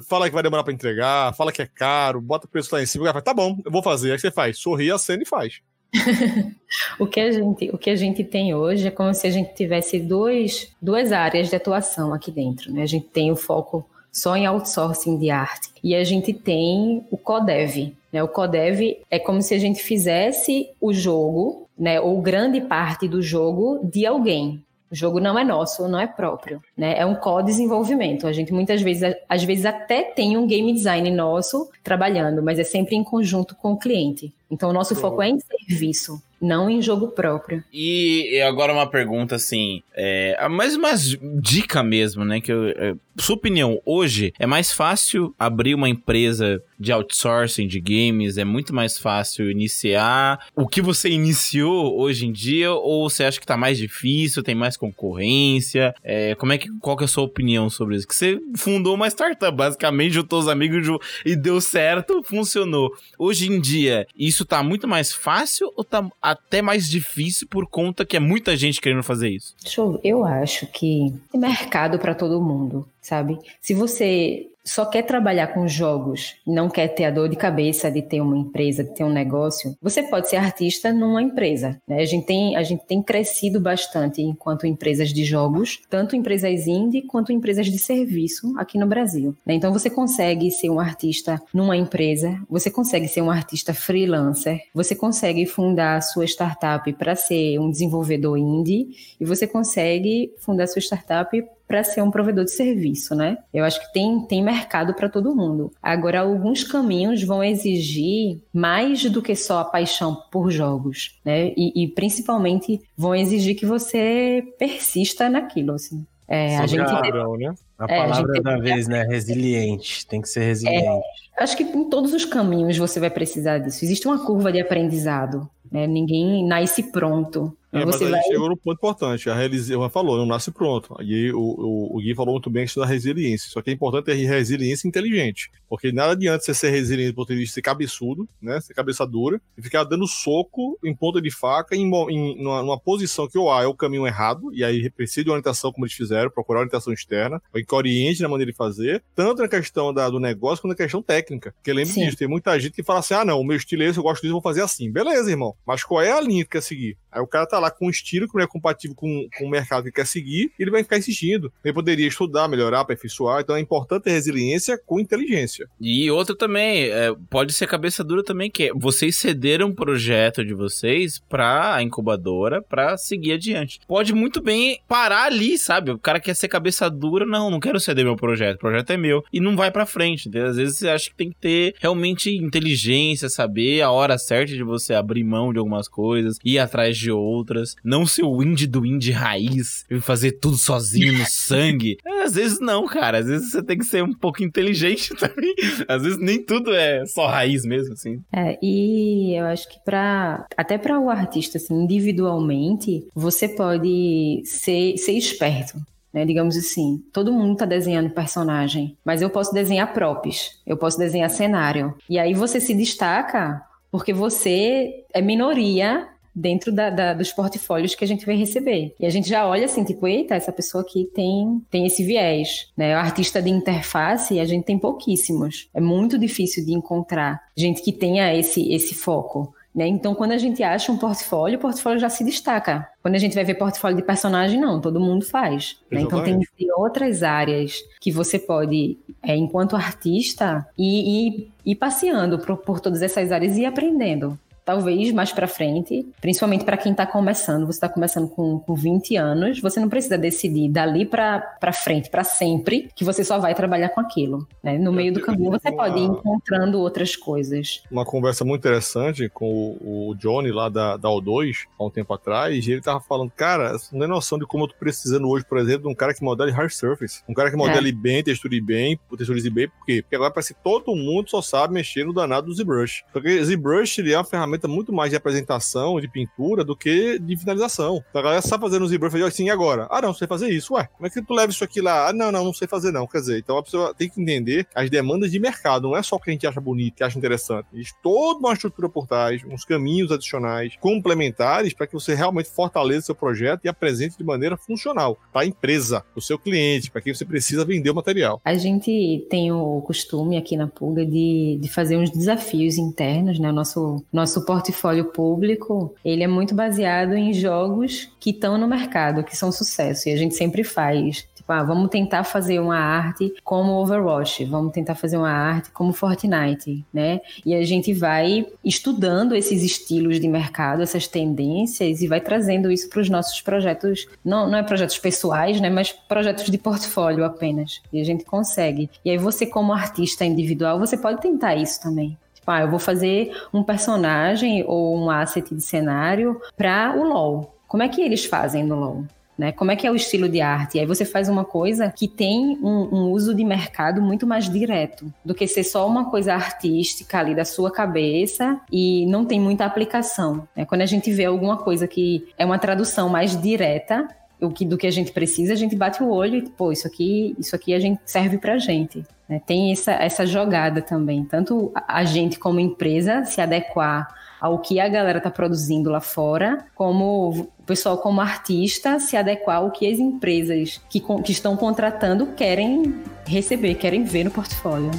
fala 0.06 0.28
que 0.28 0.34
vai 0.34 0.42
demorar 0.42 0.62
pra 0.62 0.72
entregar, 0.72 1.34
fala 1.34 1.50
que 1.50 1.60
é 1.60 1.66
caro, 1.66 2.20
bota 2.20 2.46
o 2.46 2.48
preço 2.48 2.74
lá 2.74 2.80
em 2.80 2.86
cima, 2.86 3.02
o 3.02 3.06
cara 3.06 3.14
fala, 3.14 3.24
tá 3.24 3.34
bom, 3.34 3.58
eu 3.64 3.70
vou 3.70 3.82
fazer. 3.82 4.12
Aí 4.12 4.18
você 4.18 4.30
faz, 4.30 4.58
sorri, 4.58 4.90
acena 4.90 5.22
e 5.22 5.26
faz. 5.26 5.60
o, 7.00 7.06
que 7.06 7.18
a 7.18 7.32
gente, 7.32 7.68
o 7.70 7.78
que 7.78 7.90
a 7.90 7.96
gente 7.96 8.22
tem 8.22 8.54
hoje 8.54 8.86
é 8.86 8.90
como 8.92 9.12
se 9.12 9.26
a 9.26 9.30
gente 9.30 9.54
tivesse 9.54 9.98
dois, 9.98 10.72
duas 10.80 11.10
áreas 11.10 11.50
de 11.50 11.56
atuação 11.56 12.14
aqui 12.14 12.30
dentro. 12.30 12.72
Né? 12.72 12.82
A 12.82 12.86
gente 12.86 13.06
tem 13.06 13.32
o 13.32 13.36
foco 13.36 13.84
só 14.12 14.36
em 14.36 14.46
outsourcing 14.46 15.18
de 15.18 15.30
arte 15.30 15.70
e 15.82 15.94
a 15.94 16.04
gente 16.04 16.32
tem 16.32 17.04
o 17.10 17.16
CODEV. 17.16 17.94
Né? 18.12 18.22
O 18.22 18.28
CODEV 18.28 18.98
é 19.10 19.18
como 19.18 19.40
se 19.42 19.54
a 19.54 19.58
gente 19.58 19.82
fizesse 19.82 20.68
o 20.80 20.92
jogo 20.92 21.66
né, 21.78 22.00
ou 22.00 22.20
grande 22.20 22.60
parte 22.60 23.08
do 23.08 23.22
jogo 23.22 23.80
de 23.82 24.04
alguém. 24.04 24.62
O 24.90 24.94
jogo 24.94 25.20
não 25.20 25.38
é 25.38 25.44
nosso, 25.44 25.86
não 25.86 26.00
é 26.00 26.06
próprio, 26.06 26.60
né? 26.76 26.98
É 26.98 27.06
um 27.06 27.14
co-desenvolvimento. 27.14 28.26
A 28.26 28.32
gente 28.32 28.52
muitas 28.52 28.82
vezes, 28.82 29.14
às 29.28 29.44
vezes 29.44 29.64
até 29.64 30.02
tem 30.02 30.36
um 30.36 30.48
game 30.48 30.72
design 30.72 31.08
nosso 31.12 31.70
trabalhando, 31.84 32.42
mas 32.42 32.58
é 32.58 32.64
sempre 32.64 32.96
em 32.96 33.04
conjunto 33.04 33.54
com 33.54 33.72
o 33.72 33.76
cliente. 33.76 34.34
Então 34.50 34.70
o 34.70 34.72
nosso 34.72 34.94
foco 34.96 35.22
é 35.22 35.28
em 35.28 35.38
serviço 35.38 36.20
não 36.40 36.70
em 36.70 36.80
jogo 36.80 37.08
próprio. 37.08 37.62
E 37.72 38.40
agora 38.40 38.72
uma 38.72 38.86
pergunta 38.86 39.34
assim, 39.34 39.82
é, 39.94 40.48
mais 40.48 40.74
uma 40.74 40.92
dica 41.40 41.82
mesmo, 41.82 42.24
né? 42.24 42.40
Que 42.40 42.50
eu, 42.50 42.68
é, 42.68 42.94
sua 43.18 43.36
opinião, 43.36 43.80
hoje 43.84 44.32
é 44.38 44.46
mais 44.46 44.72
fácil 44.72 45.34
abrir 45.38 45.74
uma 45.74 45.88
empresa 45.88 46.62
de 46.78 46.90
outsourcing 46.90 47.66
de 47.66 47.78
games? 47.78 48.38
É 48.38 48.44
muito 48.44 48.74
mais 48.74 48.96
fácil 48.96 49.50
iniciar 49.50 50.46
o 50.56 50.66
que 50.66 50.80
você 50.80 51.10
iniciou 51.10 52.00
hoje 52.00 52.26
em 52.26 52.32
dia? 52.32 52.72
Ou 52.72 53.10
você 53.10 53.24
acha 53.24 53.38
que 53.38 53.46
tá 53.46 53.56
mais 53.56 53.76
difícil, 53.76 54.42
tem 54.42 54.54
mais 54.54 54.76
concorrência? 54.76 55.94
É, 56.02 56.34
como 56.36 56.52
é 56.52 56.58
que, 56.58 56.70
qual 56.78 56.96
que 56.96 57.04
é 57.04 57.06
a 57.06 57.08
sua 57.08 57.24
opinião 57.24 57.68
sobre 57.68 57.96
isso? 57.96 58.08
Que 58.08 58.16
você 58.16 58.40
fundou 58.56 58.94
uma 58.94 59.08
startup, 59.08 59.54
basicamente, 59.54 60.14
juntou 60.14 60.38
os 60.38 60.48
amigos 60.48 60.80
e 61.26 61.36
deu 61.36 61.60
certo, 61.60 62.22
funcionou. 62.22 62.90
Hoje 63.18 63.52
em 63.52 63.60
dia, 63.60 64.06
isso 64.16 64.39
tá 64.44 64.62
muito 64.62 64.86
mais 64.86 65.12
fácil 65.12 65.72
ou 65.76 65.84
tá 65.84 66.08
até 66.20 66.62
mais 66.62 66.88
difícil 66.88 67.46
por 67.48 67.66
conta 67.66 68.04
que 68.04 68.16
é 68.16 68.20
muita 68.20 68.56
gente 68.56 68.80
querendo 68.80 69.02
fazer 69.02 69.30
isso? 69.30 69.54
Eu 70.02 70.24
acho 70.24 70.66
que 70.66 71.12
tem 71.30 71.40
mercado 71.40 71.98
para 71.98 72.14
todo 72.14 72.40
mundo, 72.40 72.86
sabe? 73.00 73.38
Se 73.60 73.74
você 73.74 74.46
só 74.70 74.86
quer 74.86 75.02
trabalhar 75.02 75.48
com 75.48 75.66
jogos, 75.66 76.36
não 76.46 76.70
quer 76.70 76.86
ter 76.86 77.04
a 77.04 77.10
dor 77.10 77.28
de 77.28 77.34
cabeça 77.34 77.90
de 77.90 78.02
ter 78.02 78.20
uma 78.20 78.38
empresa, 78.38 78.84
de 78.84 78.94
ter 78.94 79.02
um 79.02 79.10
negócio, 79.10 79.76
você 79.82 80.00
pode 80.00 80.28
ser 80.28 80.36
artista 80.36 80.92
numa 80.92 81.20
empresa. 81.20 81.80
Né? 81.88 82.00
A, 82.00 82.04
gente 82.04 82.24
tem, 82.24 82.54
a 82.54 82.62
gente 82.62 82.86
tem 82.86 83.02
crescido 83.02 83.60
bastante 83.60 84.22
enquanto 84.22 84.68
empresas 84.68 85.12
de 85.12 85.24
jogos, 85.24 85.80
tanto 85.90 86.14
empresas 86.14 86.68
indie 86.68 87.02
quanto 87.02 87.32
empresas 87.32 87.66
de 87.66 87.80
serviço 87.80 88.54
aqui 88.56 88.78
no 88.78 88.86
Brasil. 88.86 89.36
Né? 89.44 89.54
Então 89.54 89.72
você 89.72 89.90
consegue 89.90 90.52
ser 90.52 90.70
um 90.70 90.78
artista 90.78 91.42
numa 91.52 91.76
empresa, 91.76 92.40
você 92.48 92.70
consegue 92.70 93.08
ser 93.08 93.22
um 93.22 93.30
artista 93.30 93.74
freelancer, 93.74 94.60
você 94.72 94.94
consegue 94.94 95.46
fundar 95.46 95.96
a 95.96 96.00
sua 96.00 96.26
startup 96.26 96.92
para 96.92 97.16
ser 97.16 97.58
um 97.58 97.68
desenvolvedor 97.68 98.38
indie 98.38 99.16
e 99.20 99.24
você 99.24 99.48
consegue 99.48 100.32
fundar 100.38 100.68
sua 100.68 100.80
startup 100.80 101.44
para 101.70 101.84
ser 101.84 102.02
um 102.02 102.10
provedor 102.10 102.44
de 102.44 102.50
serviço, 102.50 103.14
né? 103.14 103.38
Eu 103.54 103.64
acho 103.64 103.80
que 103.80 103.92
tem, 103.92 104.20
tem 104.26 104.42
mercado 104.42 104.92
para 104.92 105.08
todo 105.08 105.36
mundo. 105.36 105.72
Agora, 105.80 106.18
alguns 106.18 106.64
caminhos 106.64 107.22
vão 107.22 107.44
exigir 107.44 108.40
mais 108.52 109.08
do 109.08 109.22
que 109.22 109.36
só 109.36 109.60
a 109.60 109.64
paixão 109.64 110.20
por 110.32 110.50
jogos, 110.50 111.20
né? 111.24 111.52
E, 111.56 111.84
e 111.84 111.86
principalmente 111.86 112.82
vão 112.98 113.14
exigir 113.14 113.54
que 113.54 113.64
você 113.64 114.42
persista 114.58 115.30
naquilo, 115.30 115.74
assim. 115.74 116.04
É, 116.26 116.58
a 116.58 116.66
gente 116.66 116.80
né? 116.82 117.54
A 117.78 117.84
é, 117.84 117.98
palavra 118.00 118.38
a 118.38 118.42
da 118.42 118.56
vez, 118.58 118.88
né? 118.88 119.04
Resiliente. 119.04 120.04
Tem 120.08 120.20
que 120.20 120.28
ser 120.28 120.40
resiliente. 120.40 120.84
É, 120.84 121.42
acho 121.44 121.56
que 121.56 121.62
em 121.62 121.88
todos 121.88 122.12
os 122.12 122.24
caminhos 122.24 122.76
você 122.76 122.98
vai 122.98 123.10
precisar 123.10 123.58
disso. 123.58 123.84
Existe 123.84 124.08
uma 124.08 124.26
curva 124.26 124.50
de 124.50 124.60
aprendizado. 124.60 125.48
Né? 125.70 125.86
Ninguém 125.86 126.44
nasce 126.44 126.82
pronto. 126.90 127.56
É, 127.72 127.84
mas 127.84 128.02
a 128.02 128.10
gente 128.10 128.26
chegou 128.26 128.48
num 128.48 128.56
ponto 128.56 128.76
importante. 128.76 129.30
A 129.30 129.34
resiliência 129.34 129.90
falou, 129.90 130.16
não 130.16 130.26
nasce 130.26 130.50
pronto. 130.50 130.96
E 131.00 131.30
o, 131.32 131.38
o, 131.38 131.96
o 131.96 132.00
Gui 132.00 132.14
falou 132.14 132.34
muito 132.34 132.50
bem 132.50 132.66
da 132.76 132.84
resiliência. 132.84 133.48
Só 133.50 133.62
que 133.62 133.70
é 133.70 133.72
importante 133.72 134.06
ter 134.06 134.14
resiliência 134.14 134.88
inteligente. 134.88 135.50
Porque 135.68 135.92
nada 135.92 136.12
adianta 136.12 136.44
você 136.44 136.52
ser 136.52 136.70
resiliente 136.70 137.12
por 137.12 137.26
ter 137.26 137.46
ser 137.46 137.62
cabeçudo, 137.62 138.28
né? 138.42 138.60
Ser 138.60 138.74
cabeça 138.74 139.06
dura, 139.06 139.40
e 139.56 139.62
ficar 139.62 139.84
dando 139.84 140.06
soco 140.06 140.78
em 140.84 140.94
ponta 140.94 141.20
de 141.20 141.30
faca 141.30 141.76
em, 141.76 141.88
em 142.10 142.42
numa, 142.42 142.62
numa, 142.62 142.78
posição 142.78 143.28
que 143.28 143.38
ou 143.38 143.52
A 143.52 143.62
é 143.62 143.66
o 143.66 143.74
caminho 143.74 144.06
errado, 144.06 144.52
e 144.52 144.64
aí 144.64 144.90
precisa 144.90 145.24
de 145.24 145.30
orientação, 145.30 145.72
como 145.72 145.84
eles 145.84 145.94
fizeram, 145.94 146.30
procurar 146.30 146.60
orientação 146.60 146.92
externa, 146.92 147.40
ou 147.54 147.64
que 147.64 147.74
oriente 147.74 148.22
na 148.22 148.28
maneira 148.28 148.50
de 148.50 148.56
fazer, 148.56 149.02
tanto 149.14 149.42
na 149.42 149.48
questão 149.48 149.92
da, 149.94 150.08
do 150.08 150.18
negócio 150.18 150.62
quanto 150.62 150.72
na 150.72 150.76
questão 150.76 151.02
técnica. 151.02 151.52
Porque 151.52 151.72
lembre 151.72 151.92
disso, 151.92 152.16
tem 152.16 152.28
muita 152.28 152.58
gente 152.58 152.72
que 152.72 152.82
fala 152.82 152.98
assim: 153.00 153.14
ah, 153.14 153.24
não, 153.24 153.40
o 153.40 153.44
meu 153.44 153.56
estilo 153.56 153.82
é 153.82 153.86
esse, 153.86 153.98
eu 153.98 154.02
gosto 154.02 154.22
disso, 154.22 154.32
vou 154.32 154.42
fazer 154.42 154.62
assim. 154.62 154.90
Beleza, 154.90 155.30
irmão. 155.30 155.54
Mas 155.66 155.84
qual 155.84 156.02
é 156.02 156.10
a 156.10 156.20
linha 156.20 156.44
que 156.44 156.50
quer 156.50 156.62
seguir? 156.62 156.96
Aí 157.10 157.20
o 157.20 157.26
cara 157.26 157.46
tá 157.46 157.58
lá 157.58 157.70
com 157.70 157.86
um 157.86 157.90
estilo 157.90 158.28
que 158.28 158.34
não 158.34 158.42
é 158.42 158.46
compatível 158.46 158.96
com, 158.96 159.28
com 159.36 159.44
o 159.44 159.50
mercado 159.50 159.84
que 159.84 159.92
quer 159.92 160.06
seguir, 160.06 160.52
e 160.58 160.62
ele 160.62 160.70
vai 160.70 160.82
ficar 160.82 160.98
insistindo. 160.98 161.52
Ele 161.64 161.74
poderia 161.74 162.06
estudar, 162.06 162.48
melhorar, 162.48 162.80
aperfeiçoar. 162.80 163.40
Então 163.40 163.56
é 163.56 163.60
importante 163.60 164.04
ter 164.04 164.10
resiliência 164.10 164.78
com 164.78 165.00
inteligência. 165.00 165.68
E 165.80 166.10
outra 166.10 166.36
também, 166.36 166.84
é, 166.90 167.14
pode 167.28 167.52
ser 167.52 167.66
cabeça 167.66 168.04
dura 168.04 168.22
também, 168.22 168.50
que 168.50 168.64
é 168.64 168.70
vocês 168.74 169.16
cederam 169.16 169.68
um 169.68 169.74
projeto 169.74 170.44
de 170.44 170.54
vocês 170.54 171.18
pra 171.28 171.82
incubadora 171.82 172.62
pra 172.62 172.96
seguir 172.96 173.32
adiante. 173.32 173.80
Pode 173.86 174.14
muito 174.14 174.40
bem 174.40 174.80
parar 174.88 175.24
ali, 175.24 175.58
sabe? 175.58 175.90
O 175.90 175.98
cara 175.98 176.20
quer 176.20 176.34
ser 176.34 176.48
cabeça 176.48 176.88
dura, 176.90 177.26
não, 177.26 177.50
não 177.50 177.60
quero 177.60 177.80
ceder 177.80 178.04
meu 178.04 178.16
projeto, 178.16 178.56
o 178.56 178.60
projeto 178.60 178.90
é 178.90 178.96
meu. 178.96 179.24
E 179.32 179.40
não 179.40 179.56
vai 179.56 179.70
pra 179.70 179.86
frente. 179.86 180.28
Entendeu? 180.28 180.48
Às 180.48 180.56
vezes 180.56 180.78
você 180.78 180.88
acha 180.88 181.10
que 181.10 181.16
tem 181.16 181.30
que 181.30 181.36
ter 181.36 181.74
realmente 181.78 182.30
inteligência, 182.34 183.28
saber 183.28 183.82
a 183.82 183.90
hora 183.90 184.18
certa 184.18 184.54
de 184.54 184.62
você 184.62 184.94
abrir 184.94 185.24
mão 185.24 185.52
de 185.52 185.58
algumas 185.58 185.88
coisas, 185.88 186.38
ir 186.44 186.58
atrás 186.58 186.96
de 186.96 186.99
outras. 187.08 187.76
Não 187.84 188.04
ser 188.04 188.24
o 188.24 188.42
indie 188.42 188.66
do 188.66 188.84
indie 188.84 189.12
raiz 189.12 189.84
e 189.88 190.00
fazer 190.00 190.32
tudo 190.32 190.56
sozinho 190.56 191.16
no 191.16 191.24
sangue. 191.30 191.98
Às 192.24 192.34
vezes 192.34 192.58
não, 192.58 192.86
cara. 192.86 193.18
Às 193.18 193.26
vezes 193.26 193.52
você 193.52 193.62
tem 193.62 193.78
que 193.78 193.84
ser 193.84 194.02
um 194.02 194.12
pouco 194.12 194.42
inteligente 194.42 195.14
também. 195.16 195.54
Às 195.86 196.02
vezes 196.02 196.18
nem 196.18 196.42
tudo 196.42 196.74
é 196.74 197.06
só 197.06 197.26
raiz 197.28 197.64
mesmo, 197.64 197.92
assim. 197.92 198.20
É, 198.32 198.58
e 198.60 199.34
eu 199.38 199.46
acho 199.46 199.68
que 199.68 199.78
para 199.84 200.44
até 200.56 200.76
para 200.76 200.98
o 200.98 201.08
artista, 201.08 201.58
assim, 201.58 201.74
individualmente, 201.74 203.06
você 203.14 203.48
pode 203.48 204.42
ser, 204.44 204.96
ser 204.98 205.12
esperto. 205.12 205.78
Né, 206.12 206.24
digamos 206.24 206.56
assim, 206.56 207.00
todo 207.12 207.32
mundo 207.32 207.52
está 207.52 207.64
desenhando 207.64 208.10
personagem, 208.10 208.96
mas 209.04 209.22
eu 209.22 209.30
posso 209.30 209.54
desenhar 209.54 209.94
props, 209.94 210.60
eu 210.66 210.76
posso 210.76 210.98
desenhar 210.98 211.30
cenário. 211.30 211.94
E 212.08 212.18
aí 212.18 212.34
você 212.34 212.60
se 212.60 212.74
destaca 212.74 213.62
porque 213.90 214.12
você 214.12 215.04
é 215.12 215.20
minoria 215.20 216.08
dentro 216.40 216.72
da, 216.72 216.90
da, 216.90 217.12
dos 217.12 217.32
portfólios 217.32 217.94
que 217.94 218.04
a 218.04 218.08
gente 218.08 218.24
vai 218.24 218.36
receber. 218.36 218.94
E 218.98 219.06
a 219.06 219.10
gente 219.10 219.28
já 219.28 219.46
olha 219.46 219.66
assim, 219.66 219.84
tipo, 219.84 220.06
eita, 220.06 220.34
essa 220.34 220.52
pessoa 220.52 220.82
aqui 220.82 221.08
tem, 221.14 221.62
tem 221.70 221.86
esse 221.86 222.02
viés, 222.02 222.68
né? 222.76 222.96
O 222.96 222.98
artista 222.98 223.42
de 223.42 223.50
interface, 223.50 224.40
a 224.40 224.44
gente 224.44 224.64
tem 224.64 224.78
pouquíssimos. 224.78 225.68
É 225.74 225.80
muito 225.80 226.18
difícil 226.18 226.64
de 226.64 226.72
encontrar 226.72 227.40
gente 227.56 227.82
que 227.82 227.92
tenha 227.92 228.34
esse, 228.34 228.72
esse 228.72 228.94
foco. 228.94 229.54
Né? 229.74 229.86
Então, 229.86 230.14
quando 230.14 230.32
a 230.32 230.38
gente 230.38 230.62
acha 230.62 230.90
um 230.90 230.98
portfólio, 230.98 231.56
o 231.56 231.60
portfólio 231.60 232.00
já 232.00 232.08
se 232.08 232.24
destaca. 232.24 232.88
Quando 233.02 233.14
a 233.14 233.18
gente 233.18 233.34
vai 233.34 233.44
ver 233.44 233.54
portfólio 233.54 233.96
de 233.96 234.02
personagem, 234.02 234.58
não, 234.58 234.80
todo 234.80 234.98
mundo 234.98 235.24
faz. 235.24 235.76
Né? 235.90 236.00
Então, 236.00 236.22
tem, 236.24 236.40
outras 236.76 237.22
áreas 237.22 237.80
que 238.00 238.10
você 238.10 238.38
pode, 238.38 238.98
é, 239.22 239.36
enquanto 239.36 239.76
artista, 239.76 240.66
ir, 240.76 241.28
ir, 241.28 241.50
ir 241.64 241.74
passeando 241.76 242.38
por, 242.38 242.56
por 242.56 242.80
todas 242.80 243.00
essas 243.00 243.30
áreas 243.30 243.56
e 243.56 243.64
aprendendo. 243.64 244.38
Talvez 244.64 245.12
mais 245.12 245.32
para 245.32 245.46
frente, 245.46 246.06
principalmente 246.20 246.64
para 246.64 246.76
quem 246.76 246.92
está 246.92 247.06
começando. 247.06 247.66
Você 247.66 247.76
está 247.76 247.88
começando 247.88 248.28
com, 248.28 248.58
com 248.58 248.74
20 248.74 249.16
anos, 249.16 249.60
você 249.60 249.80
não 249.80 249.88
precisa 249.88 250.18
decidir 250.18 250.68
dali 250.68 251.06
para 251.06 251.72
frente, 251.72 252.10
para 252.10 252.24
sempre, 252.24 252.88
que 252.94 253.04
você 253.04 253.24
só 253.24 253.38
vai 253.38 253.54
trabalhar 253.54 253.90
com 253.90 254.00
aquilo. 254.00 254.46
Né? 254.62 254.78
No 254.78 254.92
meio 254.92 255.12
do 255.12 255.20
caminho, 255.20 255.50
você 255.50 255.72
pode 255.72 255.98
ir 255.98 256.04
encontrando 256.04 256.78
outras 256.80 257.16
coisas. 257.16 257.82
Uma 257.90 258.04
conversa 258.04 258.44
muito 258.44 258.60
interessante 258.60 259.28
com 259.28 259.76
o, 259.80 260.10
o 260.10 260.14
Johnny 260.14 260.50
lá 260.50 260.68
da, 260.68 260.96
da 260.96 261.08
O2, 261.08 261.66
há 261.78 261.84
um 261.84 261.90
tempo 261.90 262.12
atrás, 262.14 262.66
e 262.66 262.72
ele 262.72 262.80
tava 262.80 263.00
falando, 263.00 263.30
cara, 263.30 263.72
você 263.72 263.88
não 263.92 264.00
tem 264.00 264.08
noção 264.08 264.38
de 264.38 264.46
como 264.46 264.64
eu 264.64 264.68
tô 264.68 264.74
precisando 264.74 265.28
hoje, 265.28 265.44
por 265.44 265.58
exemplo, 265.58 265.82
de 265.82 265.88
um 265.88 265.94
cara 265.94 266.14
que 266.14 266.22
modele 266.22 266.50
hard 266.50 266.70
surface. 266.70 267.22
Um 267.28 267.34
cara 267.34 267.50
que 267.50 267.56
modele 267.56 267.90
é. 267.90 267.92
bem, 267.92 268.22
texture 268.22 268.60
bem, 268.60 268.98
texturize 269.16 269.50
bem, 269.50 269.68
por 269.68 269.86
quê? 269.86 270.02
Porque 270.02 270.16
agora 270.16 270.32
parece 270.32 270.54
que 270.54 270.62
todo 270.62 270.94
mundo 270.94 271.30
só 271.30 271.42
sabe 271.42 271.74
mexer 271.74 272.04
no 272.04 272.12
danado 272.12 272.46
do 272.46 272.54
ZBrush. 272.54 273.04
Porque 273.12 273.44
ZBrush 273.44 273.98
ele 273.98 274.12
é 274.12 274.18
uma 274.18 274.24
ferramenta 274.24 274.49
ferramenta 274.50 274.68
muito 274.68 274.92
mais 274.92 275.10
de 275.10 275.16
apresentação, 275.16 276.00
de 276.00 276.08
pintura, 276.08 276.64
do 276.64 276.76
que 276.76 277.18
de 277.18 277.36
finalização. 277.36 278.02
Então 278.10 278.20
a 278.20 278.24
galera 278.24 278.42
sabe 278.42 278.62
fazer 278.62 278.78
no 278.78 278.88
ZBrush, 278.88 279.12
fazer 279.12 279.24
assim, 279.24 279.50
agora? 279.50 279.86
Ah, 279.90 280.02
não, 280.02 280.12
sei 280.12 280.26
fazer 280.26 280.50
isso. 280.50 280.74
Ué, 280.74 280.88
como 280.96 281.06
é 281.06 281.10
que 281.10 281.22
tu 281.22 281.34
leva 281.34 281.52
isso 281.52 281.62
aqui 281.62 281.80
lá? 281.80 282.08
Ah, 282.08 282.12
não, 282.12 282.32
não, 282.32 282.44
não 282.44 282.52
sei 282.52 282.66
fazer 282.66 282.90
não. 282.90 283.06
Quer 283.06 283.20
dizer, 283.20 283.38
então 283.38 283.56
a 283.56 283.62
pessoa 283.62 283.94
tem 283.94 284.08
que 284.08 284.20
entender 284.20 284.66
as 284.74 284.90
demandas 284.90 285.30
de 285.30 285.38
mercado, 285.38 285.88
não 285.88 285.96
é 285.96 286.02
só 286.02 286.16
o 286.16 286.20
que 286.20 286.30
a 286.30 286.32
gente 286.32 286.46
acha 286.46 286.60
bonito, 286.60 286.96
que 286.96 287.04
acha 287.04 287.18
interessante. 287.18 287.66
Existe 287.72 287.94
toda 288.02 288.40
uma 288.40 288.52
estrutura 288.52 288.88
por 288.88 289.06
trás, 289.06 289.42
uns 289.44 289.64
caminhos 289.64 290.10
adicionais, 290.10 290.76
complementares, 290.80 291.72
para 291.72 291.86
que 291.86 291.94
você 291.94 292.14
realmente 292.14 292.50
fortaleça 292.50 293.06
seu 293.06 293.14
projeto 293.14 293.64
e 293.64 293.68
apresente 293.68 294.16
de 294.16 294.24
maneira 294.24 294.56
funcional 294.56 295.18
para 295.32 295.42
a 295.42 295.46
empresa, 295.46 296.00
para 296.00 296.18
o 296.18 296.22
seu 296.22 296.38
cliente, 296.38 296.90
para 296.90 297.00
quem 297.00 297.14
você 297.14 297.24
precisa 297.24 297.64
vender 297.64 297.90
o 297.90 297.94
material. 297.94 298.40
A 298.44 298.54
gente 298.54 299.26
tem 299.30 299.52
o 299.52 299.80
costume 299.82 300.36
aqui 300.36 300.56
na 300.56 300.66
Pulga 300.66 301.04
de, 301.04 301.58
de 301.60 301.68
fazer 301.68 301.96
uns 301.96 302.10
desafios 302.10 302.78
internos, 302.78 303.38
né? 303.38 303.50
O 303.50 303.52
nosso, 303.52 304.04
nosso 304.12 304.39
portfólio 304.44 305.06
público, 305.06 305.94
ele 306.04 306.22
é 306.22 306.28
muito 306.28 306.54
baseado 306.54 307.14
em 307.14 307.32
jogos 307.32 308.10
que 308.18 308.30
estão 308.30 308.58
no 308.58 308.68
mercado, 308.68 309.24
que 309.24 309.36
são 309.36 309.50
sucesso. 309.50 310.08
E 310.08 310.12
a 310.12 310.16
gente 310.16 310.34
sempre 310.34 310.64
faz 310.64 311.28
Tipo, 311.50 311.52
ah, 311.52 311.62
vamos 311.64 311.90
tentar 311.90 312.22
fazer 312.22 312.60
uma 312.60 312.78
arte 312.78 313.34
como 313.42 313.72
Overwatch, 313.72 314.44
vamos 314.44 314.72
tentar 314.72 314.94
fazer 314.94 315.16
uma 315.16 315.32
arte 315.32 315.70
como 315.72 315.92
Fortnite, 315.92 316.84
né? 316.92 317.20
E 317.44 317.54
a 317.54 317.64
gente 317.64 317.92
vai 317.92 318.46
estudando 318.64 319.34
esses 319.34 319.64
estilos 319.64 320.20
de 320.20 320.28
mercado, 320.28 320.80
essas 320.80 321.08
tendências 321.08 322.02
e 322.02 322.06
vai 322.06 322.20
trazendo 322.20 322.70
isso 322.70 322.88
para 322.88 323.00
os 323.00 323.10
nossos 323.10 323.40
projetos, 323.40 324.06
não, 324.24 324.48
não 324.48 324.58
é 324.58 324.62
projetos 324.62 324.98
pessoais, 324.98 325.60
né? 325.60 325.68
Mas 325.68 325.90
projetos 325.90 326.44
de 326.44 326.56
portfólio 326.56 327.24
apenas. 327.24 327.80
E 327.92 328.00
a 328.00 328.04
gente 328.04 328.24
consegue. 328.24 328.88
E 329.04 329.10
aí 329.10 329.18
você, 329.18 329.44
como 329.44 329.72
artista 329.72 330.24
individual, 330.24 330.78
você 330.78 330.96
pode 330.96 331.20
tentar 331.20 331.56
isso 331.56 331.82
também. 331.82 332.16
Tipo, 332.40 332.50
ah, 332.50 332.60
eu 332.62 332.70
vou 332.70 332.78
fazer 332.78 333.36
um 333.52 333.62
personagem 333.62 334.64
ou 334.66 334.96
um 334.98 335.10
asset 335.10 335.54
de 335.54 335.62
cenário 335.62 336.40
para 336.56 336.94
o 336.96 337.04
LoL. 337.04 337.54
Como 337.68 337.82
é 337.82 337.88
que 337.88 338.00
eles 338.00 338.24
fazem 338.24 338.64
no 338.64 338.74
LoL? 338.74 339.04
Né? 339.40 339.52
Como 339.52 339.70
é 339.70 339.76
que 339.76 339.86
é 339.86 339.90
o 339.90 339.96
estilo 339.96 340.28
de 340.28 340.42
arte? 340.42 340.76
E 340.76 340.80
aí 340.80 340.86
você 340.86 341.02
faz 341.02 341.26
uma 341.26 341.46
coisa 341.46 341.90
que 341.90 342.06
tem 342.06 342.58
um, 342.62 342.94
um, 342.94 343.10
uso 343.10 343.34
de 343.34 343.42
mercado 343.42 344.02
muito 344.02 344.26
mais 344.26 344.50
direto 344.50 345.10
do 345.24 345.34
que 345.34 345.46
ser 345.46 345.64
só 345.64 345.86
uma 345.86 346.10
coisa 346.10 346.34
artística 346.34 347.18
ali 347.18 347.34
da 347.34 347.46
sua 347.46 347.70
cabeça 347.70 348.60
e 348.70 349.06
não 349.06 349.24
tem 349.24 349.40
muita 349.40 349.64
aplicação. 349.64 350.46
Né? 350.54 350.66
Quando 350.66 350.82
a 350.82 350.86
gente 350.86 351.10
vê 351.10 351.24
alguma 351.24 351.56
coisa 351.56 351.88
que 351.88 352.28
é 352.36 352.44
uma 352.44 352.58
tradução 352.58 353.08
mais 353.08 353.40
direta, 353.40 354.06
o 354.40 354.50
que, 354.50 354.64
do 354.64 354.76
que 354.76 354.86
a 354.86 354.90
gente 354.90 355.12
precisa, 355.12 355.52
a 355.52 355.56
gente 355.56 355.76
bate 355.76 356.02
o 356.02 356.10
olho 356.10 356.36
e, 356.36 356.42
pô, 356.42 356.72
isso 356.72 356.86
aqui, 356.86 357.34
isso 357.38 357.54
aqui 357.54 357.74
a 357.74 357.80
gente 357.80 358.00
serve 358.04 358.38
pra 358.38 358.58
gente. 358.58 359.04
Né? 359.28 359.40
Tem 359.44 359.72
essa, 359.72 359.92
essa 359.92 360.26
jogada 360.26 360.82
também, 360.82 361.24
tanto 361.24 361.72
a 361.86 362.04
gente 362.04 362.38
como 362.38 362.60
empresa 362.60 363.24
se 363.24 363.40
adequar 363.40 364.08
ao 364.40 364.58
que 364.58 364.80
a 364.80 364.88
galera 364.88 365.18
está 365.18 365.30
produzindo 365.30 365.90
lá 365.90 366.00
fora, 366.00 366.64
como 366.74 367.30
o 367.30 367.64
pessoal 367.66 367.98
como 367.98 368.20
artista 368.20 368.98
se 368.98 369.16
adequar 369.16 369.58
ao 369.58 369.70
que 369.70 369.90
as 369.90 369.98
empresas 369.98 370.80
que, 370.88 371.00
que 371.22 371.32
estão 371.32 371.56
contratando 371.56 372.28
querem 372.28 373.02
receber, 373.26 373.74
querem 373.74 374.02
ver 374.02 374.24
no 374.24 374.30
portfólio. 374.30 374.90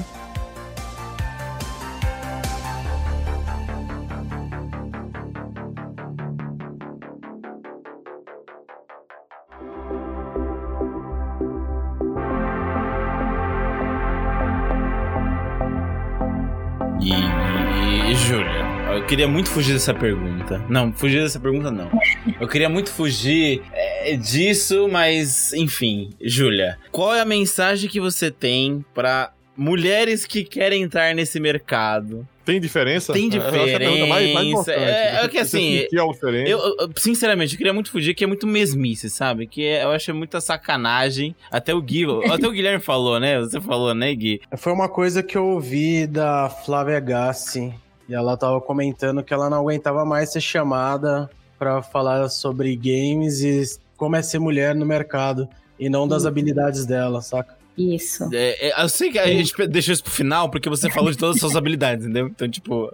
Queria 19.12 19.28
muito 19.28 19.50
fugir 19.50 19.74
dessa 19.74 19.93
pergunta. 19.93 20.63
Não, 20.69 20.93
fugir 20.93 21.21
dessa 21.21 21.38
pergunta 21.38 21.69
não. 21.69 21.91
Eu 22.39 22.47
queria 22.47 22.69
muito 22.69 22.89
fugir 22.89 23.62
é, 23.74 24.15
disso, 24.15 24.88
mas 24.89 25.52
enfim, 25.52 26.12
Júlia, 26.21 26.80
qual 26.93 27.13
é 27.13 27.19
a 27.19 27.26
mensagem 27.26 27.89
que 27.89 28.00
você 28.00 28.32
tem 28.32 28.86
para 28.93 29.34
mulheres 29.54 30.26
que 30.26 30.45
querem 30.45 30.84
entrar 30.84 31.13
nesse 31.13 31.41
mercado? 31.41 32.26
Tem 32.45 32.58
diferença? 32.58 33.12
Tem 33.12 33.28
diferença. 33.28 33.84
É, 33.84 34.08
mais, 34.08 34.34
mais 34.34 34.67
é, 34.69 35.26
é 35.26 35.28
que 35.28 35.39
assim, 35.39 35.86
eu, 35.91 36.58
eu, 36.80 36.89
sinceramente, 36.95 37.56
eu 37.56 37.58
queria 37.58 37.74
muito 37.74 37.91
fugir, 37.91 38.13
que 38.13 38.24
é 38.24 38.28
muito 38.28 38.47
mesmice, 38.47 39.10
sabe? 39.10 39.45
Que 39.45 39.65
é, 39.65 39.84
eu 39.84 39.91
acho 39.91 40.15
muita 40.15 40.39
sacanagem. 40.39 41.36
Até 41.52 41.74
o 41.76 41.82
Gui, 41.82 42.06
até 42.32 42.47
o 42.47 42.52
Guilherme 42.52 42.82
falou, 42.82 43.19
né? 43.19 43.41
Você 43.41 43.60
falou, 43.60 43.93
né, 43.93 44.15
Gui? 44.15 44.39
Foi 44.56 44.71
uma 44.71 44.88
coisa 44.88 45.21
que 45.21 45.38
eu 45.38 45.47
ouvi 45.47 46.08
da 46.08 46.50
Flávia 46.50 47.00
Gassi, 47.02 47.74
e 48.12 48.13
ela 48.13 48.36
tava 48.36 48.60
comentando 48.60 49.24
que 49.24 49.34
ela 49.34 49.50
não 49.50 49.60
aguentava 49.60 50.04
mais 50.04 50.34
ser 50.34 50.41
chamada 50.41 51.30
para 51.58 51.82
falar 51.82 52.28
sobre 52.28 52.76
games 52.76 53.39
e 53.39 53.80
como 53.95 54.17
é 54.17 54.21
ser 54.21 54.38
mulher 54.38 54.76
no 54.76 54.86
mercado 54.86 55.47
e 55.80 55.88
não 55.88 56.06
das 56.06 56.26
hum. 56.26 56.28
habilidades 56.28 56.86
dela, 56.86 57.21
saca? 57.21 57.58
Isso. 57.77 58.29
É, 58.34 58.69
é, 58.69 58.84
eu 58.84 58.89
sei 58.89 59.12
que 59.12 59.19
a 59.19 59.27
gente 59.27 59.53
deixou 59.67 59.93
isso 59.93 60.03
pro 60.03 60.12
final, 60.12 60.49
porque 60.49 60.69
você 60.69 60.89
falou 60.89 61.12
de 61.12 61.17
todas 61.17 61.36
as 61.36 61.39
suas 61.39 61.55
habilidades, 61.55 62.05
entendeu? 62.05 62.27
Então, 62.27 62.49
tipo, 62.49 62.91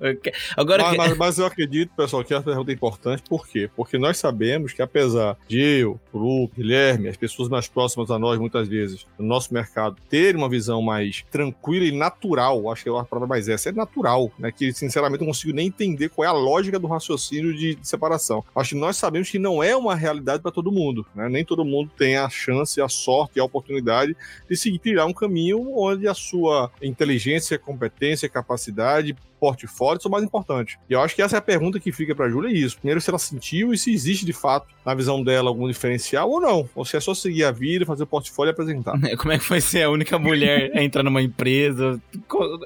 agora. 0.56 0.84
Mas, 0.84 0.98
mas, 0.98 1.18
mas, 1.18 1.40
eu 1.40 1.46
acredito, 1.46 1.92
pessoal, 1.96 2.24
que 2.24 2.34
essa 2.34 2.44
pergunta 2.44 2.72
é 2.72 2.74
importante, 2.74 3.24
por 3.28 3.48
quê? 3.48 3.70
Porque 3.76 3.98
nós 3.98 4.18
sabemos 4.18 4.74
que, 4.74 4.82
apesar 4.82 5.38
de 5.48 5.60
eu, 5.60 6.00
Lu, 6.14 6.50
Guilherme, 6.56 7.08
as 7.08 7.18
pessoas 7.18 7.50
mais 7.50 7.68
próximas 7.68 8.12
a 8.12 8.20
nós, 8.20 8.40
muitas 8.40 8.68
vezes, 8.68 9.06
no 9.18 9.26
nosso 9.26 9.54
mercado, 9.54 9.98
terem 10.10 10.40
uma 10.40 10.50
visão 10.50 10.82
mais 10.82 11.26
tranquila 11.32 11.86
e 11.86 11.92
natural, 11.92 12.72
acho 12.72 12.84
que 12.84 12.90
é 12.90 12.92
a 12.92 13.04
palavra 13.04 13.28
mais 13.28 13.50
essa, 13.50 13.70
é 13.70 13.72
natural, 13.72 14.32
né? 14.38 14.52
Que, 14.52 14.72
sinceramente, 14.72 15.22
eu 15.22 15.26
não 15.26 15.34
consigo 15.34 15.54
nem 15.54 15.68
entender 15.68 16.10
qual 16.10 16.26
é 16.26 16.28
a 16.28 16.34
lógica 16.34 16.78
do 16.78 16.88
raciocínio 16.88 17.54
de, 17.56 17.76
de 17.76 17.88
separação. 17.88 18.44
Acho 18.56 18.70
que 18.76 18.82
nós 18.82 18.96
sabemos 18.98 19.30
que 19.30 19.40
não 19.40 19.64
é 19.64 19.76
uma 19.76 19.96
realidade 19.96 20.42
para 20.42 20.52
todo 20.52 20.72
mundo, 20.72 21.06
né? 21.16 21.28
Nem 21.28 21.44
todo 21.44 21.66
mundo 21.66 21.92
tem 21.98 22.16
a 22.16 22.30
chance, 22.30 22.80
a 22.80 22.88
sorte 22.88 23.38
e 23.38 23.40
a 23.40 23.44
oportunidade 23.44 24.16
de 24.48 24.56
se 24.56 24.67
conseguir 24.68 24.80
trilhar 24.80 25.08
um 25.08 25.14
caminho 25.14 25.78
onde 25.78 26.08
a 26.08 26.14
sua 26.14 26.72
inteligência, 26.82 27.58
competência, 27.58 28.28
capacidade 28.30 29.16
portfólio 29.40 30.02
são 30.02 30.12
mais 30.12 30.24
importantes. 30.24 30.78
E 30.90 30.94
eu 30.94 31.02
acho 31.02 31.16
que 31.16 31.22
essa 31.22 31.38
é 31.38 31.40
a 31.40 31.42
pergunta 31.42 31.80
que 31.80 31.92
fica 31.92 32.16
para 32.16 32.30
Júlia 32.30 32.50
é 32.50 32.54
isso. 32.54 32.78
Primeiro, 32.78 33.00
se 33.02 33.10
ela 33.10 33.20
sentiu 33.20 33.74
e 33.74 33.78
se 33.78 33.94
existe 33.94 34.26
de 34.26 34.34
fato, 34.34 34.68
na 34.86 34.94
visão 34.94 35.24
dela, 35.24 35.50
algum 35.50 35.68
diferencial 35.68 36.30
ou 36.30 36.40
não. 36.40 36.70
Ou 36.76 36.86
se 36.86 36.96
é 36.96 37.00
só 37.00 37.14
seguir 37.14 37.44
a 37.44 37.52
vida, 37.52 37.86
fazer 37.86 38.04
o 38.04 38.08
portfólio 38.08 38.52
e 38.52 38.54
apresentar. 38.54 38.98
Como 39.18 39.32
é 39.32 39.38
que 39.38 39.44
foi 39.44 39.62
ser 39.62 39.84
a 39.84 39.90
única 39.90 40.18
mulher 40.18 40.72
a 40.76 40.82
entrar 40.82 41.04
numa 41.04 41.22
empresa? 41.22 42.02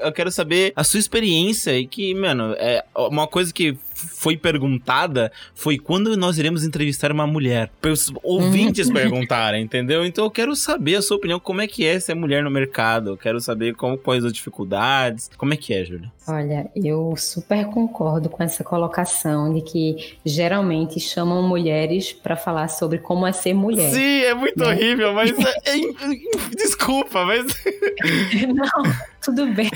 Eu 0.01 0.11
quero 0.11 0.31
saber 0.31 0.73
a 0.75 0.83
sua 0.83 0.99
experiência 0.99 1.77
e 1.77 1.85
que, 1.87 2.13
mano, 2.13 2.53
é 2.57 2.83
uma 2.95 3.27
coisa 3.27 3.53
que 3.53 3.77
foi 3.93 4.35
perguntada 4.35 5.31
foi 5.53 5.77
quando 5.77 6.15
nós 6.17 6.37
iremos 6.37 6.63
entrevistar 6.63 7.11
uma 7.11 7.27
mulher. 7.27 7.71
Os 7.83 8.11
ouvintes 8.23 8.87
uhum. 8.87 8.93
perguntaram, 8.93 9.57
entendeu? 9.57 10.05
Então 10.05 10.25
eu 10.25 10.31
quero 10.31 10.55
saber 10.55 10.95
a 10.95 11.01
sua 11.01 11.17
opinião, 11.17 11.39
como 11.39 11.61
é 11.61 11.67
que 11.67 11.85
é 11.85 11.99
ser 11.99 12.15
mulher 12.15 12.43
no 12.43 12.51
mercado. 12.51 13.11
Eu 13.11 13.17
quero 13.17 13.39
saber 13.39 13.75
como, 13.75 13.97
quais 13.97 14.25
as 14.25 14.33
dificuldades. 14.33 15.29
Como 15.37 15.53
é 15.53 15.57
que 15.57 15.73
é, 15.73 15.83
Júlia? 15.83 16.11
Olha, 16.27 16.60
eu 16.75 17.15
super 17.17 17.65
concordo 17.65 18.29
com 18.29 18.41
essa 18.43 18.63
colocação 18.63 19.53
de 19.53 19.61
que 19.61 20.17
geralmente 20.25 20.99
chamam 20.99 21.41
mulheres 21.47 22.11
para 22.11 22.35
falar 22.35 22.67
sobre 22.67 22.99
como 22.99 23.25
é 23.25 23.31
ser 23.31 23.53
mulher. 23.53 23.91
Sim, 23.91 24.21
é 24.21 24.33
muito 24.33 24.59
né? 24.59 24.67
horrível, 24.67 25.13
mas 25.13 25.31
é, 25.31 25.53
é, 25.65 25.75
desculpa, 26.55 27.25
mas 27.25 27.45
não, 28.53 28.93
tudo 29.21 29.47
bem. 29.47 29.69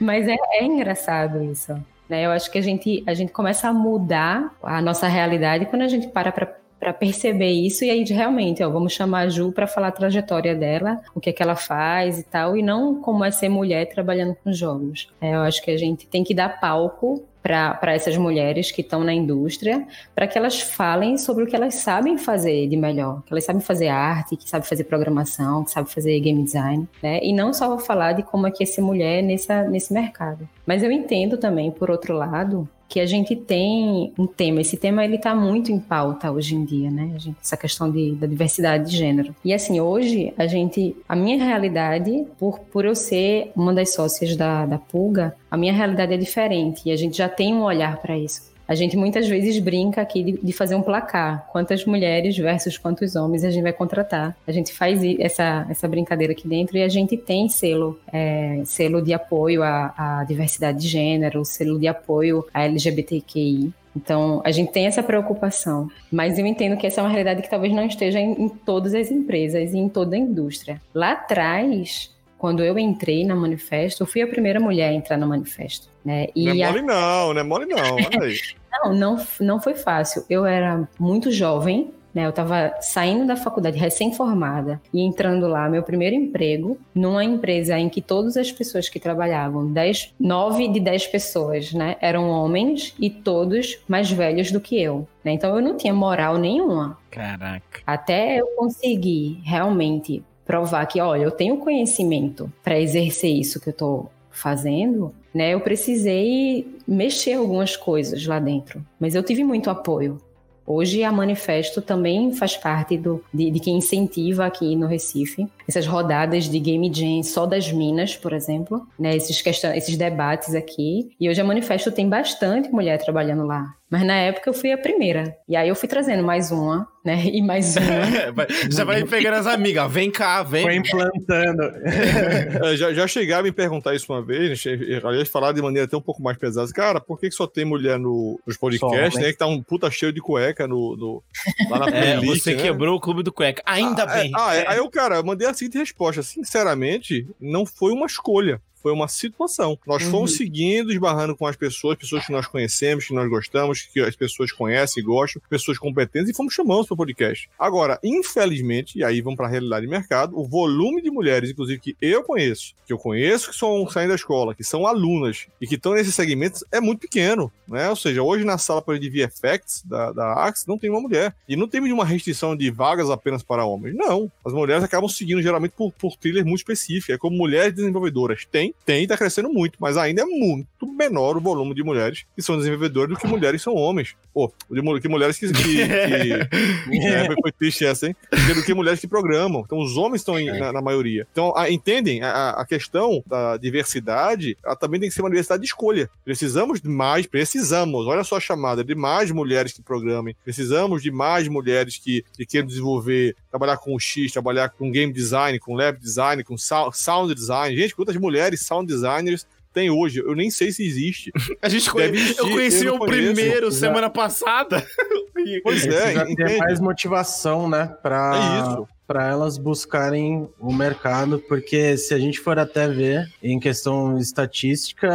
mas 0.00 0.26
é, 0.28 0.36
é 0.52 0.64
engraçado 0.64 1.42
isso. 1.44 1.72
Né? 2.08 2.26
Eu 2.26 2.30
acho 2.30 2.50
que 2.50 2.58
a 2.58 2.62
gente, 2.62 3.02
a 3.06 3.14
gente 3.14 3.32
começa 3.32 3.68
a 3.68 3.72
mudar 3.72 4.54
a 4.62 4.80
nossa 4.80 5.08
realidade 5.08 5.66
quando 5.66 5.82
a 5.82 5.88
gente 5.88 6.08
para 6.08 6.30
para 6.30 6.65
para 6.78 6.92
perceber 6.92 7.50
isso 7.50 7.84
e 7.84 7.90
aí 7.90 8.04
realmente, 8.04 8.62
ó, 8.62 8.70
vamos 8.70 8.92
chamar 8.92 9.20
a 9.20 9.28
Ju 9.28 9.52
para 9.52 9.66
falar 9.66 9.88
a 9.88 9.92
trajetória 9.92 10.54
dela, 10.54 11.00
o 11.14 11.20
que 11.20 11.30
é 11.30 11.32
que 11.32 11.42
ela 11.42 11.56
faz 11.56 12.18
e 12.18 12.22
tal, 12.22 12.56
e 12.56 12.62
não 12.62 13.00
como 13.00 13.24
é 13.24 13.30
ser 13.30 13.48
mulher 13.48 13.86
trabalhando 13.86 14.36
com 14.42 14.52
jogos. 14.52 15.08
É, 15.20 15.34
eu 15.34 15.40
acho 15.40 15.62
que 15.62 15.70
a 15.70 15.76
gente 15.76 16.06
tem 16.06 16.22
que 16.22 16.34
dar 16.34 16.60
palco 16.60 17.24
para 17.46 17.94
essas 17.94 18.16
mulheres 18.16 18.72
que 18.72 18.80
estão 18.80 19.04
na 19.04 19.14
indústria, 19.14 19.86
para 20.14 20.26
que 20.26 20.36
elas 20.36 20.60
falem 20.60 21.16
sobre 21.16 21.44
o 21.44 21.46
que 21.46 21.54
elas 21.54 21.76
sabem 21.76 22.18
fazer 22.18 22.66
de 22.66 22.76
melhor, 22.76 23.22
que 23.22 23.32
elas 23.32 23.44
sabem 23.44 23.62
fazer 23.62 23.86
arte, 23.86 24.36
que 24.36 24.50
sabem 24.50 24.68
fazer 24.68 24.84
programação, 24.84 25.62
que 25.62 25.70
sabem 25.70 25.88
fazer 25.88 26.18
game 26.18 26.42
design, 26.42 26.88
né? 27.00 27.20
E 27.22 27.32
não 27.32 27.52
só 27.52 27.78
falar 27.78 28.14
de 28.14 28.24
como 28.24 28.48
é 28.48 28.50
que 28.50 28.64
é 28.64 28.66
ser 28.66 28.80
mulher 28.80 29.22
nessa, 29.22 29.62
nesse 29.62 29.92
mercado. 29.92 30.48
Mas 30.66 30.82
eu 30.82 30.90
entendo 30.90 31.36
também, 31.36 31.70
por 31.70 31.88
outro 31.88 32.14
lado, 32.14 32.68
que 32.88 33.00
a 33.00 33.06
gente 33.06 33.34
tem 33.34 34.12
um 34.18 34.26
tema. 34.26 34.60
Esse 34.60 34.76
tema 34.76 35.04
ele 35.04 35.16
está 35.16 35.34
muito 35.34 35.72
em 35.72 35.78
pauta 35.78 36.30
hoje 36.30 36.54
em 36.54 36.64
dia, 36.64 36.90
né? 36.90 37.16
Essa 37.42 37.56
questão 37.56 37.90
de, 37.90 38.12
da 38.12 38.26
diversidade 38.26 38.90
de 38.90 38.96
gênero. 38.96 39.34
E 39.44 39.52
assim, 39.52 39.80
hoje 39.80 40.32
a 40.38 40.46
gente, 40.46 40.96
a 41.08 41.16
minha 41.16 41.42
realidade, 41.42 42.26
por, 42.38 42.60
por 42.60 42.84
eu 42.84 42.94
ser 42.94 43.50
uma 43.56 43.74
das 43.74 43.92
sócias 43.92 44.36
da, 44.36 44.66
da 44.66 44.78
Pulga, 44.78 45.34
a 45.50 45.56
minha 45.56 45.72
realidade 45.72 46.14
é 46.14 46.16
diferente 46.16 46.82
e 46.86 46.92
a 46.92 46.96
gente 46.96 47.16
já 47.16 47.28
tem 47.28 47.54
um 47.54 47.62
olhar 47.62 47.96
para 47.98 48.16
isso. 48.16 48.55
A 48.68 48.74
gente 48.74 48.96
muitas 48.96 49.28
vezes 49.28 49.58
brinca 49.58 50.00
aqui 50.00 50.22
de, 50.22 50.32
de, 50.42 50.52
fazer 50.52 50.74
um 50.74 50.82
placar. 50.82 51.46
Quantas 51.52 51.84
mulheres 51.84 52.36
versus 52.36 52.76
quantos 52.76 53.14
homens 53.14 53.44
a 53.44 53.50
gente 53.50 53.62
vai 53.62 53.72
contratar. 53.72 54.36
A 54.46 54.52
gente 54.52 54.72
faz 54.72 55.00
essa, 55.18 55.66
essa 55.70 55.86
brincadeira 55.86 56.32
aqui 56.32 56.48
dentro 56.48 56.76
e 56.76 56.82
a 56.82 56.88
gente 56.88 57.16
tem 57.16 57.48
selo, 57.48 57.98
é, 58.12 58.62
selo 58.64 59.00
de 59.00 59.12
apoio 59.12 59.62
à, 59.62 59.94
à 59.96 60.24
diversidade 60.24 60.80
de 60.80 60.88
gênero, 60.88 61.44
selo 61.44 61.78
de 61.78 61.86
apoio 61.86 62.44
à 62.52 62.64
LGBTQI. 62.64 63.72
Então, 63.96 64.42
a 64.44 64.50
gente 64.50 64.72
tem 64.72 64.86
essa 64.86 65.02
preocupação, 65.02 65.90
mas 66.12 66.38
eu 66.38 66.44
entendo 66.44 66.76
que 66.76 66.86
essa 66.86 67.00
é 67.00 67.02
uma 67.02 67.08
realidade 67.08 67.40
que 67.40 67.48
talvez 67.48 67.72
não 67.72 67.86
esteja 67.86 68.20
em, 68.20 68.32
em 68.32 68.48
todas 68.48 68.94
as 68.94 69.10
empresas 69.10 69.72
e 69.72 69.78
em 69.78 69.88
toda 69.88 70.14
a 70.14 70.18
indústria. 70.18 70.82
Lá 70.94 71.12
atrás, 71.12 72.14
quando 72.38 72.62
eu 72.62 72.78
entrei 72.78 73.24
na 73.24 73.34
Manifesto, 73.34 74.02
eu 74.02 74.06
fui 74.06 74.22
a 74.22 74.26
primeira 74.26 74.60
mulher 74.60 74.90
a 74.90 74.92
entrar 74.92 75.16
no 75.16 75.26
Manifesto. 75.26 75.88
Né? 76.04 76.28
E 76.34 76.44
não 76.44 76.52
é 76.52 76.66
mole 76.66 76.78
a... 76.78 76.82
não, 76.82 77.34
não 77.34 77.40
é 77.40 77.42
mole 77.42 77.66
não, 77.66 77.94
olha 77.94 78.22
aí. 78.22 78.36
não, 78.72 78.94
não, 78.94 79.26
não 79.40 79.60
foi 79.60 79.74
fácil. 79.74 80.24
Eu 80.28 80.46
era 80.46 80.88
muito 80.98 81.30
jovem, 81.32 81.92
né? 82.16 82.24
Eu 82.24 82.30
estava 82.30 82.74
saindo 82.80 83.26
da 83.26 83.36
faculdade 83.36 83.76
recém-formada 83.76 84.80
e 84.90 85.02
entrando 85.02 85.46
lá, 85.46 85.68
meu 85.68 85.82
primeiro 85.82 86.16
emprego, 86.16 86.78
numa 86.94 87.22
empresa 87.22 87.78
em 87.78 87.90
que 87.90 88.00
todas 88.00 88.38
as 88.38 88.50
pessoas 88.50 88.88
que 88.88 88.98
trabalhavam, 88.98 89.70
10, 89.70 90.14
9 90.18 90.68
de 90.68 90.80
10 90.80 91.08
pessoas, 91.08 91.74
né, 91.74 91.96
eram 92.00 92.30
homens 92.30 92.94
e 92.98 93.10
todos 93.10 93.78
mais 93.86 94.10
velhos 94.10 94.50
do 94.50 94.62
que 94.62 94.80
eu. 94.80 95.06
Né? 95.22 95.32
Então 95.32 95.54
eu 95.54 95.60
não 95.60 95.76
tinha 95.76 95.92
moral 95.92 96.38
nenhuma. 96.38 96.96
Caraca. 97.10 97.82
Até 97.86 98.40
eu 98.40 98.46
conseguir 98.56 99.42
realmente 99.44 100.24
provar 100.46 100.86
que, 100.86 101.00
olha, 101.00 101.24
eu 101.24 101.30
tenho 101.30 101.58
conhecimento 101.58 102.50
para 102.62 102.80
exercer 102.80 103.30
isso 103.30 103.60
que 103.60 103.68
eu 103.68 103.72
estou 103.72 104.10
fazendo, 104.30 105.12
né? 105.34 105.52
Eu 105.54 105.60
precisei 105.60 106.66
mexer 106.86 107.34
algumas 107.34 107.76
coisas 107.76 108.24
lá 108.26 108.38
dentro, 108.38 108.84
mas 109.00 109.14
eu 109.14 109.22
tive 109.22 109.42
muito 109.42 109.68
apoio. 109.68 110.20
Hoje 110.66 111.02
a 111.04 111.12
Manifesto 111.12 111.80
também 111.80 112.32
faz 112.32 112.56
parte 112.56 112.98
do, 112.98 113.24
de, 113.32 113.50
de, 113.50 113.60
quem 113.60 113.76
incentiva 113.76 114.44
aqui 114.46 114.74
no 114.74 114.86
Recife 114.86 115.46
essas 115.68 115.86
rodadas 115.86 116.44
de 116.44 116.58
Game 116.58 116.92
Jam 116.92 117.22
só 117.22 117.46
das 117.46 117.70
minas, 117.72 118.16
por 118.16 118.32
exemplo, 118.32 118.86
né? 118.98 119.16
Esses, 119.16 119.40
questão, 119.42 119.72
esses 119.74 119.96
debates 119.96 120.54
aqui. 120.54 121.10
E 121.20 121.28
hoje 121.28 121.40
a 121.40 121.44
Manifesto 121.44 121.90
tem 121.90 122.08
bastante 122.08 122.70
mulher 122.70 122.98
trabalhando 122.98 123.44
lá. 123.44 123.74
Mas 123.88 124.04
na 124.04 124.14
época 124.14 124.50
eu 124.50 124.54
fui 124.54 124.72
a 124.72 124.78
primeira. 124.78 125.36
E 125.48 125.54
aí 125.54 125.68
eu 125.68 125.76
fui 125.76 125.88
trazendo 125.88 126.22
mais 126.24 126.50
uma, 126.50 126.88
né? 127.04 127.22
E 127.36 127.40
mais 127.42 127.76
uma. 127.76 127.86
já 128.70 128.84
vai 128.84 129.04
pegando 129.04 129.34
as 129.34 129.46
amigas. 129.46 129.92
Vem 129.92 130.10
cá, 130.10 130.42
vem. 130.42 130.62
Foi 130.62 130.74
implantando. 130.74 131.62
É, 131.62 132.76
já, 132.76 132.92
já 132.92 133.06
chegaram 133.06 133.40
a 133.40 133.44
me 133.44 133.52
perguntar 133.52 133.94
isso 133.94 134.12
uma 134.12 134.22
vez. 134.22 134.64
Aliás, 135.04 135.28
falar 135.28 135.52
de 135.52 135.62
maneira 135.62 135.86
até 135.86 135.96
um 135.96 136.00
pouco 136.00 136.22
mais 136.22 136.36
pesada. 136.36 136.70
Cara, 136.72 137.00
por 137.00 137.20
que, 137.20 137.28
que 137.28 137.34
só 137.34 137.46
tem 137.46 137.64
mulher 137.64 137.98
no, 137.98 138.40
nos 138.46 138.56
podcasts, 138.56 139.14
Só, 139.14 139.20
né? 139.20 139.32
Que 139.32 139.38
tá 139.38 139.46
um 139.46 139.62
puta 139.62 139.90
cheio 139.90 140.12
de 140.12 140.20
cueca 140.20 140.66
no, 140.66 140.96
no 140.96 141.22
lá 141.70 141.78
na 141.78 141.88
é, 141.88 142.16
playlist, 142.16 142.38
é, 142.38 142.50
Você 142.50 142.54
né? 142.56 142.62
quebrou 142.62 142.96
o 142.96 143.00
clube 143.00 143.22
do 143.22 143.32
cueca. 143.32 143.62
Ainda 143.66 144.02
ah, 144.02 144.06
bem. 144.06 144.30
É, 144.30 144.40
ah, 144.40 144.54
é. 144.56 144.64
Aí 144.68 144.78
eu, 144.78 144.90
cara, 144.90 145.22
mandei 145.22 145.46
a 145.46 145.54
seguinte 145.58 145.78
resposta. 145.78 146.22
Sinceramente, 146.22 147.28
não 147.40 147.64
foi 147.66 147.92
uma 147.92 148.06
escolha 148.06 148.60
foi 148.86 148.92
uma 148.92 149.08
situação. 149.08 149.76
Nós 149.84 150.04
uhum. 150.04 150.10
fomos 150.12 150.36
seguindo, 150.36 150.92
esbarrando 150.92 151.34
com 151.34 151.44
as 151.44 151.56
pessoas, 151.56 151.98
pessoas 151.98 152.24
que 152.24 152.30
nós 152.30 152.46
conhecemos, 152.46 153.04
que 153.04 153.12
nós 153.12 153.28
gostamos, 153.28 153.80
que 153.82 153.98
as 153.98 154.14
pessoas 154.14 154.52
conhecem 154.52 155.02
e 155.02 155.04
gostam, 155.04 155.42
pessoas 155.50 155.76
competentes, 155.76 156.30
e 156.30 156.32
fomos 156.34 156.54
chamando 156.54 156.86
para 156.86 156.94
o 156.94 156.96
podcast. 156.96 157.50
Agora, 157.58 157.98
infelizmente, 158.04 158.96
e 158.96 159.02
aí 159.02 159.20
vamos 159.20 159.36
para 159.36 159.46
a 159.46 159.50
realidade 159.50 159.86
do 159.86 159.90
mercado, 159.90 160.38
o 160.38 160.46
volume 160.46 161.02
de 161.02 161.10
mulheres, 161.10 161.50
inclusive, 161.50 161.80
que 161.80 161.96
eu 162.00 162.22
conheço, 162.22 162.74
que 162.86 162.92
eu 162.92 162.98
conheço 162.98 163.50
que 163.50 163.56
são 163.56 163.90
saindo 163.90 164.10
da 164.10 164.14
escola, 164.14 164.54
que 164.54 164.62
são 164.62 164.86
alunas 164.86 165.48
e 165.60 165.66
que 165.66 165.74
estão 165.74 165.92
nesses 165.92 166.14
segmentos, 166.14 166.62
é 166.70 166.80
muito 166.80 167.00
pequeno. 167.00 167.50
Né? 167.66 167.88
Ou 167.90 167.96
seja, 167.96 168.22
hoje 168.22 168.44
na 168.44 168.56
sala 168.56 168.84
de 169.00 169.10
VFX 169.10 169.82
da, 169.84 170.12
da 170.12 170.32
Axe 170.44 170.68
não 170.68 170.78
tem 170.78 170.88
uma 170.88 171.00
mulher. 171.00 171.34
E 171.48 171.56
não 171.56 171.66
tem 171.66 171.80
uma 171.92 172.04
restrição 172.04 172.56
de 172.56 172.70
vagas 172.70 173.10
apenas 173.10 173.42
para 173.42 173.64
homens. 173.64 173.96
Não. 173.96 174.30
As 174.44 174.52
mulheres 174.52 174.84
acabam 174.84 175.08
seguindo 175.08 175.42
geralmente 175.42 175.72
por, 175.72 175.92
por 175.92 176.16
trilhas 176.16 176.44
muito 176.44 176.60
específicas. 176.60 177.16
É 177.16 177.18
como 177.18 177.36
mulheres 177.36 177.74
desenvolvedoras. 177.74 178.46
Tem, 178.50 178.74
tem 178.84 179.04
e 179.04 179.06
tá 179.06 179.16
crescendo 179.16 179.48
muito, 179.48 179.76
mas 179.80 179.96
ainda 179.96 180.22
é 180.22 180.24
muito 180.24 180.86
menor 180.86 181.36
o 181.36 181.40
volume 181.40 181.74
de 181.74 181.82
mulheres 181.82 182.24
que 182.34 182.42
são 182.42 182.56
desenvolvedoras 182.56 183.10
do 183.10 183.16
que 183.16 183.26
mulheres 183.26 183.62
são 183.62 183.74
homens. 183.74 184.14
Pô, 184.36 184.52
de, 184.70 185.00
que 185.00 185.08
mulheres 185.08 185.38
que. 185.38 185.50
que, 185.50 185.86
que 185.86 186.98
é, 187.08 187.34
foi 187.40 187.50
triste 187.52 187.86
essa, 187.86 188.06
hein? 188.06 188.14
Do 188.54 188.62
que 188.62 188.74
mulheres 188.74 189.00
que 189.00 189.08
programam. 189.08 189.62
Então, 189.64 189.78
os 189.78 189.96
homens 189.96 190.20
estão 190.20 190.38
na, 190.38 190.74
na, 190.74 190.82
maioria. 190.82 191.26
Então, 191.32 191.56
a, 191.56 191.70
entendem? 191.70 192.20
A, 192.22 192.50
a, 192.50 192.66
questão 192.66 193.24
da 193.26 193.56
diversidade, 193.56 194.54
ela 194.62 194.76
também 194.76 195.00
tem 195.00 195.08
que 195.08 195.14
ser 195.14 195.22
uma 195.22 195.30
diversidade 195.30 195.62
de 195.62 195.68
escolha. 195.68 196.10
Precisamos 196.22 196.82
de 196.82 196.88
mais, 196.90 197.26
precisamos, 197.26 198.06
olha 198.06 198.22
só 198.24 198.36
a 198.36 198.40
chamada, 198.40 198.84
de 198.84 198.94
mais 198.94 199.30
mulheres 199.30 199.72
que 199.72 199.80
programem. 199.80 200.36
Precisamos 200.44 201.02
de 201.02 201.10
mais 201.10 201.48
mulheres 201.48 201.96
que, 201.96 202.22
que 202.36 202.44
queiram 202.44 202.68
desenvolver, 202.68 203.34
trabalhar 203.48 203.78
com 203.78 203.98
X, 203.98 204.32
trabalhar 204.32 204.68
com 204.68 204.90
game 204.90 205.14
design, 205.14 205.58
com 205.58 205.74
lab 205.74 205.98
design, 205.98 206.44
com 206.44 206.58
sound 206.58 207.34
design. 207.34 207.74
Gente, 207.74 207.96
quantas 207.96 208.16
mulheres 208.16 208.66
sound 208.66 208.86
designers 208.86 209.46
tem 209.76 209.90
hoje. 209.90 210.20
Eu 210.20 210.34
nem 210.34 210.50
sei 210.50 210.72
se 210.72 210.82
existe. 210.82 211.30
A 211.60 211.68
gente 211.68 211.90
conhece. 211.90 212.38
Eu 212.38 212.50
conheci 212.50 212.86
eu 212.86 212.94
o 212.94 212.98
conheço. 212.98 213.34
primeiro 213.34 213.70
semana 213.70 214.08
passada. 214.08 214.84
Pois 215.62 215.86
é, 215.86 216.14
já 216.14 216.24
tem 216.24 216.58
mais 216.58 216.80
motivação, 216.80 217.68
né? 217.68 217.94
Pra... 218.02 218.32
É 218.34 218.72
isso 218.72 218.88
para 219.06 219.26
elas 219.28 219.56
buscarem 219.56 220.48
o 220.58 220.72
mercado, 220.72 221.38
porque 221.38 221.96
se 221.96 222.12
a 222.12 222.18
gente 222.18 222.40
for 222.40 222.58
até 222.58 222.88
ver 222.88 223.30
em 223.42 223.60
questão 223.60 224.18
estatística, 224.18 225.08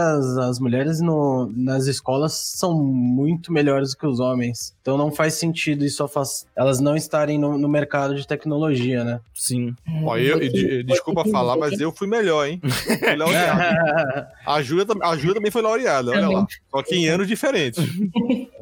as 0.47 0.59
mulheres 0.59 1.01
no, 1.01 1.51
nas 1.55 1.87
escolas 1.87 2.33
são 2.33 2.73
muito 2.73 3.51
melhores 3.51 3.93
que 3.93 4.05
os 4.07 4.19
homens. 4.19 4.73
Então 4.81 4.97
não 4.97 5.11
faz 5.11 5.35
sentido 5.35 5.85
isso 5.85 6.07
faz, 6.07 6.45
elas 6.55 6.79
não 6.79 6.95
estarem 6.95 7.37
no, 7.37 7.57
no, 7.57 7.69
mercado 7.69 8.15
de 8.15 8.27
tecnologia, 8.27 9.03
né? 9.03 9.19
Sim. 9.33 9.75
É, 9.87 10.03
Ó, 10.03 10.17
eu, 10.17 10.41
eu, 10.41 10.83
desculpa 10.83 11.23
falar, 11.25 11.55
mas 11.55 11.79
eu 11.79 11.91
fui 11.91 12.07
melhor, 12.07 12.47
hein? 12.47 12.59
Fui 12.61 13.15
laureado. 13.15 14.27
a, 14.45 14.61
Júlia, 14.61 14.85
a 15.03 15.15
Júlia 15.15 15.35
também 15.35 15.51
foi 15.51 15.61
laureada, 15.61 16.11
olha 16.11 16.29
lá. 16.29 16.47
Só 16.69 16.81
que 16.83 16.95
em 16.95 17.07
anos 17.07 17.27
diferentes. 17.27 17.83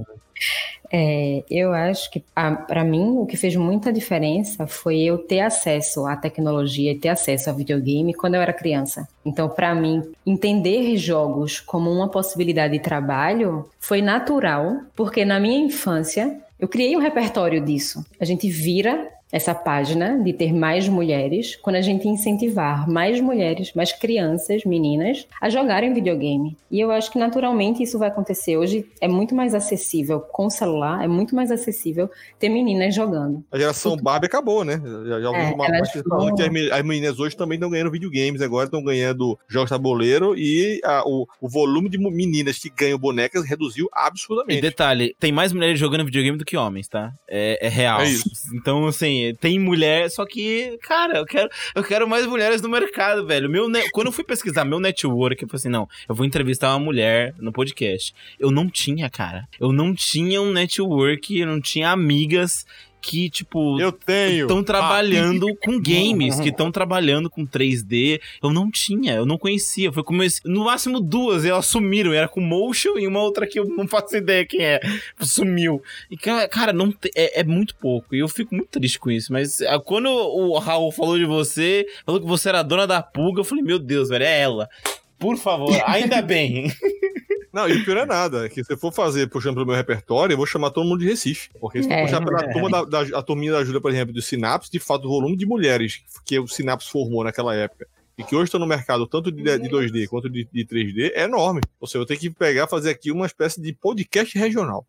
É, 0.92 1.44
eu 1.50 1.72
acho 1.72 2.10
que, 2.10 2.24
para 2.68 2.84
mim, 2.84 3.18
o 3.18 3.26
que 3.26 3.38
fez 3.38 3.56
muita 3.56 3.94
diferença 3.94 4.66
foi 4.66 5.02
eu 5.02 5.20
ter 5.20 5.42
acesso 5.42 6.06
à 6.06 6.16
tecnologia 6.16 6.98
ter 6.98 7.10
acesso 7.10 7.50
a 7.50 7.54
videogame 7.54 8.14
quando 8.14 8.36
eu 8.36 8.42
era 8.42 8.52
criança. 8.52 9.08
Então, 9.24 9.48
para 9.48 9.74
mim, 9.76 10.04
entender 10.26 10.98
jogos 10.98 11.60
como 11.60 11.92
uma 11.92 12.10
possibilidade 12.10 12.74
de 12.74 12.80
trabalho 12.80 13.70
foi 13.80 14.02
natural, 14.02 14.78
porque 14.96 15.24
na 15.24 15.40
minha 15.40 15.60
infância 15.60 16.40
eu 16.60 16.68
criei 16.68 16.96
um 16.96 17.00
repertório 17.00 17.62
disso. 17.62 18.04
A 18.20 18.26
gente 18.26 18.50
vira 18.50 19.08
essa 19.32 19.54
página 19.54 20.22
de 20.24 20.34
ter 20.34 20.54
mais 20.54 20.88
mulheres 20.88 21.56
quando 21.56 21.76
a 21.76 21.82
gente 21.82 22.08
incentivar 22.08 22.90
mais 22.90 23.22
mulheres, 23.22 23.72
mais 23.74 23.94
crianças, 23.94 24.66
meninas, 24.66 25.28
a 25.40 25.50
jogarem 25.50 25.94
videogame. 25.94 26.58
E 26.72 26.80
eu 26.80 26.92
acho 26.92 27.12
que 27.12 27.20
naturalmente 27.20 27.84
isso 27.84 28.00
vai 28.00 28.10
acontecer. 28.10 28.58
Hoje 28.58 28.86
é 29.00 29.08
muito 29.08 29.36
mais 29.36 29.54
acessível 29.54 30.20
com 30.20 30.48
o 30.48 30.50
celular, 30.50 31.04
é 31.04 31.08
muito 31.08 31.36
mais 31.36 31.52
acessível 31.52 32.10
ter 32.40 32.50
meninas 32.50 32.94
jogando. 32.96 33.44
A 33.52 33.58
geração. 33.58 33.98
Barbie 33.98 34.28
acabou, 34.28 34.64
né? 34.64 34.82
Já, 35.06 35.22
já 35.22 35.38
é, 35.38 35.54
uma 35.54 35.66
parte 35.66 36.02
falando 36.04 36.36
que 36.36 36.44
as, 36.72 36.84
meninas 36.84 37.20
hoje 37.20 37.36
também 37.36 37.58
estão 37.58 37.70
ganhando 37.70 37.92
videogames, 37.92 38.42
agora 38.42 38.66
estão 38.66 38.84
ganhando 38.84 39.38
jogos 39.48 39.70
tabuleiro 39.70 40.36
e 40.38 40.80
a, 40.84 41.04
o, 41.06 41.28
o 41.42 41.50
volume 41.50 41.90
de 41.90 41.98
meninas 41.98 42.58
que 42.58 42.70
ganham 42.70 42.98
bonecas 42.98 43.46
reduziu 43.46 43.88
absurdamente. 43.94 44.60
E 44.60 44.62
detalhe, 44.62 45.16
tem 45.20 45.32
mais 45.32 45.54
mulheres 45.54 45.80
jogando 45.80 46.06
videogame 46.06 46.38
do 46.38 46.46
que 46.46 46.58
homens, 46.58 46.88
tá? 46.88 47.12
É, 47.28 47.68
é 47.68 47.70
real. 47.70 48.02
É 48.02 48.10
isso. 48.10 48.30
Então, 48.54 48.88
assim, 48.88 49.19
tem 49.40 49.60
mulher, 49.60 50.10
só 50.10 50.26
que, 50.26 50.78
cara, 50.82 51.18
eu 51.18 51.26
quero, 51.26 51.50
eu 51.76 51.84
quero 51.84 52.08
mais 52.08 52.26
mulheres 52.26 52.62
no 52.62 52.70
mercado, 52.70 53.26
velho. 53.26 53.50
Meu 53.50 53.70
Quando 53.92 54.08
eu 54.08 54.14
fui 54.14 54.24
pesquisar 54.24 54.66
meu 54.66 54.80
network, 54.80 55.42
eu 55.42 55.48
falei 55.48 55.60
assim: 55.60 55.70
não, 55.70 55.88
eu 56.08 56.16
vou 56.16 56.26
entrevistar 56.26 56.70
uma 56.70 56.80
mulher 56.80 57.34
no 57.38 57.52
podcast. 57.52 58.14
Eu 58.40 58.52
não 58.52 58.70
tinha, 58.70 59.10
cara. 59.10 59.48
Eu 59.60 59.72
não 59.72 59.94
tinha 59.94 60.42
um 60.42 60.52
network, 60.52 61.38
eu 61.38 61.48
não 61.48 61.62
tinha 61.62 61.90
amigas 61.90 62.66
que, 63.02 63.30
tipo, 63.30 63.80
eu 63.80 63.92
tenho 63.92 64.44
estão 64.44 64.64
trabalhando 64.64 65.48
ah. 65.48 65.56
com 65.62 65.82
games, 65.82 66.40
que 66.42 66.50
estão 66.50 66.72
trabalhando 66.72 67.30
com 67.30 67.46
3D. 67.46 68.20
Eu 68.42 68.52
não 68.52 68.70
tinha, 68.70 69.16
eu 69.16 69.26
não 69.26 69.38
conhecia. 69.38 69.92
Foi 69.92 70.04
como 70.04 70.22
no 70.46 70.66
máximo 70.66 71.00
duas, 71.00 71.46
e 71.46 71.50
elas 71.50 71.66
sumiram. 71.66 72.14
Era 72.14 72.28
com 72.28 72.42
motion 72.42 72.98
e 72.98 73.08
uma 73.08 73.22
outra 73.22 73.48
que 73.48 73.60
eu 73.60 73.66
não 73.66 73.88
faço 73.88 74.16
ideia 74.16 74.46
quem 74.46 74.64
é. 74.64 74.80
Sumiu. 75.20 75.82
E 76.10 76.18
cara, 76.18 76.74
não 76.74 76.94
é, 77.16 77.42
é 77.42 77.44
muito 77.44 77.76
pouco. 77.76 78.16
E 78.16 78.20
eu 78.20 78.28
fico 78.28 78.56
muito 78.56 78.70
triste 78.70 79.00
com 79.00 79.12
isso. 79.12 79.32
Mas 79.32 79.62
ah, 79.62 79.80
quando 79.80 80.10
o 80.10 80.58
Raul 80.58 80.92
falou 80.92 81.18
de 81.18 81.26
você, 81.26 81.86
falou 82.06 82.22
que 82.22 82.28
você 82.28 82.50
era 82.50 82.64
dona 82.64 82.86
da 82.86 83.02
pulga, 83.02 83.42
eu 83.42 83.46
falei, 83.46 83.64
meu 83.64 83.80
Deus, 83.80 84.10
velho, 84.10 84.24
é 84.24 84.40
ela. 84.40 84.70
Por 85.18 85.38
favor, 85.38 85.76
ainda 85.86 86.22
bem. 86.22 86.72
Não, 87.52 87.68
e 87.68 87.74
o 87.82 87.84
pior 87.86 87.98
é 87.98 88.06
nada. 88.06 88.46
É 88.46 88.50
que 88.50 88.64
se 88.64 88.72
eu 88.74 88.78
for 88.78 88.92
fazer 88.92 89.28
puxando 89.28 89.56
pelo 89.56 89.66
meu 89.66 89.76
repertório, 89.76 90.34
eu 90.34 90.38
vou 90.38 90.46
chamar 90.46 90.70
todo 90.72 90.88
mundo 90.88 91.00
de 91.00 91.08
Recife. 91.08 91.50
Porque 91.60 91.82
se 91.84 91.92
É. 91.92 92.04
puxar 92.04 92.24
pela 92.24 92.48
turma 92.54 92.70
da, 92.70 92.84
da- 93.04 93.18
a 93.18 93.22
turminha 93.22 93.52
da 93.54 93.64
Júlia, 93.64 93.82
por 93.82 93.92
exemplo, 93.92 94.14
do 94.14 94.22
Sinapse, 94.22 94.72
de 94.72 94.80
fato, 94.80 95.06
o 95.06 95.10
volume 95.10 95.36
de 95.36 95.46
mulheres 95.46 96.02
que 96.26 96.40
o 96.40 96.48
Sinapse 96.48 96.90
formou 96.90 97.24
naquela 97.24 97.56
época. 97.56 97.88
E 98.18 98.24
que 98.24 98.36
hoje 98.36 98.46
estão 98.46 98.60
no 98.60 98.68
mercado 98.68 99.08
tanto 99.08 99.32
de, 99.32 99.42
de 99.42 99.70
2D 99.70 100.08
quanto 100.08 100.30
de, 100.30 100.46
de 100.52 100.66
3D, 100.66 101.12
é 101.16 101.24
enorme. 101.24 101.62
Ou 101.80 101.88
seja, 101.88 102.00
eu 102.00 102.06
tenho 102.06 102.20
que 102.20 102.30
pegar 102.30 102.68
fazer 102.68 102.90
aqui 102.90 103.12
uma 103.12 103.26
espécie 103.26 103.62
de 103.62 103.72
podcast 103.72 104.38
regional. 104.38 104.86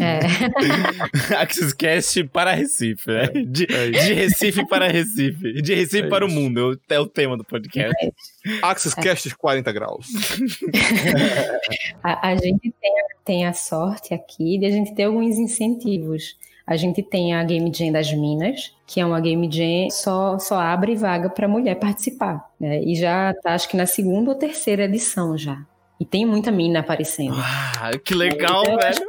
É. 0.00 0.20
Accesscast 1.36 2.24
para 2.24 2.52
Recife, 2.52 3.10
né? 3.10 3.26
De, 3.46 3.66
É 3.70 3.90
de 3.90 4.12
Recife 4.14 4.66
para 4.66 4.88
Recife. 4.88 5.62
De 5.62 5.74
Recife 5.74 6.06
É 6.06 6.08
para 6.08 6.26
isso. 6.26 6.36
o 6.36 6.40
mundo. 6.40 6.80
É 6.88 7.00
o 7.00 7.06
tema 7.06 7.36
do 7.36 7.44
podcast. 7.44 7.94
Access 8.62 8.94
Casts 8.96 9.32
40 9.32 9.72
graus. 9.72 10.06
A, 12.02 12.28
a 12.28 12.36
gente 12.36 12.72
tem, 12.80 12.92
tem 13.24 13.46
a 13.46 13.52
sorte 13.52 14.12
aqui 14.12 14.58
de 14.58 14.66
a 14.66 14.70
gente 14.70 14.94
ter 14.94 15.04
alguns 15.04 15.38
incentivos. 15.38 16.36
A 16.66 16.76
gente 16.76 17.02
tem 17.02 17.34
a 17.34 17.44
Game 17.44 17.70
Jam 17.74 17.92
das 17.92 18.12
Minas, 18.12 18.74
que 18.86 19.00
é 19.00 19.04
uma 19.06 19.20
Game 19.20 19.48
Jam 19.50 19.90
só 19.90 20.38
só 20.38 20.58
abre 20.58 20.96
vaga 20.96 21.28
para 21.28 21.46
mulher 21.46 21.74
participar, 21.76 22.42
né? 22.58 22.82
E 22.82 22.94
já 22.94 23.34
tá 23.42 23.54
acho 23.54 23.68
que 23.68 23.76
na 23.76 23.86
segunda 23.86 24.30
ou 24.30 24.36
terceira 24.36 24.84
edição 24.84 25.36
já. 25.36 25.64
E 26.00 26.04
tem 26.04 26.26
muita 26.26 26.50
mina 26.50 26.80
aparecendo. 26.80 27.36
Ah, 27.38 27.90
que 28.04 28.14
legal, 28.14 28.64
eu 28.66 28.76
velho. 28.78 29.06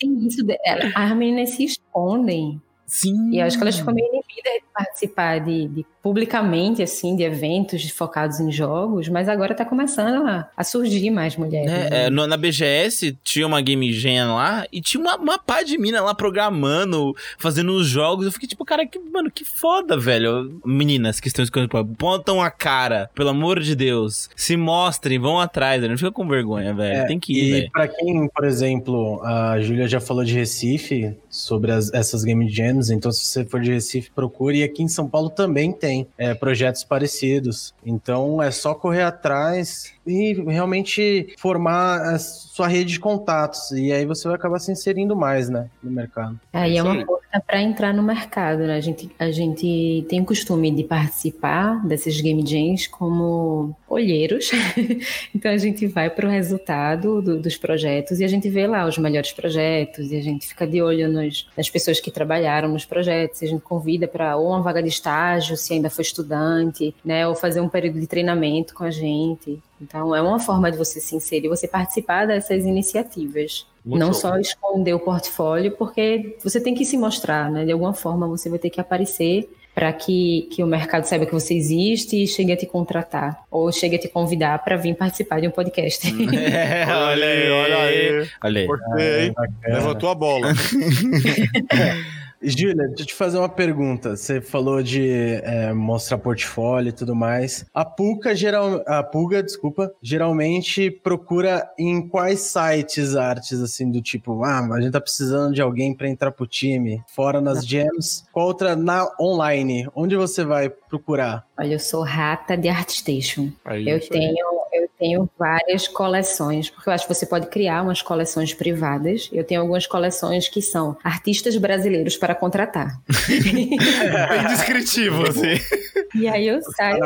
Tem 0.00 0.26
isso, 0.26 0.44
de- 0.44 0.58
ela- 0.64 0.90
as 0.94 1.16
meninas 1.16 1.50
se 1.50 1.64
escondem 1.64 2.60
Sim. 2.84 3.30
e 3.32 3.38
eu 3.40 3.46
acho 3.46 3.56
que 3.56 3.62
elas 3.62 3.78
ficam 3.78 3.94
meio 3.94 4.06
inibidas 4.08 4.52
de 4.54 4.64
participar 4.74 5.38
de, 5.40 5.68
de- 5.68 5.86
publicamente, 6.10 6.84
assim, 6.84 7.16
de 7.16 7.24
eventos 7.24 7.90
focados 7.90 8.38
em 8.38 8.52
jogos, 8.52 9.08
mas 9.08 9.28
agora 9.28 9.52
tá 9.56 9.64
começando 9.64 10.24
a, 10.24 10.48
a 10.56 10.62
surgir 10.62 11.10
mais 11.10 11.34
mulheres. 11.36 11.68
É, 11.68 11.90
né? 11.90 12.04
é, 12.06 12.10
no- 12.10 12.28
na 12.28 12.36
BGS 12.36 13.18
tinha 13.24 13.44
uma 13.44 13.60
Game 13.60 13.92
Jam 13.92 14.36
lá 14.36 14.64
e 14.72 14.80
tinha 14.80 15.00
uma, 15.00 15.16
uma 15.16 15.36
pá 15.36 15.64
de 15.64 15.76
mina 15.76 16.00
lá 16.00 16.14
programando, 16.14 17.12
fazendo 17.38 17.72
os 17.72 17.88
jogos. 17.88 18.24
Eu 18.24 18.30
fiquei 18.30 18.48
tipo, 18.48 18.64
cara, 18.64 18.86
que, 18.86 19.00
mano, 19.00 19.28
que 19.32 19.44
foda, 19.44 19.98
velho. 19.98 20.60
Meninas 20.64 21.18
que 21.18 21.26
estão 21.26 21.42
escutando, 21.42 21.68
pô, 21.68 21.82
botam 21.82 22.40
a 22.40 22.50
cara, 22.52 23.10
pelo 23.12 23.30
amor 23.30 23.58
de 23.58 23.74
Deus. 23.74 24.30
Se 24.36 24.56
mostrem, 24.56 25.18
vão 25.18 25.40
atrás, 25.40 25.80
velho. 25.80 25.90
Não 25.90 25.98
fica 25.98 26.12
com 26.12 26.28
vergonha, 26.28 26.72
velho. 26.72 26.98
É, 27.00 27.06
Tem 27.06 27.18
que 27.18 27.32
ir, 27.32 27.48
e 27.48 27.50
velho. 27.50 27.70
pra 27.72 27.88
quem, 27.88 28.28
por 28.28 28.44
exemplo, 28.44 29.20
a 29.24 29.60
Júlia 29.60 29.88
já 29.88 29.98
falou 29.98 30.22
de 30.24 30.34
Recife, 30.34 31.16
sobre 31.28 31.72
as- 31.72 31.92
essas 31.92 32.22
Game 32.22 32.48
Jams, 32.48 32.90
então 32.90 33.10
se 33.10 33.24
você 33.24 33.44
for 33.44 33.60
de 33.60 33.72
Recife, 33.72 34.08
procure. 34.14 34.58
E 34.60 34.62
aqui 34.62 34.84
em 34.84 34.88
São 34.88 35.08
Paulo 35.08 35.28
também 35.30 35.72
tem 35.72 35.95
é, 36.18 36.34
projetos 36.34 36.82
parecidos. 36.82 37.72
Então 37.84 38.42
é 38.42 38.50
só 38.50 38.74
correr 38.74 39.02
atrás 39.02 39.95
e 40.06 40.32
realmente 40.46 41.34
formar 41.38 42.00
a 42.14 42.18
sua 42.18 42.68
rede 42.68 42.92
de 42.92 43.00
contatos. 43.00 43.70
E 43.72 43.92
aí 43.92 44.04
você 44.06 44.26
vai 44.28 44.36
acabar 44.36 44.58
se 44.58 44.70
inserindo 44.72 45.14
mais, 45.16 45.48
né, 45.48 45.68
no 45.82 45.90
mercado. 45.90 46.38
Aí 46.52 46.72
é 46.72 46.80
isso 46.80 46.86
uma 46.88 47.04
porta 47.04 47.42
para 47.46 47.60
entrar 47.60 47.92
no 47.92 48.02
mercado, 48.02 48.60
né? 48.60 48.76
A 48.76 48.80
gente, 48.80 49.10
a 49.18 49.30
gente 49.30 50.06
tem 50.08 50.20
o 50.20 50.24
costume 50.24 50.70
de 50.70 50.84
participar 50.84 51.84
desses 51.86 52.20
game 52.20 52.44
jams 52.46 52.86
como 52.86 53.74
olheiros. 53.88 54.50
então 55.34 55.50
a 55.50 55.56
gente 55.58 55.86
vai 55.86 56.08
para 56.10 56.26
o 56.26 56.30
resultado 56.30 57.20
do- 57.20 57.38
dos 57.40 57.56
projetos 57.56 58.20
e 58.20 58.24
a 58.24 58.28
gente 58.28 58.48
vê 58.48 58.66
lá 58.66 58.86
os 58.86 58.98
melhores 58.98 59.32
projetos 59.32 60.10
e 60.10 60.16
a 60.16 60.22
gente 60.22 60.46
fica 60.46 60.66
de 60.66 60.80
olho 60.80 61.08
nos- 61.10 61.48
nas 61.56 61.68
pessoas 61.68 62.00
que 62.00 62.10
trabalharam 62.10 62.68
nos 62.68 62.84
projetos. 62.84 63.42
E 63.42 63.46
a 63.46 63.48
gente 63.48 63.62
convida 63.62 64.06
para 64.08 64.36
ou 64.36 64.48
uma 64.48 64.62
vaga 64.62 64.82
de 64.82 64.88
estágio, 64.88 65.56
se 65.56 65.72
ainda 65.74 65.90
for 65.90 66.02
estudante, 66.02 66.94
né? 67.04 67.26
Ou 67.26 67.34
fazer 67.34 67.60
um 67.60 67.68
período 67.68 68.00
de 68.00 68.06
treinamento 68.06 68.74
com 68.74 68.84
a 68.84 68.90
gente. 68.90 69.58
Então 69.80 70.14
é 70.14 70.22
uma 70.22 70.38
forma 70.38 70.70
de 70.70 70.78
você 70.78 71.00
se 71.00 71.14
inserir, 71.14 71.48
você 71.48 71.68
participar 71.68 72.26
dessas 72.26 72.64
iniciativas. 72.64 73.66
Muito 73.84 74.00
não 74.00 74.12
só 74.12 74.36
esconder 74.38 74.94
o 74.94 74.98
portfólio, 74.98 75.72
porque 75.76 76.36
você 76.42 76.60
tem 76.60 76.74
que 76.74 76.84
se 76.84 76.96
mostrar, 76.96 77.50
né? 77.50 77.64
De 77.64 77.72
alguma 77.72 77.94
forma 77.94 78.26
você 78.26 78.48
vai 78.48 78.58
ter 78.58 78.70
que 78.70 78.80
aparecer 78.80 79.48
para 79.76 79.92
que, 79.92 80.48
que 80.50 80.64
o 80.64 80.66
mercado 80.66 81.04
saiba 81.04 81.26
que 81.26 81.34
você 81.34 81.52
existe 81.52 82.22
e 82.22 82.26
chegue 82.26 82.50
a 82.50 82.56
te 82.56 82.64
contratar. 82.64 83.44
Ou 83.50 83.70
chegue 83.70 83.96
a 83.96 83.98
te 83.98 84.08
convidar 84.08 84.58
para 84.64 84.74
vir 84.74 84.96
participar 84.96 85.38
de 85.38 85.48
um 85.48 85.50
podcast. 85.50 86.06
É, 86.32 86.86
olha 86.86 87.26
aí, 87.26 87.50
olha 87.50 87.78
aí. 87.82 88.28
Olha 88.42 88.60
aí. 88.60 89.24
Hein? 89.26 89.32
Bacana. 89.32 89.78
Levantou 89.78 90.08
a 90.08 90.14
bola. 90.14 90.48
Júlia, 92.42 92.88
deixa 92.88 93.02
eu 93.02 93.06
te 93.06 93.14
fazer 93.14 93.38
uma 93.38 93.48
pergunta. 93.48 94.16
Você 94.16 94.40
falou 94.40 94.82
de 94.82 95.08
é, 95.42 95.72
mostrar 95.72 96.18
portfólio 96.18 96.90
e 96.90 96.92
tudo 96.92 97.14
mais. 97.14 97.64
A 97.72 97.84
Pulga, 97.84 98.34
geral, 98.34 98.82
a 98.86 99.02
Pulga, 99.02 99.42
desculpa, 99.42 99.92
geralmente 100.02 100.90
procura 100.90 101.68
em 101.78 102.06
quais 102.06 102.40
sites 102.40 103.16
artes, 103.16 103.60
assim, 103.60 103.90
do 103.90 104.02
tipo, 104.02 104.44
ah, 104.44 104.66
a 104.72 104.80
gente 104.80 104.92
tá 104.92 105.00
precisando 105.00 105.54
de 105.54 105.62
alguém 105.62 105.94
para 105.94 106.08
entrar 106.08 106.32
pro 106.32 106.46
time, 106.46 107.02
fora 107.08 107.40
nas 107.40 107.66
jams. 107.66 108.24
Qual 108.32 108.46
outra 108.46 108.76
na 108.76 109.08
online? 109.20 109.88
Onde 109.94 110.16
você 110.16 110.44
vai 110.44 110.68
procurar? 110.68 111.46
Olha, 111.58 111.74
eu 111.74 111.78
sou 111.78 112.02
rata 112.02 112.56
de 112.56 112.68
ArtStation. 112.68 113.50
Aí, 113.64 113.88
Eu 113.88 114.00
tenho, 114.00 114.55
eu 114.76 114.88
tenho 114.98 115.30
várias 115.38 115.88
coleções, 115.88 116.70
porque 116.70 116.88
eu 116.88 116.92
acho 116.92 117.06
que 117.06 117.14
você 117.14 117.26
pode 117.26 117.46
criar 117.48 117.82
umas 117.82 118.02
coleções 118.02 118.54
privadas. 118.54 119.28
Eu 119.32 119.44
tenho 119.44 119.60
algumas 119.60 119.86
coleções 119.86 120.48
que 120.48 120.60
são 120.60 120.96
artistas 121.02 121.56
brasileiros 121.56 122.16
para 122.16 122.34
contratar. 122.34 123.00
Bem 123.28 124.46
descritivo, 124.48 125.22
assim. 125.28 125.60
E 126.14 126.28
aí 126.28 126.48
eu 126.48 126.60
saio 126.62 127.00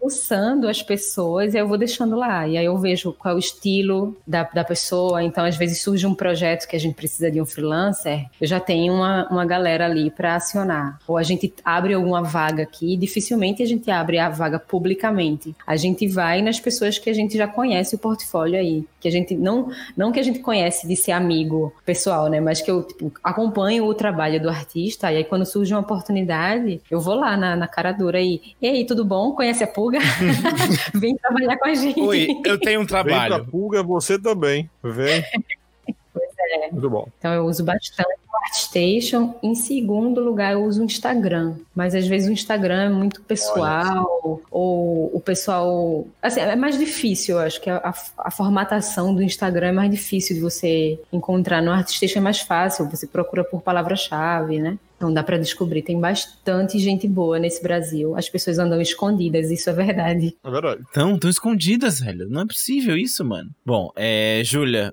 fuçando 0.00 0.68
as 0.68 0.82
pessoas 0.82 1.54
e 1.54 1.58
eu 1.58 1.66
vou 1.66 1.78
deixando 1.78 2.16
lá. 2.16 2.46
E 2.46 2.56
aí 2.56 2.64
eu 2.64 2.76
vejo 2.78 3.12
qual 3.12 3.32
é 3.32 3.36
o 3.36 3.38
estilo 3.38 4.16
da, 4.26 4.42
da 4.42 4.64
pessoa. 4.64 5.22
Então, 5.22 5.44
às 5.44 5.56
vezes, 5.56 5.80
surge 5.80 6.06
um 6.06 6.14
projeto 6.14 6.66
que 6.66 6.76
a 6.76 6.80
gente 6.80 6.94
precisa 6.94 7.30
de 7.30 7.40
um 7.40 7.46
freelancer, 7.46 8.26
eu 8.40 8.46
já 8.46 8.60
tenho 8.60 8.94
uma, 8.94 9.28
uma 9.28 9.44
galera 9.44 9.86
ali 9.86 10.10
para 10.10 10.36
acionar. 10.36 10.98
Ou 11.06 11.16
a 11.16 11.22
gente 11.22 11.52
abre 11.64 11.94
alguma 11.94 12.22
vaga 12.22 12.62
aqui, 12.62 12.96
dificilmente 12.96 13.62
a 13.62 13.66
gente 13.66 13.90
abre 13.90 14.18
a 14.18 14.28
vaga 14.28 14.58
publicamente. 14.58 15.54
A 15.66 15.76
gente 15.76 16.06
vai 16.06 16.42
nas 16.42 16.60
pessoas 16.60 16.98
que 16.98 17.10
a 17.10 17.14
gente 17.14 17.36
já 17.36 17.46
conhece 17.46 17.94
o 17.94 17.98
portfólio 17.98 18.58
aí. 18.58 18.84
Que 19.00 19.08
a 19.08 19.10
gente 19.10 19.34
não, 19.34 19.70
não 19.96 20.12
que 20.12 20.20
a 20.20 20.22
gente 20.22 20.40
conhece 20.40 20.86
de 20.86 20.96
ser 20.96 21.12
amigo 21.12 21.72
pessoal, 21.84 22.28
né? 22.28 22.40
Mas 22.40 22.60
que 22.60 22.70
eu 22.70 22.82
tipo, 22.82 23.12
acompanho 23.22 23.84
o 23.84 23.94
trabalho 23.94 24.40
do 24.40 24.48
artista. 24.48 25.12
E 25.12 25.18
aí, 25.18 25.24
quando 25.24 25.46
surge 25.46 25.72
uma 25.72 25.80
oportunidade, 25.80 26.80
eu 26.90 27.00
vou 27.00 27.14
lá 27.14 27.36
na, 27.36 27.56
na 27.56 27.68
cara 27.68 27.92
dura 27.92 28.17
aí, 28.18 28.84
tudo 28.86 29.04
bom? 29.04 29.32
Conhece 29.32 29.64
a 29.64 29.66
pulga? 29.66 29.98
Vem 30.94 31.16
trabalhar 31.16 31.56
com 31.56 31.68
a 31.68 31.74
gente. 31.74 32.00
Oi, 32.00 32.28
eu 32.44 32.58
tenho 32.58 32.80
um 32.80 32.84
Vem 32.84 32.88
pra 32.88 33.04
trabalho. 33.04 33.46
pulga, 33.46 33.82
você 33.82 34.18
também. 34.18 34.68
Vem. 34.82 35.22
é. 36.50 36.70
Muito 36.70 36.90
bom. 36.90 37.08
Então 37.18 37.32
eu 37.32 37.44
uso 37.46 37.64
bastante 37.64 38.02
o 38.02 38.36
ArtStation. 38.44 39.34
Em 39.42 39.54
segundo 39.54 40.20
lugar, 40.22 40.52
eu 40.52 40.64
uso 40.64 40.80
o 40.80 40.84
Instagram. 40.84 41.56
Mas 41.74 41.94
às 41.94 42.06
vezes 42.06 42.28
o 42.28 42.32
Instagram 42.32 42.84
é 42.84 42.88
muito 42.88 43.20
pessoal, 43.22 44.42
ou 44.50 45.10
o 45.14 45.20
pessoal. 45.20 46.06
Assim, 46.22 46.40
é 46.40 46.56
mais 46.56 46.78
difícil, 46.78 47.36
eu 47.36 47.42
acho 47.42 47.60
que 47.60 47.70
a, 47.70 47.94
a 48.18 48.30
formatação 48.30 49.14
do 49.14 49.22
Instagram 49.22 49.68
é 49.68 49.72
mais 49.72 49.90
difícil 49.90 50.36
de 50.36 50.40
você 50.40 50.98
encontrar. 51.12 51.62
No 51.62 51.70
ArtStation 51.70 52.18
é 52.18 52.22
mais 52.22 52.40
fácil, 52.40 52.88
você 52.88 53.06
procura 53.06 53.44
por 53.44 53.62
palavra-chave, 53.62 54.58
né? 54.58 54.78
Então 54.98 55.14
dá 55.14 55.22
para 55.22 55.38
descobrir. 55.38 55.82
Tem 55.82 55.98
bastante 55.98 56.76
gente 56.80 57.06
boa 57.06 57.38
nesse 57.38 57.62
Brasil. 57.62 58.16
As 58.16 58.28
pessoas 58.28 58.58
andam 58.58 58.80
escondidas, 58.80 59.48
isso 59.48 59.70
é 59.70 59.72
verdade. 59.72 60.36
É 60.44 60.50
verdade. 60.50 60.82
Então, 60.90 61.14
estão 61.14 61.30
escondidas, 61.30 62.00
velho. 62.00 62.28
Não 62.28 62.40
é 62.40 62.46
possível 62.46 62.96
isso, 62.96 63.24
mano. 63.24 63.48
Bom, 63.64 63.90
é. 63.94 64.42
Júlia. 64.44 64.92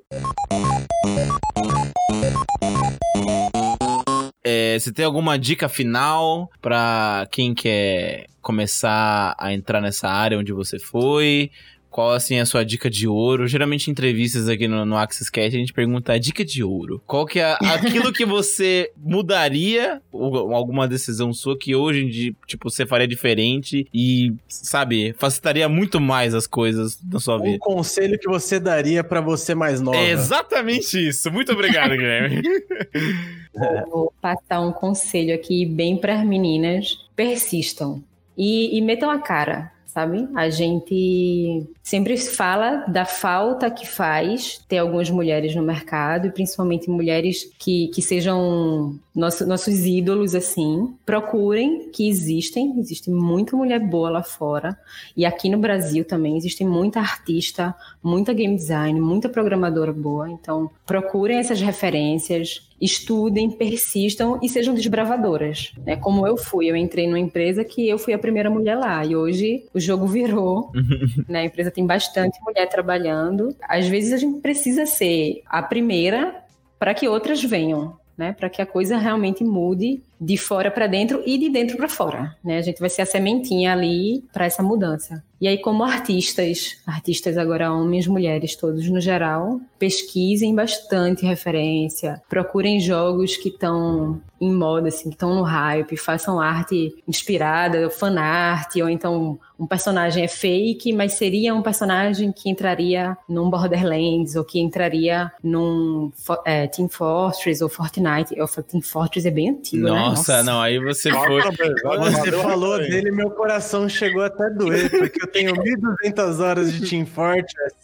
É, 4.43 4.78
você 4.78 4.93
tem 4.93 5.03
alguma 5.03 5.39
dica 5.39 5.68
final 5.68 6.51
pra 6.62 7.28
quem 7.32 7.56
quer 7.56 8.28
começar 8.43 9.36
a 9.39 9.51
entrar 9.51 9.82
nessa 9.82 10.08
área 10.08 10.38
onde 10.38 10.53
você 10.53 10.78
foi? 10.78 11.49
Qual, 11.96 12.12
assim, 12.12 12.36
é 12.36 12.41
a 12.41 12.46
sua 12.46 12.66
dica 12.66 12.89
de 12.89 13.08
ouro? 13.08 13.48
Geralmente, 13.48 13.88
em 13.88 13.91
entrevistas 13.91 14.50
aqui 14.50 14.68
no, 14.68 14.86
no 14.86 14.98
Access 14.98 15.32
Cast, 15.32 15.56
a 15.56 15.60
gente 15.62 15.72
pergunta 15.72 16.12
a 16.12 16.18
dica 16.18 16.43
de 16.43 16.62
ouro. 16.62 17.02
Qual 17.08 17.26
que 17.26 17.39
é 17.39 17.56
aquilo 17.62 18.12
que 18.12 18.26
você 18.26 18.91
mudaria, 19.02 20.02
ou 20.12 20.54
alguma 20.54 20.89
decisão 20.89 21.32
sua 21.32 21.58
que 21.58 21.74
hoje 21.74 22.04
em 22.04 22.10
dia, 22.10 22.34
tipo, 22.46 22.70
você 22.70 22.86
faria 22.86 23.08
diferente 23.08 23.88
e, 23.93 24.34
sabe, 24.46 25.16
facilitaria 25.18 25.70
muito 25.70 26.02
mais 26.02 26.34
as 26.36 26.46
coisas 26.46 27.00
na 27.10 27.18
sua 27.18 27.38
Um 27.38 27.43
vida? 27.43 27.60
conselho 27.60 28.20
que 28.20 28.28
você 28.28 28.60
daria 28.60 29.02
pra 29.02 29.22
você 29.22 29.56
mais 29.56 29.80
nova. 29.80 29.96
É 29.96 30.10
exatamente 30.10 30.98
isso. 31.08 31.32
Muito 31.32 31.54
obrigado, 31.54 31.91
Guilherme. 31.91 32.41
Vou- 33.56 33.89
Vou 33.89 34.14
passar 34.22 34.60
um 34.60 34.74
conselho 34.74 35.34
aqui 35.34 35.66
bem 35.66 35.96
para 35.96 36.20
as 36.20 36.26
meninas. 36.28 36.98
Persistam. 37.16 38.04
E, 38.38 38.78
e 38.78 38.82
metam 38.82 39.10
a 39.10 39.18
cara. 39.20 39.72
Sabe? 39.96 40.28
A 40.36 40.50
gente 40.50 41.66
sempre 41.82 42.18
fala 42.18 42.84
da 42.86 43.06
falta 43.06 43.72
que 43.72 43.88
faz 43.88 44.62
ter 44.68 44.80
algumas 44.80 45.10
mulheres 45.10 45.56
no 45.56 45.64
mercado, 45.64 46.28
e 46.28 46.32
principalmente 46.32 46.89
mulheres 46.89 47.50
que, 47.58 47.88
que 47.88 48.02
sejam 48.02 49.00
nosso, 49.16 49.48
nossos 49.48 49.86
ídolos, 49.86 50.36
assim. 50.36 50.93
Procurem 51.06 51.89
que 51.91 52.10
existem, 52.10 52.78
existe 52.78 53.10
muita 53.10 53.56
mulher 53.56 53.80
boa 53.80 54.10
lá 54.10 54.22
fora, 54.22 54.78
e 55.16 55.26
aqui 55.26 55.48
no 55.48 55.58
Brasil 55.58 56.04
também 56.04 56.36
existe 56.36 56.66
muita 56.66 57.00
artista, 57.00 57.74
muita 58.04 58.34
game 58.34 58.58
design, 58.58 59.00
muita 59.00 59.30
programadora 59.30 59.93
boa, 59.93 60.30
então 60.30 60.70
procurem 60.86 61.38
essas 61.38 61.62
referências, 61.62 62.68
estudem, 62.86 63.49
persistam 63.49 64.39
e 64.41 64.47
sejam 64.47 64.73
desbravadoras. 64.73 65.73
Né? 65.86 65.95
Como 65.95 66.25
eu 66.25 66.38
fui, 66.38 66.69
eu 66.69 66.75
entrei 66.75 67.07
numa 67.07 67.19
empresa 67.19 67.63
que 67.63 67.88
eu 67.88 67.97
fui 67.97 68.13
a 68.13 68.19
primeira 68.19 68.49
mulher 68.49 68.77
lá 68.77 69.03
e 69.05 69.15
hoje 69.15 69.65
o 69.73 69.79
jogo 69.79 70.07
virou. 70.07 70.71
né? 71.27 71.39
A 71.41 71.45
empresa 71.45 71.71
tem 71.71 71.86
bastante 71.86 72.39
mulher 72.43 72.67
trabalhando. 72.67 73.55
Às 73.61 73.88
vezes 73.88 74.13
a 74.13 74.17
gente 74.17 74.39
precisa 74.41 74.86
ser 74.86 75.41
a 75.47 75.61
primeira 75.61 76.43
para 76.79 76.93
que 76.93 77.07
outras 77.07 77.43
venham. 77.43 77.97
Né, 78.17 78.31
para 78.31 78.49
que 78.49 78.61
a 78.61 78.65
coisa 78.65 78.95
realmente 78.95 79.43
mude 79.43 80.01
de 80.20 80.38
fora 80.38 80.72
para 80.72 80.88
dentro 80.88 81.22
e 81.26 81.38
de 81.38 81.49
dentro 81.49 81.78
para 81.78 81.89
fora, 81.89 82.36
né? 82.43 82.57
A 82.57 82.61
gente 82.61 82.80
vai 82.80 82.89
ser 82.89 83.01
a 83.01 83.05
sementinha 83.05 83.74
ali 83.74 84.24
para 84.32 84.45
essa 84.45 84.63
mudança. 84.63 85.24
E 85.39 85.47
aí, 85.47 85.57
como 85.57 85.84
artistas, 85.84 86.78
artistas 86.88 87.38
agora 87.38 87.72
homens, 87.72 88.07
mulheres, 88.07 88.55
todos 88.55 88.89
no 88.89 89.01
geral, 89.01 89.59
pesquisem 89.78 90.55
bastante 90.55 91.26
referência, 91.26 92.22
procurem 92.30 92.80
jogos 92.80 93.36
que 93.36 93.49
estão 93.49 94.22
em 94.39 94.51
moda, 94.51 94.88
assim, 94.88 95.09
que 95.09 95.16
estão 95.16 95.36
no 95.36 95.43
hype, 95.43 95.97
façam 95.97 96.39
arte 96.39 96.95
inspirada, 97.07 97.89
fan 97.89 98.20
art, 98.20 98.76
ou 98.78 98.89
então 98.89 99.38
um 99.57 99.66
personagem 99.66 100.24
é 100.24 100.28
fake, 100.28 100.91
mas 100.93 101.13
seria 101.13 101.55
um 101.55 101.61
personagem 101.61 102.32
que 102.32 102.49
entraria 102.49 103.18
num 103.28 103.49
Borderlands, 103.49 104.36
ou 104.36 104.43
que 104.43 104.59
entraria 104.59 105.32
num 105.43 106.11
é, 106.45 106.68
Team 106.68 106.89
Fortress 106.89 107.63
ou 107.63 107.70
Fortnite. 107.70 108.36
O 108.39 108.63
Team 108.63 108.82
Fortress 108.82 109.28
é 109.28 109.32
bem 109.32 109.49
antigo, 109.49 109.88
Nossa, 109.88 110.05
né? 110.05 110.05
Nossa, 110.10 110.43
não, 110.43 110.62
aí 110.62 110.80
você 110.80 111.12
foi. 111.12 111.41
Você 111.41 112.32
falou 112.32 112.78
dele, 112.78 113.12
meu 113.12 113.30
coração 113.32 113.88
chegou 113.89 114.24
até 114.24 114.45
a 114.45 114.49
doer, 114.49 114.89
porque 114.89 115.22
eu 115.22 115.28
tenho 115.28 115.53
1.200 115.53 116.39
horas 116.39 116.74
de 116.74 116.89
Team 116.89 117.06
Fortress. 117.06 117.76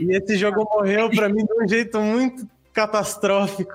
E 0.00 0.16
esse 0.16 0.36
jogo 0.36 0.64
morreu 0.64 1.10
pra 1.10 1.28
mim 1.28 1.44
de 1.44 1.64
um 1.64 1.68
jeito 1.68 2.00
muito 2.00 2.46
catastrófico. 2.72 3.74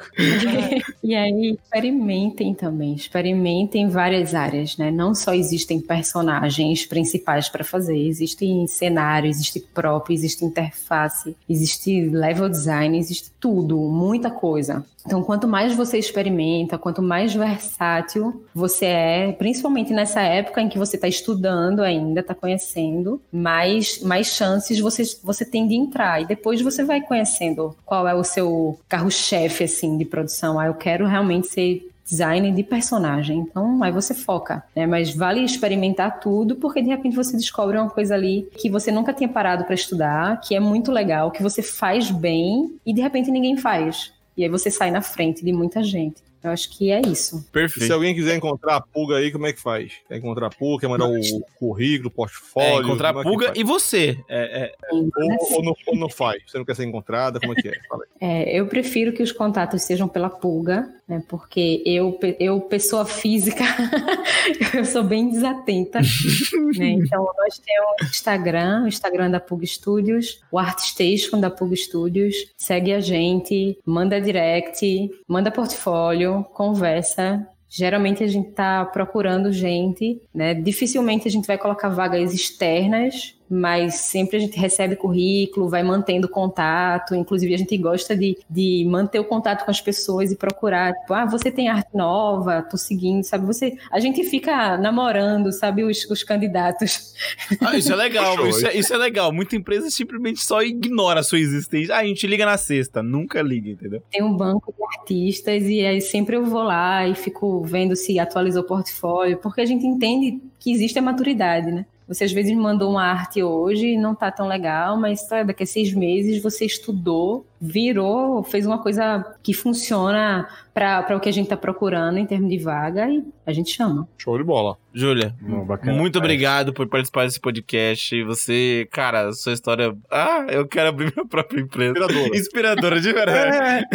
e 1.03 1.15
aí, 1.15 1.57
experimentem 1.63 2.53
também, 2.53 2.95
experimentem 2.95 3.87
várias 3.89 4.33
áreas, 4.33 4.75
né? 4.77 4.91
Não 4.91 5.13
só 5.13 5.33
existem 5.33 5.79
personagens 5.79 6.85
principais 6.85 7.47
para 7.47 7.63
fazer, 7.63 7.97
existem 7.97 8.65
cenário, 8.67 9.29
existe 9.29 9.59
prop, 9.59 10.11
existe 10.11 10.43
interface, 10.43 11.35
existe 11.47 12.09
level 12.09 12.49
design, 12.49 12.97
existe 12.97 13.31
tudo, 13.39 13.77
muita 13.77 14.31
coisa. 14.31 14.83
Então, 15.07 15.23
quanto 15.23 15.47
mais 15.47 15.73
você 15.73 15.97
experimenta, 15.97 16.77
quanto 16.77 17.01
mais 17.01 17.33
versátil 17.33 18.43
você 18.53 18.87
é, 18.87 19.31
principalmente 19.31 19.93
nessa 19.93 20.19
época 20.19 20.61
em 20.61 20.67
que 20.67 20.77
você 20.77 20.97
está 20.97 21.07
estudando 21.07 21.79
ainda, 21.79 22.19
está 22.19 22.35
conhecendo, 22.35 23.21
mais, 23.31 24.01
mais 24.01 24.27
chances 24.27 24.81
você, 24.81 25.03
você 25.23 25.45
tem 25.45 25.65
de 25.65 25.75
entrar. 25.75 26.21
E 26.21 26.25
depois 26.25 26.61
você 26.61 26.83
vai 26.83 26.99
conhecendo 26.99 27.73
qual 27.85 28.05
é 28.05 28.13
o 28.13 28.23
seu 28.23 28.77
carro-chefe, 28.89 29.63
assim, 29.63 29.97
de 29.97 30.03
produção. 30.03 30.59
Ah, 30.59 30.65
eu 30.65 30.73
quero 30.73 31.07
realmente 31.07 31.47
ser 31.47 31.89
design 32.05 32.51
de 32.51 32.63
personagem. 32.63 33.39
Então, 33.39 33.81
aí 33.81 33.91
você 33.93 34.13
foca, 34.13 34.61
né? 34.75 34.85
Mas 34.85 35.15
vale 35.15 35.41
experimentar 35.41 36.19
tudo, 36.19 36.57
porque 36.57 36.81
de 36.81 36.89
repente 36.89 37.15
você 37.15 37.37
descobre 37.37 37.77
uma 37.77 37.89
coisa 37.89 38.13
ali 38.13 38.49
que 38.57 38.69
você 38.69 38.91
nunca 38.91 39.13
tinha 39.13 39.29
parado 39.29 39.63
para 39.63 39.75
estudar, 39.75 40.41
que 40.41 40.53
é 40.53 40.59
muito 40.59 40.91
legal, 40.91 41.31
que 41.31 41.43
você 41.43 41.61
faz 41.61 42.11
bem 42.11 42.77
e 42.85 42.93
de 42.93 43.01
repente 43.01 43.31
ninguém 43.31 43.55
faz. 43.55 44.16
E 44.37 44.43
aí 44.43 44.49
você 44.49 44.69
sai 44.69 44.91
na 44.91 45.01
frente 45.01 45.43
de 45.43 45.51
muita 45.51 45.83
gente. 45.83 46.21
Eu 46.43 46.51
acho 46.51 46.69
que 46.69 46.91
é 46.91 47.01
isso. 47.01 47.45
Perfeito. 47.51 47.87
Se 47.87 47.91
alguém 47.91 48.13
quiser 48.13 48.35
encontrar 48.35 48.77
a 48.77 48.81
Pulga 48.81 49.17
aí, 49.17 49.31
como 49.31 49.47
é 49.47 49.53
que 49.53 49.61
faz? 49.61 49.93
Quer 50.07 50.17
encontrar 50.17 50.47
a 50.47 50.49
Pulga, 50.49 50.81
quer 50.81 50.87
mandar 50.87 51.07
o 51.07 51.19
currículo, 51.59 52.11
portfólio? 52.11 52.79
É, 52.79 52.83
encontrar 52.83 53.09
a 53.09 53.23
Pulga 53.23 53.47
é 53.47 53.53
e 53.55 53.63
você. 53.63 54.17
É, 54.29 54.63
é... 54.63 54.75
Ou, 54.91 55.09
ou, 55.51 55.63
não, 55.63 55.75
ou, 55.87 55.95
não, 55.95 56.09
faz? 56.09 56.43
Você 56.47 56.57
não 56.57 56.65
quer 56.65 56.75
ser 56.75 56.85
encontrada? 56.85 57.39
Como 57.39 57.53
é 57.53 57.55
que 57.55 57.69
é? 57.69 57.73
é? 58.19 58.59
Eu 58.59 58.67
prefiro 58.67 59.11
que 59.13 59.23
os 59.23 59.31
contatos 59.31 59.81
sejam 59.81 60.07
pela 60.07 60.29
Pulga, 60.29 60.87
né? 61.07 61.23
Porque 61.27 61.81
eu, 61.85 62.19
eu 62.39 62.61
pessoa 62.61 63.05
física, 63.05 63.63
eu 64.75 64.85
sou 64.85 65.03
bem 65.03 65.29
desatenta. 65.29 65.99
né? 66.77 66.89
Então, 66.89 67.27
nós 67.37 67.57
temos 67.57 67.91
o 68.01 68.05
Instagram, 68.05 68.83
o 68.83 68.87
Instagram 68.87 69.31
da 69.31 69.39
Pulga 69.39 69.65
Studios, 69.65 70.41
o 70.51 70.59
ArtStation 70.59 71.39
da 71.39 71.49
Pulga 71.49 71.75
Studios. 71.75 72.35
Segue 72.57 72.93
a 72.93 72.99
gente, 72.99 73.77
manda 73.85 74.19
direct, 74.19 75.09
manda 75.27 75.51
portfólio, 75.51 76.26
conversa. 76.43 77.47
Geralmente 77.69 78.23
a 78.23 78.27
gente 78.27 78.49
está 78.49 78.85
procurando 78.85 79.51
gente, 79.51 80.21
né? 80.33 80.53
Dificilmente 80.53 81.27
a 81.27 81.31
gente 81.31 81.45
vai 81.45 81.57
colocar 81.57 81.89
vagas 81.89 82.33
externas, 82.33 83.36
mas 83.49 83.95
sempre 83.95 84.37
a 84.37 84.39
gente 84.39 84.57
recebe 84.57 84.95
currículo, 84.95 85.69
vai 85.69 85.83
mantendo 85.83 86.27
contato, 86.27 87.15
inclusive 87.15 87.53
a 87.53 87.57
gente 87.57 87.77
gosta 87.77 88.15
de, 88.15 88.37
de 88.49 88.85
manter 88.89 89.19
o 89.19 89.25
contato 89.25 89.65
com 89.65 89.71
as 89.71 89.81
pessoas 89.81 90.31
e 90.31 90.35
procurar, 90.35 90.93
tipo, 90.93 91.13
ah, 91.13 91.25
você 91.25 91.51
tem 91.51 91.69
arte 91.69 91.95
nova, 91.95 92.61
tô 92.61 92.77
seguindo, 92.77 93.23
sabe? 93.23 93.45
Você, 93.45 93.77
a 93.91 93.99
gente 93.99 94.23
fica 94.23 94.77
namorando, 94.77 95.51
sabe, 95.51 95.83
os, 95.83 96.05
os 96.09 96.23
candidatos. 96.23 97.13
Ah, 97.61 97.77
isso 97.77 97.91
é 97.91 97.95
legal, 97.95 98.47
isso 98.47 98.67
é, 98.67 98.75
isso 98.75 98.93
é 98.93 98.97
legal. 98.97 99.31
Muita 99.31 99.55
empresa 99.55 99.89
simplesmente 99.89 100.43
só 100.43 100.61
ignora 100.61 101.21
a 101.21 101.23
sua 101.23 101.39
existência. 101.39 101.95
Ah, 101.95 101.99
a 101.99 102.05
gente 102.05 102.25
liga 102.27 102.45
na 102.45 102.57
sexta, 102.57 103.01
nunca 103.01 103.41
liga, 103.41 103.69
entendeu? 103.69 104.01
Tem 104.11 104.23
um 104.23 104.35
banco 104.35 104.73
de 104.73 104.83
artistas 104.99 105.63
e 105.63 105.85
aí 105.85 106.01
sempre 106.01 106.35
eu 106.35 106.45
vou 106.45 106.63
lá 106.63 107.07
e 107.07 107.15
fico 107.15 107.61
vendo 107.61 107.95
se 107.95 108.19
atualizou 108.19 108.63
o 108.63 108.65
portfólio, 108.65 109.37
porque 109.37 109.61
a 109.61 109.65
gente 109.65 109.85
entende 109.85 110.41
que 110.59 110.71
existe 110.71 110.99
a 110.99 111.01
maturidade, 111.01 111.71
né? 111.71 111.85
Você 112.07 112.23
às 112.23 112.31
vezes 112.31 112.55
mandou 112.55 112.89
uma 112.89 113.03
arte 113.03 113.43
hoje 113.43 113.87
e 113.93 113.97
não 113.97 114.15
tá 114.15 114.31
tão 114.31 114.47
legal, 114.47 114.97
mas 114.97 115.27
tá, 115.27 115.43
daqui 115.43 115.63
a 115.63 115.65
seis 115.65 115.93
meses 115.93 116.41
você 116.41 116.65
estudou, 116.65 117.45
virou, 117.59 118.43
fez 118.43 118.65
uma 118.65 118.81
coisa 118.81 119.25
que 119.41 119.53
funciona 119.53 120.47
para 120.73 121.17
o 121.17 121.19
que 121.19 121.27
a 121.27 121.31
gente 121.31 121.45
está 121.45 121.57
procurando 121.57 122.19
em 122.19 122.25
termos 122.25 122.49
de 122.49 122.59
vaga 122.59 123.09
e 123.09 123.23
a 123.45 123.51
gente 123.51 123.71
chama. 123.71 124.07
Show 124.17 124.37
de 124.37 124.43
bola. 124.43 124.77
Júlia, 124.93 125.35
muito 125.83 126.17
obrigado 126.17 126.73
por 126.73 126.87
participar 126.87 127.25
desse 127.25 127.39
podcast. 127.39 128.23
Você, 128.23 128.87
cara, 128.91 129.31
sua 129.33 129.53
história. 129.53 129.95
Ah, 130.11 130.45
eu 130.49 130.67
quero 130.67 130.89
abrir 130.89 131.13
minha 131.15 131.27
própria 131.27 131.61
empresa. 131.61 131.91
Inspiradora. 131.97 132.37
Inspiradora, 132.37 133.01
de 133.01 133.13
verdade. 133.13 133.85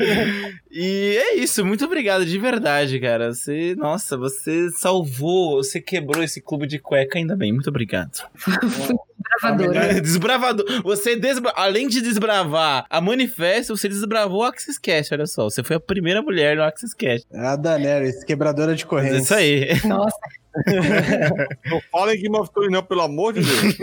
e 0.70 1.18
é 1.18 1.36
isso, 1.36 1.64
muito 1.64 1.84
obrigado, 1.84 2.24
de 2.26 2.38
verdade, 2.38 2.98
cara. 3.00 3.32
Você, 3.32 3.74
nossa, 3.74 4.16
você 4.16 4.70
salvou, 4.70 5.56
você 5.56 5.80
quebrou 5.80 6.22
esse 6.22 6.40
clube 6.40 6.66
de 6.66 6.78
cueca, 6.78 7.18
ainda 7.18 7.36
bem. 7.36 7.52
Muito 7.52 7.68
obrigado. 7.68 8.22
Desbravadora. 9.22 10.00
Desbravador. 10.00 10.82
Você, 10.82 11.16
desbra... 11.16 11.52
além 11.56 11.88
de 11.88 12.00
desbravar 12.00 12.81
a 12.88 13.00
Manifesto, 13.00 13.76
você 13.76 13.88
desbravou 13.88 14.40
o 14.40 14.44
Access 14.44 14.80
Cash, 14.80 15.12
olha 15.12 15.26
só. 15.26 15.44
Você 15.44 15.62
foi 15.62 15.76
a 15.76 15.80
primeira 15.80 16.22
mulher 16.22 16.56
no 16.56 16.62
Access 16.62 16.94
Cash. 16.96 17.22
A 17.32 17.56
Daenerys, 17.56 18.24
quebradora 18.24 18.74
de 18.74 18.86
correntes. 18.86 19.18
É 19.18 19.22
isso 19.22 19.34
aí. 19.34 19.88
Nossa. 19.88 20.16
não 21.64 21.80
falem 21.90 22.20
Game 22.20 22.36
of 22.36 22.52
Thrones, 22.52 22.72
não, 22.72 22.82
pelo 22.82 23.00
amor 23.00 23.32
de 23.32 23.40
Deus. 23.40 23.74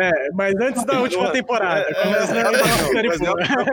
É, 0.00 0.30
mas 0.32 0.54
antes 0.56 0.84
da 0.84 1.00
última 1.00 1.30
temporada. 1.30 1.80
É, 1.80 1.92
é, 1.92 2.12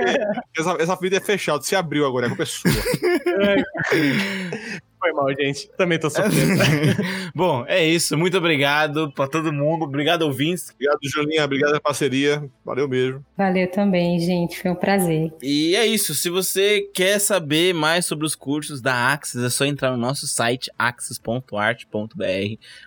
é, 0.03 0.27
essa, 0.57 0.75
essa 0.79 0.95
vida 0.97 1.17
é 1.17 1.21
fechada, 1.21 1.63
se 1.63 1.75
abriu 1.75 2.05
agora, 2.05 2.27
é 2.27 2.41
é 2.41 2.45
sua. 2.45 2.71
Foi 2.71 3.63
mal, 5.15 5.27
gente. 5.33 5.69
Também 5.77 5.97
tô 5.97 6.09
sofrendo. 6.09 6.61
Bom, 7.33 7.65
é 7.67 7.85
isso. 7.85 8.17
Muito 8.17 8.37
obrigado 8.37 9.11
pra 9.13 9.27
todo 9.27 9.51
mundo. 9.51 9.85
Obrigado, 9.85 10.23
ouvintes. 10.23 10.71
Obrigado, 10.71 10.99
Julinha. 11.03 11.43
Obrigado 11.43 11.69
pela 11.69 11.81
parceria. 11.81 12.43
Valeu 12.63 12.87
mesmo. 12.87 13.25
Valeu 13.37 13.69
também, 13.69 14.19
gente. 14.19 14.61
Foi 14.61 14.71
um 14.71 14.75
prazer. 14.75 15.31
E 15.41 15.75
é 15.75 15.85
isso. 15.85 16.13
Se 16.13 16.29
você 16.29 16.81
quer 16.93 17.19
saber 17.19 17.73
mais 17.73 18.05
sobre 18.05 18.25
os 18.25 18.35
cursos 18.35 18.81
da 18.81 19.11
Axis, 19.11 19.43
é 19.43 19.49
só 19.49 19.65
entrar 19.65 19.91
no 19.91 19.97
nosso 19.97 20.27
site 20.27 20.69
axis.art.br. 20.77 22.25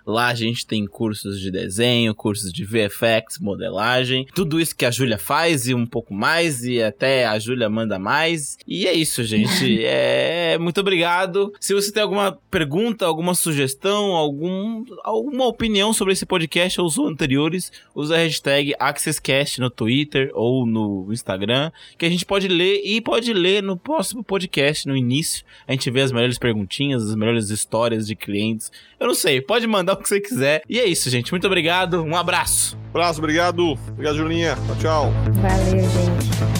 Lá 0.05 0.27
a 0.27 0.35
gente 0.35 0.65
tem 0.65 0.85
cursos 0.85 1.39
de 1.39 1.51
desenho, 1.51 2.15
cursos 2.15 2.51
de 2.51 2.65
VFX, 2.65 3.39
modelagem, 3.39 4.25
tudo 4.33 4.59
isso 4.59 4.75
que 4.75 4.85
a 4.85 4.91
Júlia 4.91 5.17
faz 5.17 5.67
e 5.67 5.73
um 5.73 5.85
pouco 5.85 6.13
mais, 6.13 6.63
e 6.63 6.81
até 6.81 7.25
a 7.25 7.37
Júlia 7.39 7.69
manda 7.69 7.97
mais. 7.97 8.57
E 8.67 8.87
é 8.87 8.93
isso, 8.93 9.23
gente. 9.23 9.79
é... 9.83 10.57
Muito 10.59 10.81
obrigado. 10.81 11.53
Se 11.59 11.73
você 11.73 11.91
tem 11.91 12.03
alguma 12.03 12.18
pergunta, 12.51 13.05
alguma 13.05 13.33
sugestão, 13.33 14.13
algum, 14.13 14.83
alguma 15.03 15.45
opinião 15.45 15.93
sobre 15.93 16.13
esse 16.13 16.25
podcast 16.25 16.79
ou 16.79 16.87
os 16.87 16.97
anteriores, 16.97 17.71
usa 17.95 18.15
a 18.15 18.17
hashtag 18.19 18.73
AccessCast 18.79 19.59
no 19.59 19.69
Twitter 19.69 20.31
ou 20.33 20.65
no 20.65 21.07
Instagram, 21.11 21.71
que 21.97 22.05
a 22.05 22.09
gente 22.09 22.25
pode 22.25 22.47
ler 22.47 22.81
e 22.83 23.01
pode 23.01 23.33
ler 23.33 23.63
no 23.63 23.77
próximo 23.77 24.23
podcast, 24.23 24.87
no 24.87 24.95
início. 24.95 25.45
A 25.67 25.71
gente 25.71 25.89
vê 25.89 26.01
as 26.01 26.11
melhores 26.11 26.37
perguntinhas, 26.37 27.03
as 27.03 27.15
melhores 27.15 27.49
histórias 27.49 28.07
de 28.07 28.15
clientes. 28.15 28.71
Eu 28.99 29.07
não 29.07 29.15
sei, 29.15 29.41
pode 29.41 29.65
mandar 29.65 29.93
o 29.93 29.97
que 29.97 30.07
você 30.07 30.19
quiser. 30.19 30.61
E 30.69 30.79
é 30.79 30.85
isso, 30.85 31.09
gente. 31.09 31.31
Muito 31.31 31.47
obrigado. 31.47 32.03
Um 32.03 32.15
abraço. 32.15 32.77
Abraço, 32.89 33.19
obrigado. 33.19 33.77
Obrigado, 33.89 34.17
Julinha. 34.17 34.55
Tchau, 34.55 34.75
tchau. 34.79 35.13
Valeu, 35.41 35.89
gente. 35.89 36.58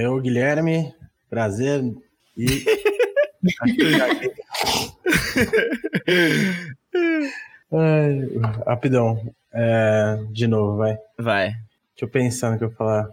Eu, 0.00 0.20
Guilherme, 0.20 0.94
prazer. 1.28 1.82
E. 2.36 2.46
Ai, 7.72 8.28
rapidão. 8.64 9.34
É, 9.52 10.20
de 10.30 10.46
novo, 10.46 10.76
vai. 10.76 10.96
Vai. 11.18 11.48
Deixa 11.48 11.64
eu 12.02 12.08
pensar 12.08 12.52
no 12.52 12.58
que 12.58 12.64
eu 12.64 12.70
falar. 12.70 13.08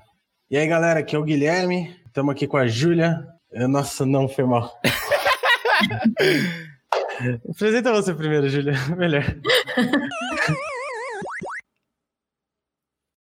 E 0.50 0.58
aí, 0.58 0.68
galera, 0.68 1.00
aqui 1.00 1.16
é 1.16 1.20
o 1.20 1.24
Guilherme. 1.24 1.96
Estamos 2.06 2.34
aqui 2.34 2.46
com 2.46 2.58
a 2.58 2.68
Júlia. 2.68 3.26
Nossa, 3.52 4.06
não, 4.06 4.28
foi 4.28 4.46
mal. 4.46 4.80
Apresenta 7.50 7.92
você 7.92 8.14
primeiro, 8.14 8.48
Júlia. 8.48 8.74
Melhor. 8.96 9.24